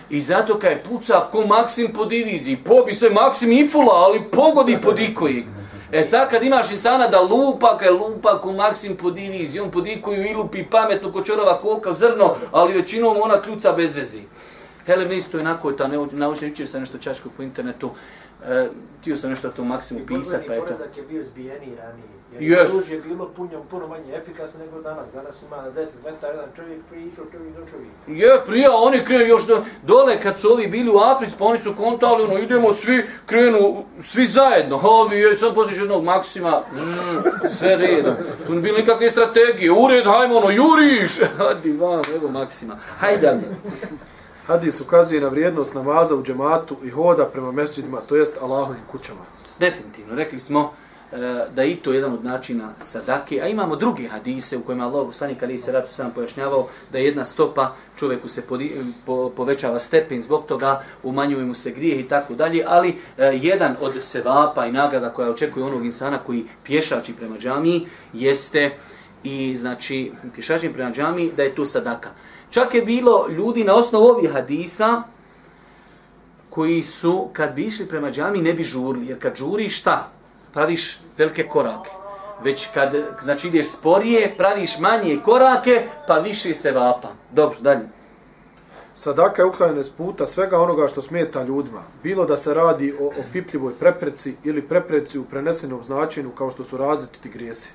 I 0.09 0.21
zato 0.21 0.59
kad 0.59 0.71
je 0.71 0.83
puca 0.83 1.27
ko 1.31 1.45
Maksim 1.45 1.93
po 1.93 2.05
diviziji, 2.05 2.57
pobi 2.57 2.93
se 2.93 3.09
Maksim 3.09 3.51
i 3.51 3.67
fula, 3.67 3.93
ali 3.93 4.23
pogodi 4.31 4.77
pod 4.83 4.99
ikojeg. 4.99 5.43
E 5.91 6.09
tak 6.09 6.29
kad 6.29 6.43
imaš 6.43 6.71
insana 6.71 7.07
da 7.07 7.21
lupa, 7.21 7.77
kad 7.77 7.85
je 7.85 7.91
lupa 7.91 8.41
ko 8.41 8.51
Maksim 8.51 8.97
po 8.97 9.11
diviziji, 9.11 9.59
on 9.59 9.71
pod 9.71 9.87
ikoju 9.87 10.25
i 10.25 10.33
lupi 10.33 10.63
pametno 10.63 11.11
ko 11.11 11.21
čorova 11.21 11.61
koka 11.61 11.93
zrno, 11.93 12.35
ali 12.51 12.73
većinom 12.73 13.17
ona 13.21 13.41
kljuca 13.41 13.73
bez 13.73 13.95
vezi. 13.95 14.21
Helen 14.85 15.11
isto 15.11 15.37
je 15.37 15.41
onako, 15.41 15.71
ta 15.71 15.87
naučna 16.11 16.29
učio 16.29 16.67
sam 16.67 16.79
nešto 16.79 16.97
čačko 16.97 17.29
po 17.37 17.43
internetu, 17.43 17.91
e, 18.47 18.69
tio 19.03 19.17
sam 19.17 19.29
nešto 19.29 19.49
to 19.49 19.63
maksimu 19.63 19.99
pisat, 20.07 20.41
pa 20.47 20.53
eto. 20.53 20.65
Poredak 20.65 20.97
je 20.97 21.03
bio 21.03 21.23
zbijeniji 21.23 21.75
ranije. 21.75 22.21
Jer 22.39 22.67
Yes. 22.67 22.91
je 22.91 23.01
bilo 23.01 23.29
punjom 23.35 23.61
puno 23.69 23.87
manje 23.87 24.13
efikasno 24.15 24.59
nego 24.59 24.81
danas. 24.81 25.05
Danas 25.13 25.41
ima 25.41 25.57
na 25.57 25.71
10 25.71 25.87
metara 26.05 26.33
jedan 26.33 26.49
čovjek 26.55 26.79
prišao 26.89 27.25
čovjek 27.31 27.55
do 27.55 27.61
čovjeka. 27.71 28.25
Je, 28.25 28.41
prija, 28.45 28.69
oni 28.73 29.05
krenu 29.05 29.25
još 29.25 29.45
do, 29.47 29.63
dole 29.83 30.21
kad 30.21 30.39
su 30.39 30.51
ovi 30.51 30.67
bili 30.67 30.89
u 30.89 30.97
Africi, 30.97 31.35
pa 31.39 31.45
oni 31.45 31.59
su 31.59 31.73
kontali, 31.77 32.23
ono, 32.23 32.39
idemo 32.39 32.73
svi, 32.73 33.05
krenu, 33.25 33.85
svi 34.03 34.25
zajedno, 34.25 34.79
ovi, 34.83 35.17
je, 35.17 35.37
sad 35.37 35.55
posliš 35.55 35.77
jednog 35.79 36.03
maksima, 36.03 36.61
zzz, 36.73 37.57
sve 37.57 37.75
redom. 37.75 38.13
Tu 38.47 38.53
ne 38.53 38.61
bilo 38.61 38.77
nikakve 38.77 39.09
strategije, 39.09 39.71
ured, 39.71 40.05
hajmo, 40.05 40.37
ono, 40.37 40.49
juriš, 40.49 41.19
hadi 41.37 41.71
vam, 41.71 42.01
evo 42.15 42.29
maksima, 42.29 42.77
hajde. 42.99 43.39
Hadis 44.47 44.81
ukazuje 44.81 45.21
na 45.21 45.27
vrijednost 45.27 45.73
namaza 45.73 46.15
u 46.15 46.23
džematu 46.23 46.77
i 46.83 46.89
hoda 46.89 47.25
prema 47.25 47.51
mesđidima, 47.51 48.01
to 48.09 48.15
jest 48.15 48.37
Allahovim 48.41 48.81
kućama. 48.91 49.19
Definitivno, 49.59 50.15
rekli 50.15 50.39
smo 50.39 50.73
e, 51.11 51.17
da 51.55 51.61
je 51.61 51.71
i 51.71 51.75
to 51.75 51.93
jedan 51.93 52.13
od 52.13 52.23
načina 52.23 52.73
sadake, 52.79 53.41
a 53.41 53.47
imamo 53.47 53.75
druge 53.75 54.07
hadise 54.07 54.57
u 54.57 54.61
kojima 54.61 54.87
Allah 54.87 55.05
poslanik 55.07 55.43
ali 55.43 55.57
se 55.57 55.71
ratu 55.71 55.91
sam 55.91 56.11
pojašnjavao 56.15 56.67
da 56.91 56.97
jedna 56.97 57.25
stopa 57.25 57.75
čovjeku 57.99 58.27
se 58.27 58.41
podi, 58.41 58.75
po, 59.05 59.29
povećava 59.29 59.79
stepen, 59.79 60.21
zbog 60.21 60.45
toga 60.45 60.83
umanjuje 61.03 61.45
mu 61.45 61.55
se 61.55 61.71
grijeh 61.71 61.99
i 61.99 62.07
tako 62.07 62.33
dalje, 62.33 62.63
ali 62.67 62.89
e, 62.89 62.95
jedan 63.41 63.75
od 63.81 63.93
sevapa 63.99 64.65
i 64.65 64.71
nagrada 64.71 65.09
koja 65.09 65.29
očekuje 65.29 65.65
onog 65.65 65.85
insana 65.85 66.17
koji 66.17 66.45
pješači 66.63 67.13
prema 67.13 67.37
džamiji 67.37 67.87
jeste 68.13 68.77
i 69.23 69.57
znači 69.57 70.11
pješači 70.33 70.73
prema 70.73 70.91
džamiji 70.91 71.31
da 71.37 71.43
je 71.43 71.55
to 71.55 71.65
sadaka. 71.65 72.09
Čak 72.51 72.73
je 72.73 72.81
bilo 72.81 73.27
ljudi 73.29 73.63
na 73.63 73.75
osnovu 73.75 74.05
ovih 74.05 74.31
hadisa 74.31 75.03
koji 76.49 76.83
su, 76.83 77.29
kad 77.33 77.53
bi 77.53 77.63
išli 77.63 77.85
prema 77.85 78.11
džami, 78.11 78.41
ne 78.41 78.53
bi 78.53 78.63
žurli. 78.63 79.07
Jer 79.07 79.19
kad 79.19 79.35
žuriš, 79.35 79.79
šta? 79.79 80.09
Praviš 80.53 80.99
velike 81.17 81.47
korake. 81.47 81.89
Već 82.43 82.67
kad, 82.73 82.95
znači, 83.21 83.47
ideš 83.47 83.71
sporije, 83.71 84.33
praviš 84.37 84.79
manje 84.79 85.19
korake, 85.23 85.87
pa 86.07 86.19
više 86.19 86.53
se 86.53 86.71
vapa. 86.71 87.07
Dobro, 87.31 87.57
dalje. 87.59 87.87
Sadaka 88.95 89.41
je 89.41 89.45
uklanjene 89.45 89.83
s 89.83 89.89
puta 89.89 90.27
svega 90.27 90.59
onoga 90.59 90.87
što 90.87 91.01
smeta 91.01 91.43
ljudima. 91.43 91.83
Bilo 92.03 92.25
da 92.25 92.37
se 92.37 92.53
radi 92.53 92.93
o 93.01 93.11
opipljivoj 93.27 93.73
prepreci 93.79 94.35
ili 94.43 94.61
prepreci 94.61 95.19
u 95.19 95.25
prenesenom 95.25 95.83
značenju 95.83 96.31
kao 96.31 96.51
što 96.51 96.63
su 96.63 96.77
različiti 96.77 97.29
grijesi. 97.29 97.71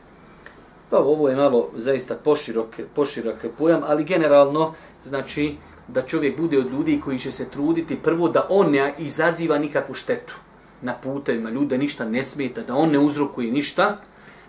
Pa 0.91 0.99
ovo 0.99 1.29
je 1.29 1.37
malo 1.37 1.71
zaista 1.77 2.15
poširok, 2.15 2.81
poširok 2.95 3.37
pojam, 3.59 3.83
ali 3.87 4.05
generalno, 4.05 4.75
znači, 5.05 5.57
da 5.89 6.03
čovjek 6.03 6.37
bude 6.37 6.59
od 6.59 6.73
ljudi 6.73 7.01
koji 7.05 7.19
će 7.19 7.33
se 7.33 7.51
truditi 7.51 7.99
prvo 8.03 8.29
da 8.29 8.47
on 8.49 8.71
ne 8.71 8.93
izaziva 8.99 9.59
nikakvu 9.59 9.95
štetu 9.95 10.35
na 10.83 10.95
putevima, 10.95 11.51
ljude 11.51 11.79
ništa 11.79 12.05
ne 12.05 12.23
smeta, 12.23 12.63
da 12.63 12.75
on 12.75 12.91
ne 12.91 12.99
uzrokuje 12.99 13.53
ništa. 13.53 13.97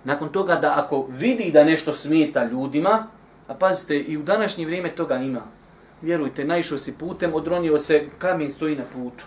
Nakon 0.03 0.29
toga 0.29 0.55
da 0.55 0.73
ako 0.77 1.05
vidi 1.09 1.51
da 1.51 1.63
nešto 1.63 1.93
smeta 1.93 2.43
ljudima, 2.43 3.07
a 3.47 3.53
pazite, 3.53 3.99
i 3.99 4.17
u 4.17 4.23
današnje 4.23 4.65
vrijeme 4.65 4.95
toga 4.95 5.15
ima. 5.15 5.41
Vjerujte, 6.01 6.45
naišao 6.45 6.77
si 6.77 6.97
putem, 6.97 7.33
odronio 7.33 7.77
se, 7.77 8.05
kamen 8.17 8.51
stoji 8.51 8.75
na 8.75 8.83
putu. 8.93 9.23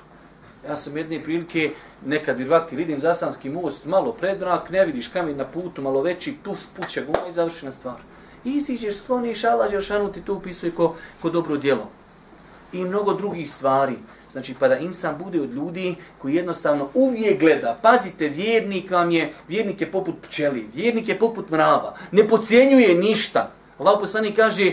Ja 0.68 0.76
sam 0.76 0.96
jedne 0.96 1.22
prilike, 1.24 1.70
nekad 2.06 2.36
bi 2.36 2.44
vakti, 2.44 2.76
vidim 2.76 3.00
Zasanski 3.00 3.50
most, 3.50 3.84
malo 3.84 4.12
predrak, 4.12 4.70
ne 4.70 4.86
vidiš 4.86 5.08
kamen 5.08 5.36
na 5.36 5.44
putu, 5.44 5.82
malo 5.82 6.02
veći, 6.02 6.34
tuf, 6.44 6.58
puća 6.76 7.02
guma 7.04 7.28
i 7.28 7.32
završena 7.32 7.72
stvar. 7.72 7.96
Iziđeš, 8.44 8.96
skloniš, 8.96 9.44
Allah 9.44 9.70
Želšanu 9.70 10.12
ti 10.12 10.20
to 10.20 10.34
upisuje 10.34 10.72
ko, 10.72 10.94
ko 11.22 11.30
dobro 11.30 11.56
djelo. 11.56 11.88
I 12.72 12.84
mnogo 12.84 13.14
drugih 13.14 13.50
stvari. 13.50 13.96
Znači, 14.32 14.54
pa 14.58 14.68
da 14.68 14.78
insan 14.78 15.14
bude 15.18 15.40
od 15.40 15.54
ljudi 15.54 15.94
koji 16.18 16.34
jednostavno 16.34 16.88
uvijek 16.94 17.40
gleda. 17.40 17.78
Pazite, 17.82 18.28
vjernik 18.28 18.90
vam 18.90 19.10
je, 19.10 19.32
vjernik 19.48 19.80
je 19.80 19.90
poput 19.90 20.14
pčeli, 20.22 20.68
vjernik 20.74 21.08
je 21.08 21.18
poput 21.18 21.50
mrava. 21.50 21.96
Ne 22.12 22.28
pocijenjuje 22.28 22.94
ništa. 22.94 23.50
Allah 23.78 23.96
poslani 24.00 24.32
kaže, 24.32 24.72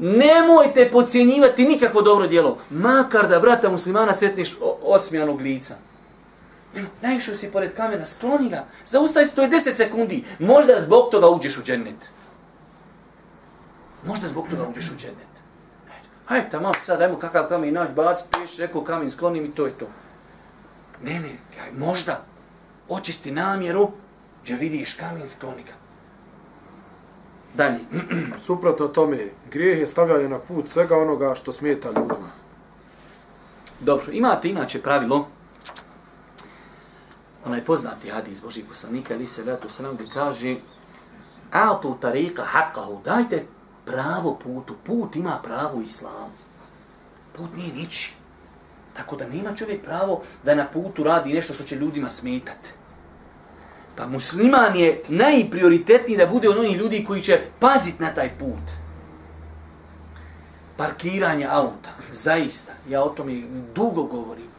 nemojte 0.00 0.90
pocijenjivati 0.92 1.68
nikakvo 1.68 2.02
dobro 2.02 2.26
djelo. 2.26 2.58
Makar 2.70 3.28
da 3.28 3.40
brata 3.40 3.70
muslimana 3.70 4.12
sretniš 4.12 4.56
osmijanog 4.82 5.40
lica. 5.40 5.74
Naišao 7.02 7.34
si 7.34 7.50
pored 7.52 7.74
kamena, 7.74 8.06
skloni 8.06 8.48
ga. 8.48 8.64
Zaustavi 8.86 9.26
se, 9.26 9.34
to 9.34 9.42
je 9.42 9.48
10 9.48 9.76
sekundi. 9.76 10.24
Možda 10.38 10.80
zbog 10.80 11.10
toga 11.10 11.28
uđeš 11.28 11.58
u 11.58 11.62
džennet. 11.62 12.08
Možda 14.06 14.28
zbog 14.28 14.48
toga 14.50 14.68
uđeš 14.68 14.90
u 14.90 14.96
džennet. 15.00 15.30
Hajde, 16.26 16.50
tamo 16.50 16.72
sad, 16.82 17.02
ajmo 17.02 17.18
kakav 17.18 17.48
kamen 17.48 17.74
naći, 17.74 17.92
baci, 17.92 18.24
teš, 18.30 18.56
rekao 18.56 18.84
kamen, 18.84 19.10
sklonim 19.10 19.44
i 19.44 19.54
to 19.54 19.66
je 19.66 19.72
to. 19.72 19.86
Ne, 21.02 21.20
ne, 21.20 21.36
kaj, 21.56 21.72
možda. 21.72 22.24
Očisti 22.88 23.30
namjeru, 23.30 23.90
gdje 24.42 24.56
vidiš 24.56 24.94
kamen, 24.94 25.28
skloni 25.28 25.62
ga. 25.62 25.79
Dalje. 27.54 27.78
Suprotno 28.46 28.88
tome, 28.88 29.18
grijeh 29.50 29.80
je 29.80 29.86
stavljanje 29.86 30.28
na 30.28 30.38
put 30.38 30.68
svega 30.68 30.98
onoga 30.98 31.34
što 31.34 31.52
smeta 31.52 31.88
ljudima. 31.88 32.30
Dobro, 33.80 34.12
imate 34.12 34.48
inače 34.48 34.82
pravilo, 34.82 35.28
onaj 37.44 37.64
poznati 37.64 38.10
hadis 38.10 38.42
Božih 38.42 38.64
poslanika, 38.68 39.14
ali 39.14 39.26
se 39.26 39.44
letu 39.44 39.68
se 39.68 39.82
nam 39.82 39.94
gdje 39.94 40.06
kaže 40.14 40.56
Atu 41.50 41.96
tarika 42.00 42.44
haqahu, 42.44 43.02
dajte 43.04 43.44
pravo 43.84 44.38
putu, 44.44 44.74
put 44.84 45.16
ima 45.16 45.40
pravo 45.42 45.80
islamu. 45.80 46.30
Put 47.36 47.56
nije 47.56 47.72
niči. 47.74 48.14
Tako 48.94 49.16
da 49.16 49.28
nema 49.28 49.56
čovjek 49.56 49.84
pravo 49.84 50.22
da 50.44 50.54
na 50.54 50.66
putu 50.66 51.04
radi 51.04 51.32
nešto 51.32 51.54
što 51.54 51.64
će 51.64 51.76
ljudima 51.76 52.08
smetati. 52.08 52.70
Pa 53.96 54.06
musliman 54.06 54.76
je 54.76 55.02
najprioritetniji 55.08 56.16
da 56.16 56.26
bude 56.26 56.48
od 56.48 56.58
onih 56.58 56.76
ljudi 56.76 57.04
koji 57.04 57.22
će 57.22 57.40
pazit 57.58 58.00
na 58.00 58.14
taj 58.14 58.38
put. 58.38 58.70
Parkiranje 60.76 61.46
auta, 61.50 61.90
zaista, 62.12 62.72
ja 62.88 63.02
o 63.02 63.08
tome 63.08 63.42
dugo 63.74 64.02
govorim. 64.02 64.50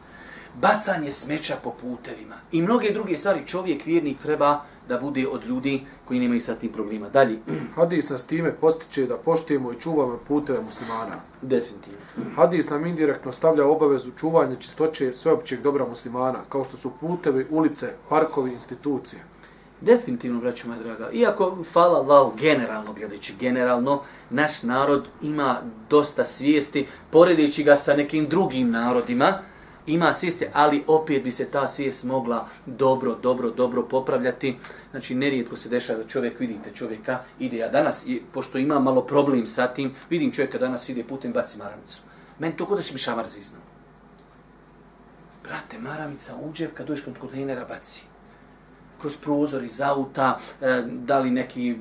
Bacanje 0.54 1.10
smeća 1.10 1.56
po 1.64 1.70
putevima 1.70 2.36
i 2.52 2.62
mnoge 2.62 2.90
druge 2.90 3.16
stvari 3.16 3.42
čovjek 3.46 3.86
vjernik 3.86 4.18
treba 4.18 4.64
da 4.88 4.98
bude 4.98 5.26
od 5.28 5.44
ljudi 5.44 5.82
koji 6.04 6.20
nemaju 6.20 6.40
sa 6.40 6.54
tim 6.54 6.72
problema. 6.72 7.08
Dalje, 7.08 7.38
Hadis 7.76 8.10
nas 8.10 8.26
time 8.26 8.52
postiče 8.60 9.06
da 9.06 9.16
poštujemo 9.16 9.72
i 9.72 9.80
čuvamo 9.80 10.18
puteve 10.28 10.60
muslimana. 10.62 11.16
definitivno. 11.42 11.98
Hadis 12.36 12.70
nam 12.70 12.86
indirektno 12.86 13.32
stavlja 13.32 13.66
obavezu 13.66 14.10
čuvanja 14.16 14.56
čistoće 14.56 15.12
sveopćeg 15.12 15.60
dobra 15.60 15.86
muslimana, 15.86 16.38
kao 16.48 16.64
što 16.64 16.76
su 16.76 16.90
putevi, 17.00 17.46
ulice, 17.50 17.92
parkovi, 18.08 18.52
institucije. 18.52 19.22
Definitivno, 19.80 20.40
braću 20.40 20.68
moja 20.68 20.82
draga. 20.82 21.10
Iako, 21.12 21.56
hvala 21.72 21.98
Allahu, 21.98 22.32
generalno 22.40 22.92
gledajući, 22.92 23.34
generalno, 23.40 24.02
naš 24.30 24.62
narod 24.62 25.04
ima 25.22 25.60
dosta 25.90 26.24
svijesti, 26.24 26.86
poredeći 27.10 27.64
ga 27.64 27.76
sa 27.76 27.96
nekim 27.96 28.28
drugim 28.28 28.70
narodima, 28.70 29.32
ima 29.86 30.12
svijesti, 30.12 30.46
ali 30.52 30.84
opet 30.86 31.22
bi 31.24 31.32
se 31.32 31.50
ta 31.50 31.66
svijest 31.68 32.04
mogla 32.04 32.48
dobro, 32.66 33.14
dobro, 33.14 33.50
dobro 33.50 33.82
popravljati. 33.82 34.56
Znači, 34.90 35.14
nerijetko 35.14 35.56
se 35.56 35.68
dešava 35.68 35.98
da 35.98 36.08
čovjek, 36.08 36.40
vidite 36.40 36.70
čovjeka, 36.74 37.18
ide 37.38 37.56
ja 37.56 37.68
danas, 37.68 38.06
pošto 38.32 38.58
ima 38.58 38.78
malo 38.78 39.02
problem 39.06 39.46
sa 39.46 39.66
tim, 39.66 39.94
vidim 40.10 40.32
čovjeka 40.32 40.58
danas 40.58 40.88
ide 40.88 41.04
putem, 41.04 41.32
baci 41.32 41.58
maramicu. 41.58 42.02
Meni 42.38 42.56
to 42.56 42.66
kod 42.66 42.90
mi 42.92 42.98
šamar 42.98 43.28
zviznuo. 43.28 43.60
Brate, 45.44 45.78
maramica 45.78 46.36
uđe 46.42 46.68
kad 46.74 46.86
dođeš 46.86 47.04
kod 47.04 47.18
kontejnera 47.18 47.64
baci. 47.64 48.02
Kroz 49.00 49.16
prozor 49.16 49.64
iz 49.64 49.80
auta, 49.80 50.38
e, 50.60 50.82
da 50.86 51.18
li 51.18 51.30
neki 51.30 51.76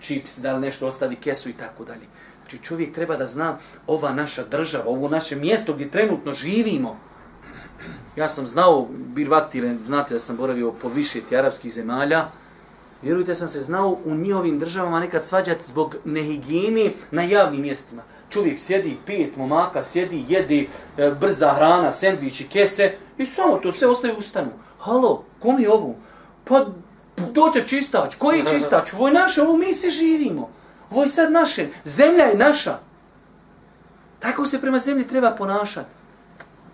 čips, 0.00 0.38
da 0.38 0.52
li 0.52 0.60
nešto 0.60 0.86
ostavi 0.86 1.16
kesu 1.16 1.48
i 1.48 1.52
tako 1.52 1.84
dalje. 1.84 2.06
Znači 2.40 2.58
čovjek 2.64 2.94
treba 2.94 3.16
da 3.16 3.26
zna 3.26 3.58
ova 3.86 4.12
naša 4.12 4.44
država, 4.44 4.84
ovo 4.86 5.08
naše 5.08 5.36
mjesto 5.36 5.72
gdje 5.72 5.90
trenutno 5.90 6.32
živimo. 6.32 6.96
Ja 8.16 8.28
sam 8.28 8.46
znao, 8.46 8.88
bir 8.90 9.28
vaktire, 9.28 9.76
znate 9.86 10.14
da 10.14 10.20
sam 10.20 10.36
boravio 10.36 10.72
po 10.72 10.88
više 10.88 11.20
ti 11.20 11.36
arapskih 11.36 11.72
zemalja, 11.72 12.24
vjerujte 13.02 13.34
sam 13.34 13.48
se 13.48 13.62
znao 13.62 13.98
u 14.04 14.14
njihovim 14.14 14.58
državama 14.58 15.00
nekad 15.00 15.22
svađati 15.22 15.64
zbog 15.64 15.96
nehigijene 16.04 16.92
na 17.10 17.22
javnim 17.22 17.60
mjestima 17.60 18.02
čovjek 18.30 18.58
sjedi, 18.58 18.96
pet 19.06 19.36
momaka 19.36 19.82
sjedi, 19.82 20.24
jedi 20.28 20.68
e, 20.98 21.10
brza 21.10 21.54
hrana, 21.54 21.92
sendviči, 21.92 22.48
kese 22.48 22.92
i 23.18 23.26
samo 23.26 23.56
to 23.56 23.72
sve 23.72 23.88
ostaje 23.88 24.14
ustanu. 24.14 24.50
Halo, 24.78 25.24
kom 25.42 25.60
je 25.60 25.70
ovo? 25.70 25.94
Pa 26.44 26.66
dođe 27.16 27.66
čistač. 27.66 28.14
Koji 28.14 28.38
je 28.38 28.46
čistač? 28.54 28.92
Ovo 28.92 29.08
je 29.08 29.14
naše, 29.14 29.42
ovo 29.42 29.56
mi 29.56 29.72
se 29.72 29.90
živimo. 29.90 30.50
Ovo 30.90 31.02
je 31.02 31.08
sad 31.08 31.32
naše. 31.32 31.68
Zemlja 31.84 32.24
je 32.24 32.36
naša. 32.36 32.78
Tako 34.18 34.46
se 34.46 34.60
prema 34.60 34.78
zemlji 34.78 35.06
treba 35.06 35.30
ponašati. 35.30 35.95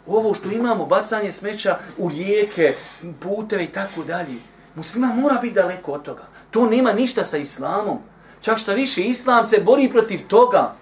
Ovo 0.07 0.35
što 0.35 0.51
imamo, 0.51 0.87
bacanje 0.87 1.33
smeća 1.33 1.79
u 1.99 2.09
rijeke, 2.09 2.75
puteve 3.21 3.65
i 3.65 3.69
tako 3.69 4.05
dalje. 4.05 4.35
Muslima 4.75 5.07
mora 5.07 5.39
biti 5.43 5.55
daleko 5.55 5.93
od 5.93 6.03
toga. 6.03 6.23
To 6.51 6.67
nema 6.67 6.93
ništa 6.93 7.25
sa 7.25 7.37
islamom. 7.37 7.99
Čak 8.41 8.59
šta 8.59 8.73
više, 8.73 9.03
islam 9.03 9.45
se 9.45 9.61
bori 9.65 9.89
protiv 9.89 10.21
toga. 10.29 10.75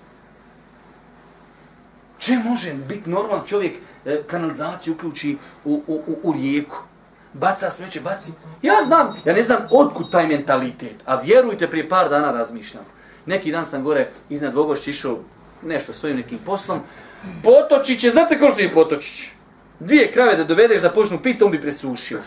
Če 2.19 2.37
može 2.45 2.75
biti 2.75 3.11
normalan 3.11 3.47
čovjek 3.47 3.73
e, 4.05 4.23
kanalizaciju 4.27 4.95
uključi 4.95 5.37
u, 5.65 5.83
u, 5.87 5.95
u, 6.07 6.19
u 6.23 6.33
rijeku? 6.33 6.77
Baca 7.33 7.71
smeće, 7.71 8.01
baci. 8.01 8.33
Ja 8.63 8.75
znam, 8.87 9.17
ja 9.25 9.35
ne 9.35 9.43
znam 9.43 9.59
otkud 9.71 10.11
taj 10.11 10.27
mentalitet, 10.27 10.95
a 11.07 11.21
vjerujte, 11.21 11.71
prije 11.71 11.89
par 11.89 12.09
dana 12.09 12.33
razmišljam. 12.33 12.85
Neki 13.27 13.53
dan 13.53 13.67
sam 13.67 13.85
gore 13.85 14.11
iznad 14.29 14.55
Vogošća 14.55 14.91
išao 14.91 15.19
nešto 15.63 15.93
svojim 15.93 16.17
nekim 16.17 16.39
poslom. 16.47 16.81
Potočić 17.43 18.05
je, 18.05 18.11
znate 18.11 18.39
ko 18.39 18.47
je 18.59 18.73
Potočić? 18.75 19.29
Dvije 19.81 20.13
krave 20.13 20.37
da 20.37 20.45
dovedeš 20.45 20.81
da 20.81 20.91
počnu 20.91 21.19
piti, 21.23 21.45
on 21.45 21.51
bi 21.51 21.61
presušio. 21.61 22.21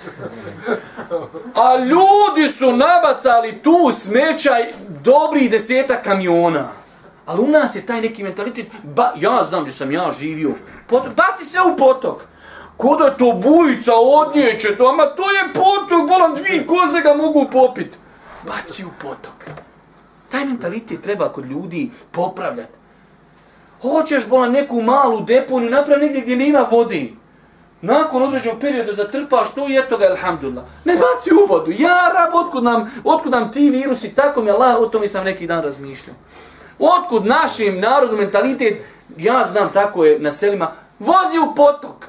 A 1.55 1.77
ljudi 1.77 2.53
su 2.57 2.71
nabacali 2.71 3.61
tu 3.63 3.91
smećaj 3.93 4.73
dobri 5.03 5.49
deseta 5.49 6.01
kamiona. 6.01 6.67
Ali 7.25 7.41
u 7.41 7.47
nas 7.47 7.75
je 7.75 7.85
taj 7.85 8.01
neki 8.01 8.23
mentalitet, 8.23 8.67
ba, 8.83 9.13
ja 9.15 9.45
znam 9.49 9.61
gdje 9.61 9.73
sam 9.73 9.91
ja 9.91 10.11
živio, 10.19 10.51
potok, 10.87 11.13
baci 11.15 11.45
se 11.45 11.57
u 11.73 11.77
potok. 11.77 12.21
Koda 12.77 13.17
to 13.17 13.41
bujica 13.43 13.91
odnijeće, 13.95 14.77
to, 14.77 14.87
ama 14.87 15.05
to 15.05 15.31
je 15.31 15.53
potok, 15.53 16.07
bolam 16.07 16.33
dvije 16.33 16.67
koze 16.67 17.01
ga 17.01 17.13
mogu 17.13 17.47
popit. 17.51 17.97
Baci 18.47 18.85
u 18.85 18.89
potok. 19.01 19.57
Taj 20.31 20.45
mentalitet 20.45 21.01
treba 21.01 21.29
kod 21.29 21.45
ljudi 21.45 21.91
popravljati. 22.11 22.82
Hoćeš 23.83 24.27
bolan 24.27 24.51
neku 24.51 24.81
malu 24.81 25.21
deponiju, 25.21 25.71
napravi 25.71 26.05
negdje 26.05 26.21
gdje 26.21 26.35
nema 26.35 26.67
vodi. 26.71 27.15
Nakon 27.81 28.23
određenog 28.23 28.59
perioda 28.59 28.93
zatrpaš 28.93 29.53
to 29.55 29.69
i 29.69 29.77
eto 29.77 29.97
ga, 29.97 30.05
alhamdulillah. 30.05 30.63
Ne 30.85 30.93
baci 30.93 31.33
u 31.33 31.45
vodu. 31.49 31.71
Ja, 31.71 32.11
rab, 32.13 32.33
otkud 32.45 32.63
nam, 32.63 32.91
otkud 33.03 33.31
nam 33.31 33.51
ti 33.51 33.69
virusi, 33.69 34.15
tako 34.15 34.43
mi 34.43 34.51
Allah, 34.51 34.79
o 34.79 34.85
tome 34.85 35.07
sam 35.07 35.25
neki 35.25 35.47
dan 35.47 35.63
razmišljao. 35.63 36.15
Otkud 36.79 37.25
našim 37.25 37.79
narodu 37.79 38.17
mentalitet, 38.17 38.81
ja 39.17 39.45
znam 39.51 39.73
tako 39.73 40.05
je 40.05 40.19
na 40.19 40.31
selima, 40.31 40.71
vozi 40.99 41.39
u 41.51 41.55
potok. 41.55 42.07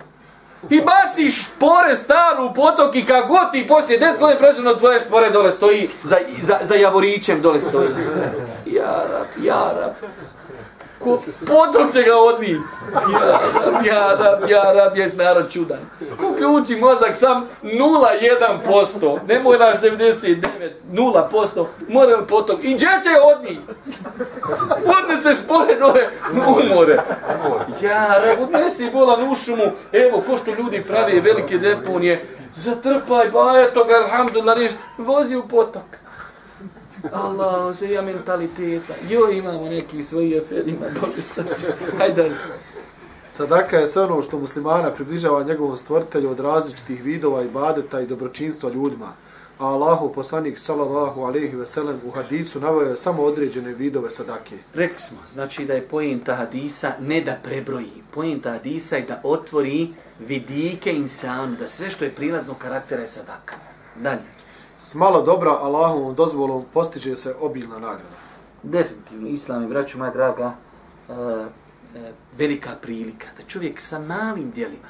I 0.70 0.80
baci 0.80 1.30
špore 1.30 1.96
staru 1.96 2.46
u 2.50 2.54
potok 2.54 2.96
i 2.96 3.06
kako 3.06 3.28
god 3.28 3.52
ti 3.52 3.68
poslije 3.68 4.00
10 4.00 4.18
godina 4.18 4.38
prešeno 4.38 4.74
tvoje 4.74 5.00
špore 5.00 5.30
dole 5.30 5.52
stoji, 5.52 5.88
za, 6.02 6.16
za, 6.40 6.58
za 6.62 6.74
javorićem 6.74 7.40
dole 7.40 7.60
stoji. 7.60 7.88
Jarab, 8.66 9.26
jarab 9.42 9.92
ko 11.04 11.22
potom 11.46 11.92
će 11.92 12.02
ga 12.02 12.16
odnijeti. 12.16 12.64
Ja 13.86 14.16
rab, 14.18 14.50
ja 14.50 14.72
ja 14.72 14.92
jes 14.94 15.16
narod 15.16 15.52
čudan. 15.52 15.78
Uključi 16.30 16.76
mozak 16.76 17.16
sam 17.16 17.46
0,1%. 17.62 19.18
Ne 19.28 19.40
moj 19.40 19.58
naš 19.58 19.76
99, 19.80 20.70
0%. 20.92 21.66
Mora 21.88 22.22
potom. 22.28 22.58
I 22.62 22.74
gdje 22.74 22.88
će 23.02 23.10
odnijeti? 23.34 23.60
Odneseš 24.98 25.38
pored 25.48 25.82
ove 25.82 26.10
umore. 26.46 26.98
Ja 27.82 28.22
odnesi 28.40 28.90
bolan 28.92 29.30
u 29.30 29.34
šumu. 29.34 29.64
Evo, 29.92 30.22
ko 30.26 30.36
što 30.36 30.54
ljudi 30.54 30.84
pravi 30.88 31.20
velike 31.20 31.58
deponije. 31.58 32.26
Zatrpaj, 32.54 33.28
ba 33.30 33.52
eto 33.68 33.84
ga, 33.84 33.94
alhamdulillah, 33.94 34.58
riš. 34.58 34.72
Vozi 34.98 35.36
u 35.36 35.48
potok. 35.48 35.82
Allah, 37.12 37.76
se 37.76 37.90
ja 37.90 38.02
mentaliteta. 38.02 38.94
Jo, 39.10 39.30
imamo 39.30 39.68
neki 39.68 40.02
svoji 40.02 40.38
aferima. 40.38 40.86
Hajde. 41.98 42.30
Sadaka 43.30 43.76
je 43.76 43.88
sve 43.88 44.02
ono 44.02 44.22
što 44.22 44.38
muslimana 44.38 44.90
približava 44.90 45.42
njegovom 45.42 45.76
stvrtelju 45.76 46.30
od 46.30 46.40
različitih 46.40 47.02
vidova 47.04 47.42
i 47.42 47.48
badeta 47.48 48.00
i 48.00 48.06
dobročinstva 48.06 48.70
ljudima. 48.70 49.12
A 49.58 49.66
Allahu 49.66 50.12
poslanik 50.12 50.58
sallallahu 50.58 51.22
alejhi 51.22 51.56
ve 51.56 51.66
sellem 51.66 51.96
u 52.06 52.10
hadisu 52.10 52.60
naveo 52.60 52.96
samo 52.96 53.22
određene 53.22 53.72
vidove 53.72 54.10
sadake. 54.10 54.56
Rekli 54.74 54.98
smo, 54.98 55.18
znači 55.32 55.64
da 55.64 55.74
je 55.74 55.88
poenta 55.88 56.34
hadisa 56.34 56.92
ne 57.00 57.20
da 57.20 57.36
prebroji. 57.42 58.02
Poenta 58.10 58.50
hadisa 58.50 58.96
je 58.96 59.02
da 59.02 59.20
otvori 59.24 59.88
vidike 60.28 60.92
insanu, 60.92 61.56
da 61.56 61.66
sve 61.66 61.90
što 61.90 62.04
je 62.04 62.10
prilazno 62.10 62.54
karaktera 62.54 63.02
je 63.02 63.08
sadaka. 63.08 63.56
Dalje. 64.00 64.33
S 64.84 64.94
malo 64.94 65.22
dobra 65.22 65.50
Allahovom 65.50 66.14
dozvolom 66.14 66.64
postiže 66.72 67.16
se 67.16 67.34
obilna 67.40 67.78
nagrada. 67.78 68.16
Definitivno, 68.62 69.28
Islam 69.28 69.62
je, 69.62 69.68
braću 69.68 69.98
moja 69.98 70.10
draga, 70.10 70.54
e, 71.08 71.12
e, 71.12 72.12
velika 72.36 72.70
prilika 72.82 73.26
da 73.36 73.42
čovjek 73.48 73.80
sa 73.80 73.98
malim 73.98 74.50
dijelima, 74.50 74.88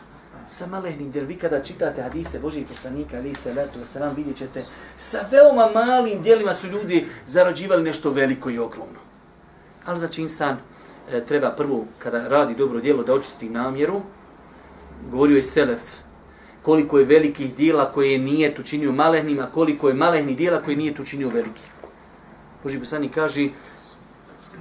sa 0.49 0.66
malehnim 0.66 1.11
dijelima, 1.11 1.28
vi 1.28 1.38
kada 1.38 1.62
čitate 1.62 2.03
hadise 2.03 2.38
Božih 2.38 2.66
poslanika, 2.68 3.16
ali 3.16 3.34
se 3.34 3.53
letu, 3.55 3.84
se 3.84 4.01
vam 4.01 4.14
vidjet 4.14 4.36
ćete, 4.36 4.62
sa 4.97 5.18
veoma 5.30 5.68
malim 5.74 6.22
dijelima 6.22 6.55
su 6.55 6.68
ljudi 6.68 7.07
zarađivali 7.26 7.82
nešto 7.82 8.11
veliko 8.11 8.51
i 8.51 8.59
ogromno. 8.59 9.01
Ali 9.86 9.99
znači 9.99 10.22
insan 10.22 10.57
e, 11.11 11.26
treba 11.26 11.51
prvo, 11.51 11.84
kada 11.99 12.28
radi 12.28 12.55
dobro 12.55 12.80
dijelo, 12.80 13.03
da 13.03 13.14
očisti 13.14 13.49
namjeru, 13.49 14.01
govorio 15.11 15.36
je 15.36 15.42
Selef, 15.42 16.04
koliko 16.65 16.99
je 16.99 17.05
velikih 17.05 17.55
dijela 17.55 17.93
koje 17.93 18.19
nije 18.19 18.55
tu 18.55 18.62
činio 18.62 18.93
malehnima, 18.93 19.47
koliko 19.53 19.89
je 19.89 19.95
malehnih 19.95 20.37
dijela 20.37 20.62
koje 20.62 20.77
nije 20.77 20.95
tu 20.95 21.05
činio 21.05 21.29
velikih. 21.29 21.69
Boži 22.62 22.79
poslanik 22.79 23.15
kaže, 23.15 23.49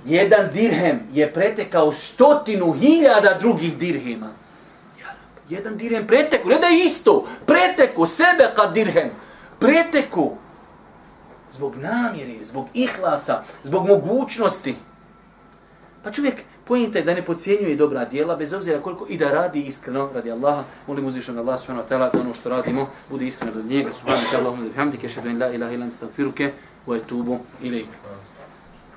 jedan 0.06 0.50
dirhem 0.54 1.00
je 1.14 1.34
pretekao 1.34 1.94
stotinu 1.94 2.72
hiljada 2.72 3.38
drugih 3.40 3.78
dirhema. 3.78 4.30
Jedan 5.50 5.78
dirhem 5.78 6.08
preteku, 6.08 6.50
ne 6.50 6.60
da 6.60 6.68
je 6.68 6.86
isto, 6.86 7.26
preteku 7.46 8.06
sebe 8.06 8.52
kad 8.56 8.74
dirhem, 8.74 9.10
preteku. 9.60 10.32
Zbog 11.50 11.76
namjeri, 11.76 12.40
zbog 12.44 12.68
ihlasa, 12.74 13.44
zbog 13.64 13.88
mogućnosti. 13.88 14.76
Pa 16.04 16.12
čovjek, 16.12 16.44
Pojenta 16.68 17.00
je 17.00 17.06
da 17.06 17.14
ne 17.14 17.26
pocijenjuje 17.26 17.76
dobra 17.76 18.06
djela, 18.06 18.36
bez 18.36 18.54
obzira 18.54 18.82
koliko 18.82 19.06
i 19.10 19.18
da 19.18 19.32
radi 19.32 19.62
iskreno 19.62 20.10
radi 20.14 20.32
Allaha. 20.32 20.64
Molim 20.88 21.06
uzvišnog 21.06 21.38
Allah 21.38 21.60
subhanahu 21.60 21.88
wa 21.88 21.90
ta'ala 21.90 22.12
da 22.14 22.20
ono 22.20 22.34
što 22.34 22.50
radimo 22.50 22.88
bude 23.10 23.26
iskreno 23.26 23.54
radi 23.56 23.76
njega. 23.76 23.92
Subhanahu 23.92 24.26
wa 24.26 24.38
ta'ala, 24.38 24.74
hamdike, 24.76 25.10
šedu 25.10 25.30
in 25.30 25.40
la 25.40 25.50
ilaha 25.54 25.74
ilan 25.74 25.92
stavfiruke, 25.92 26.52
wa 26.88 26.98
etubu 26.98 27.40
ilaik. 27.64 27.90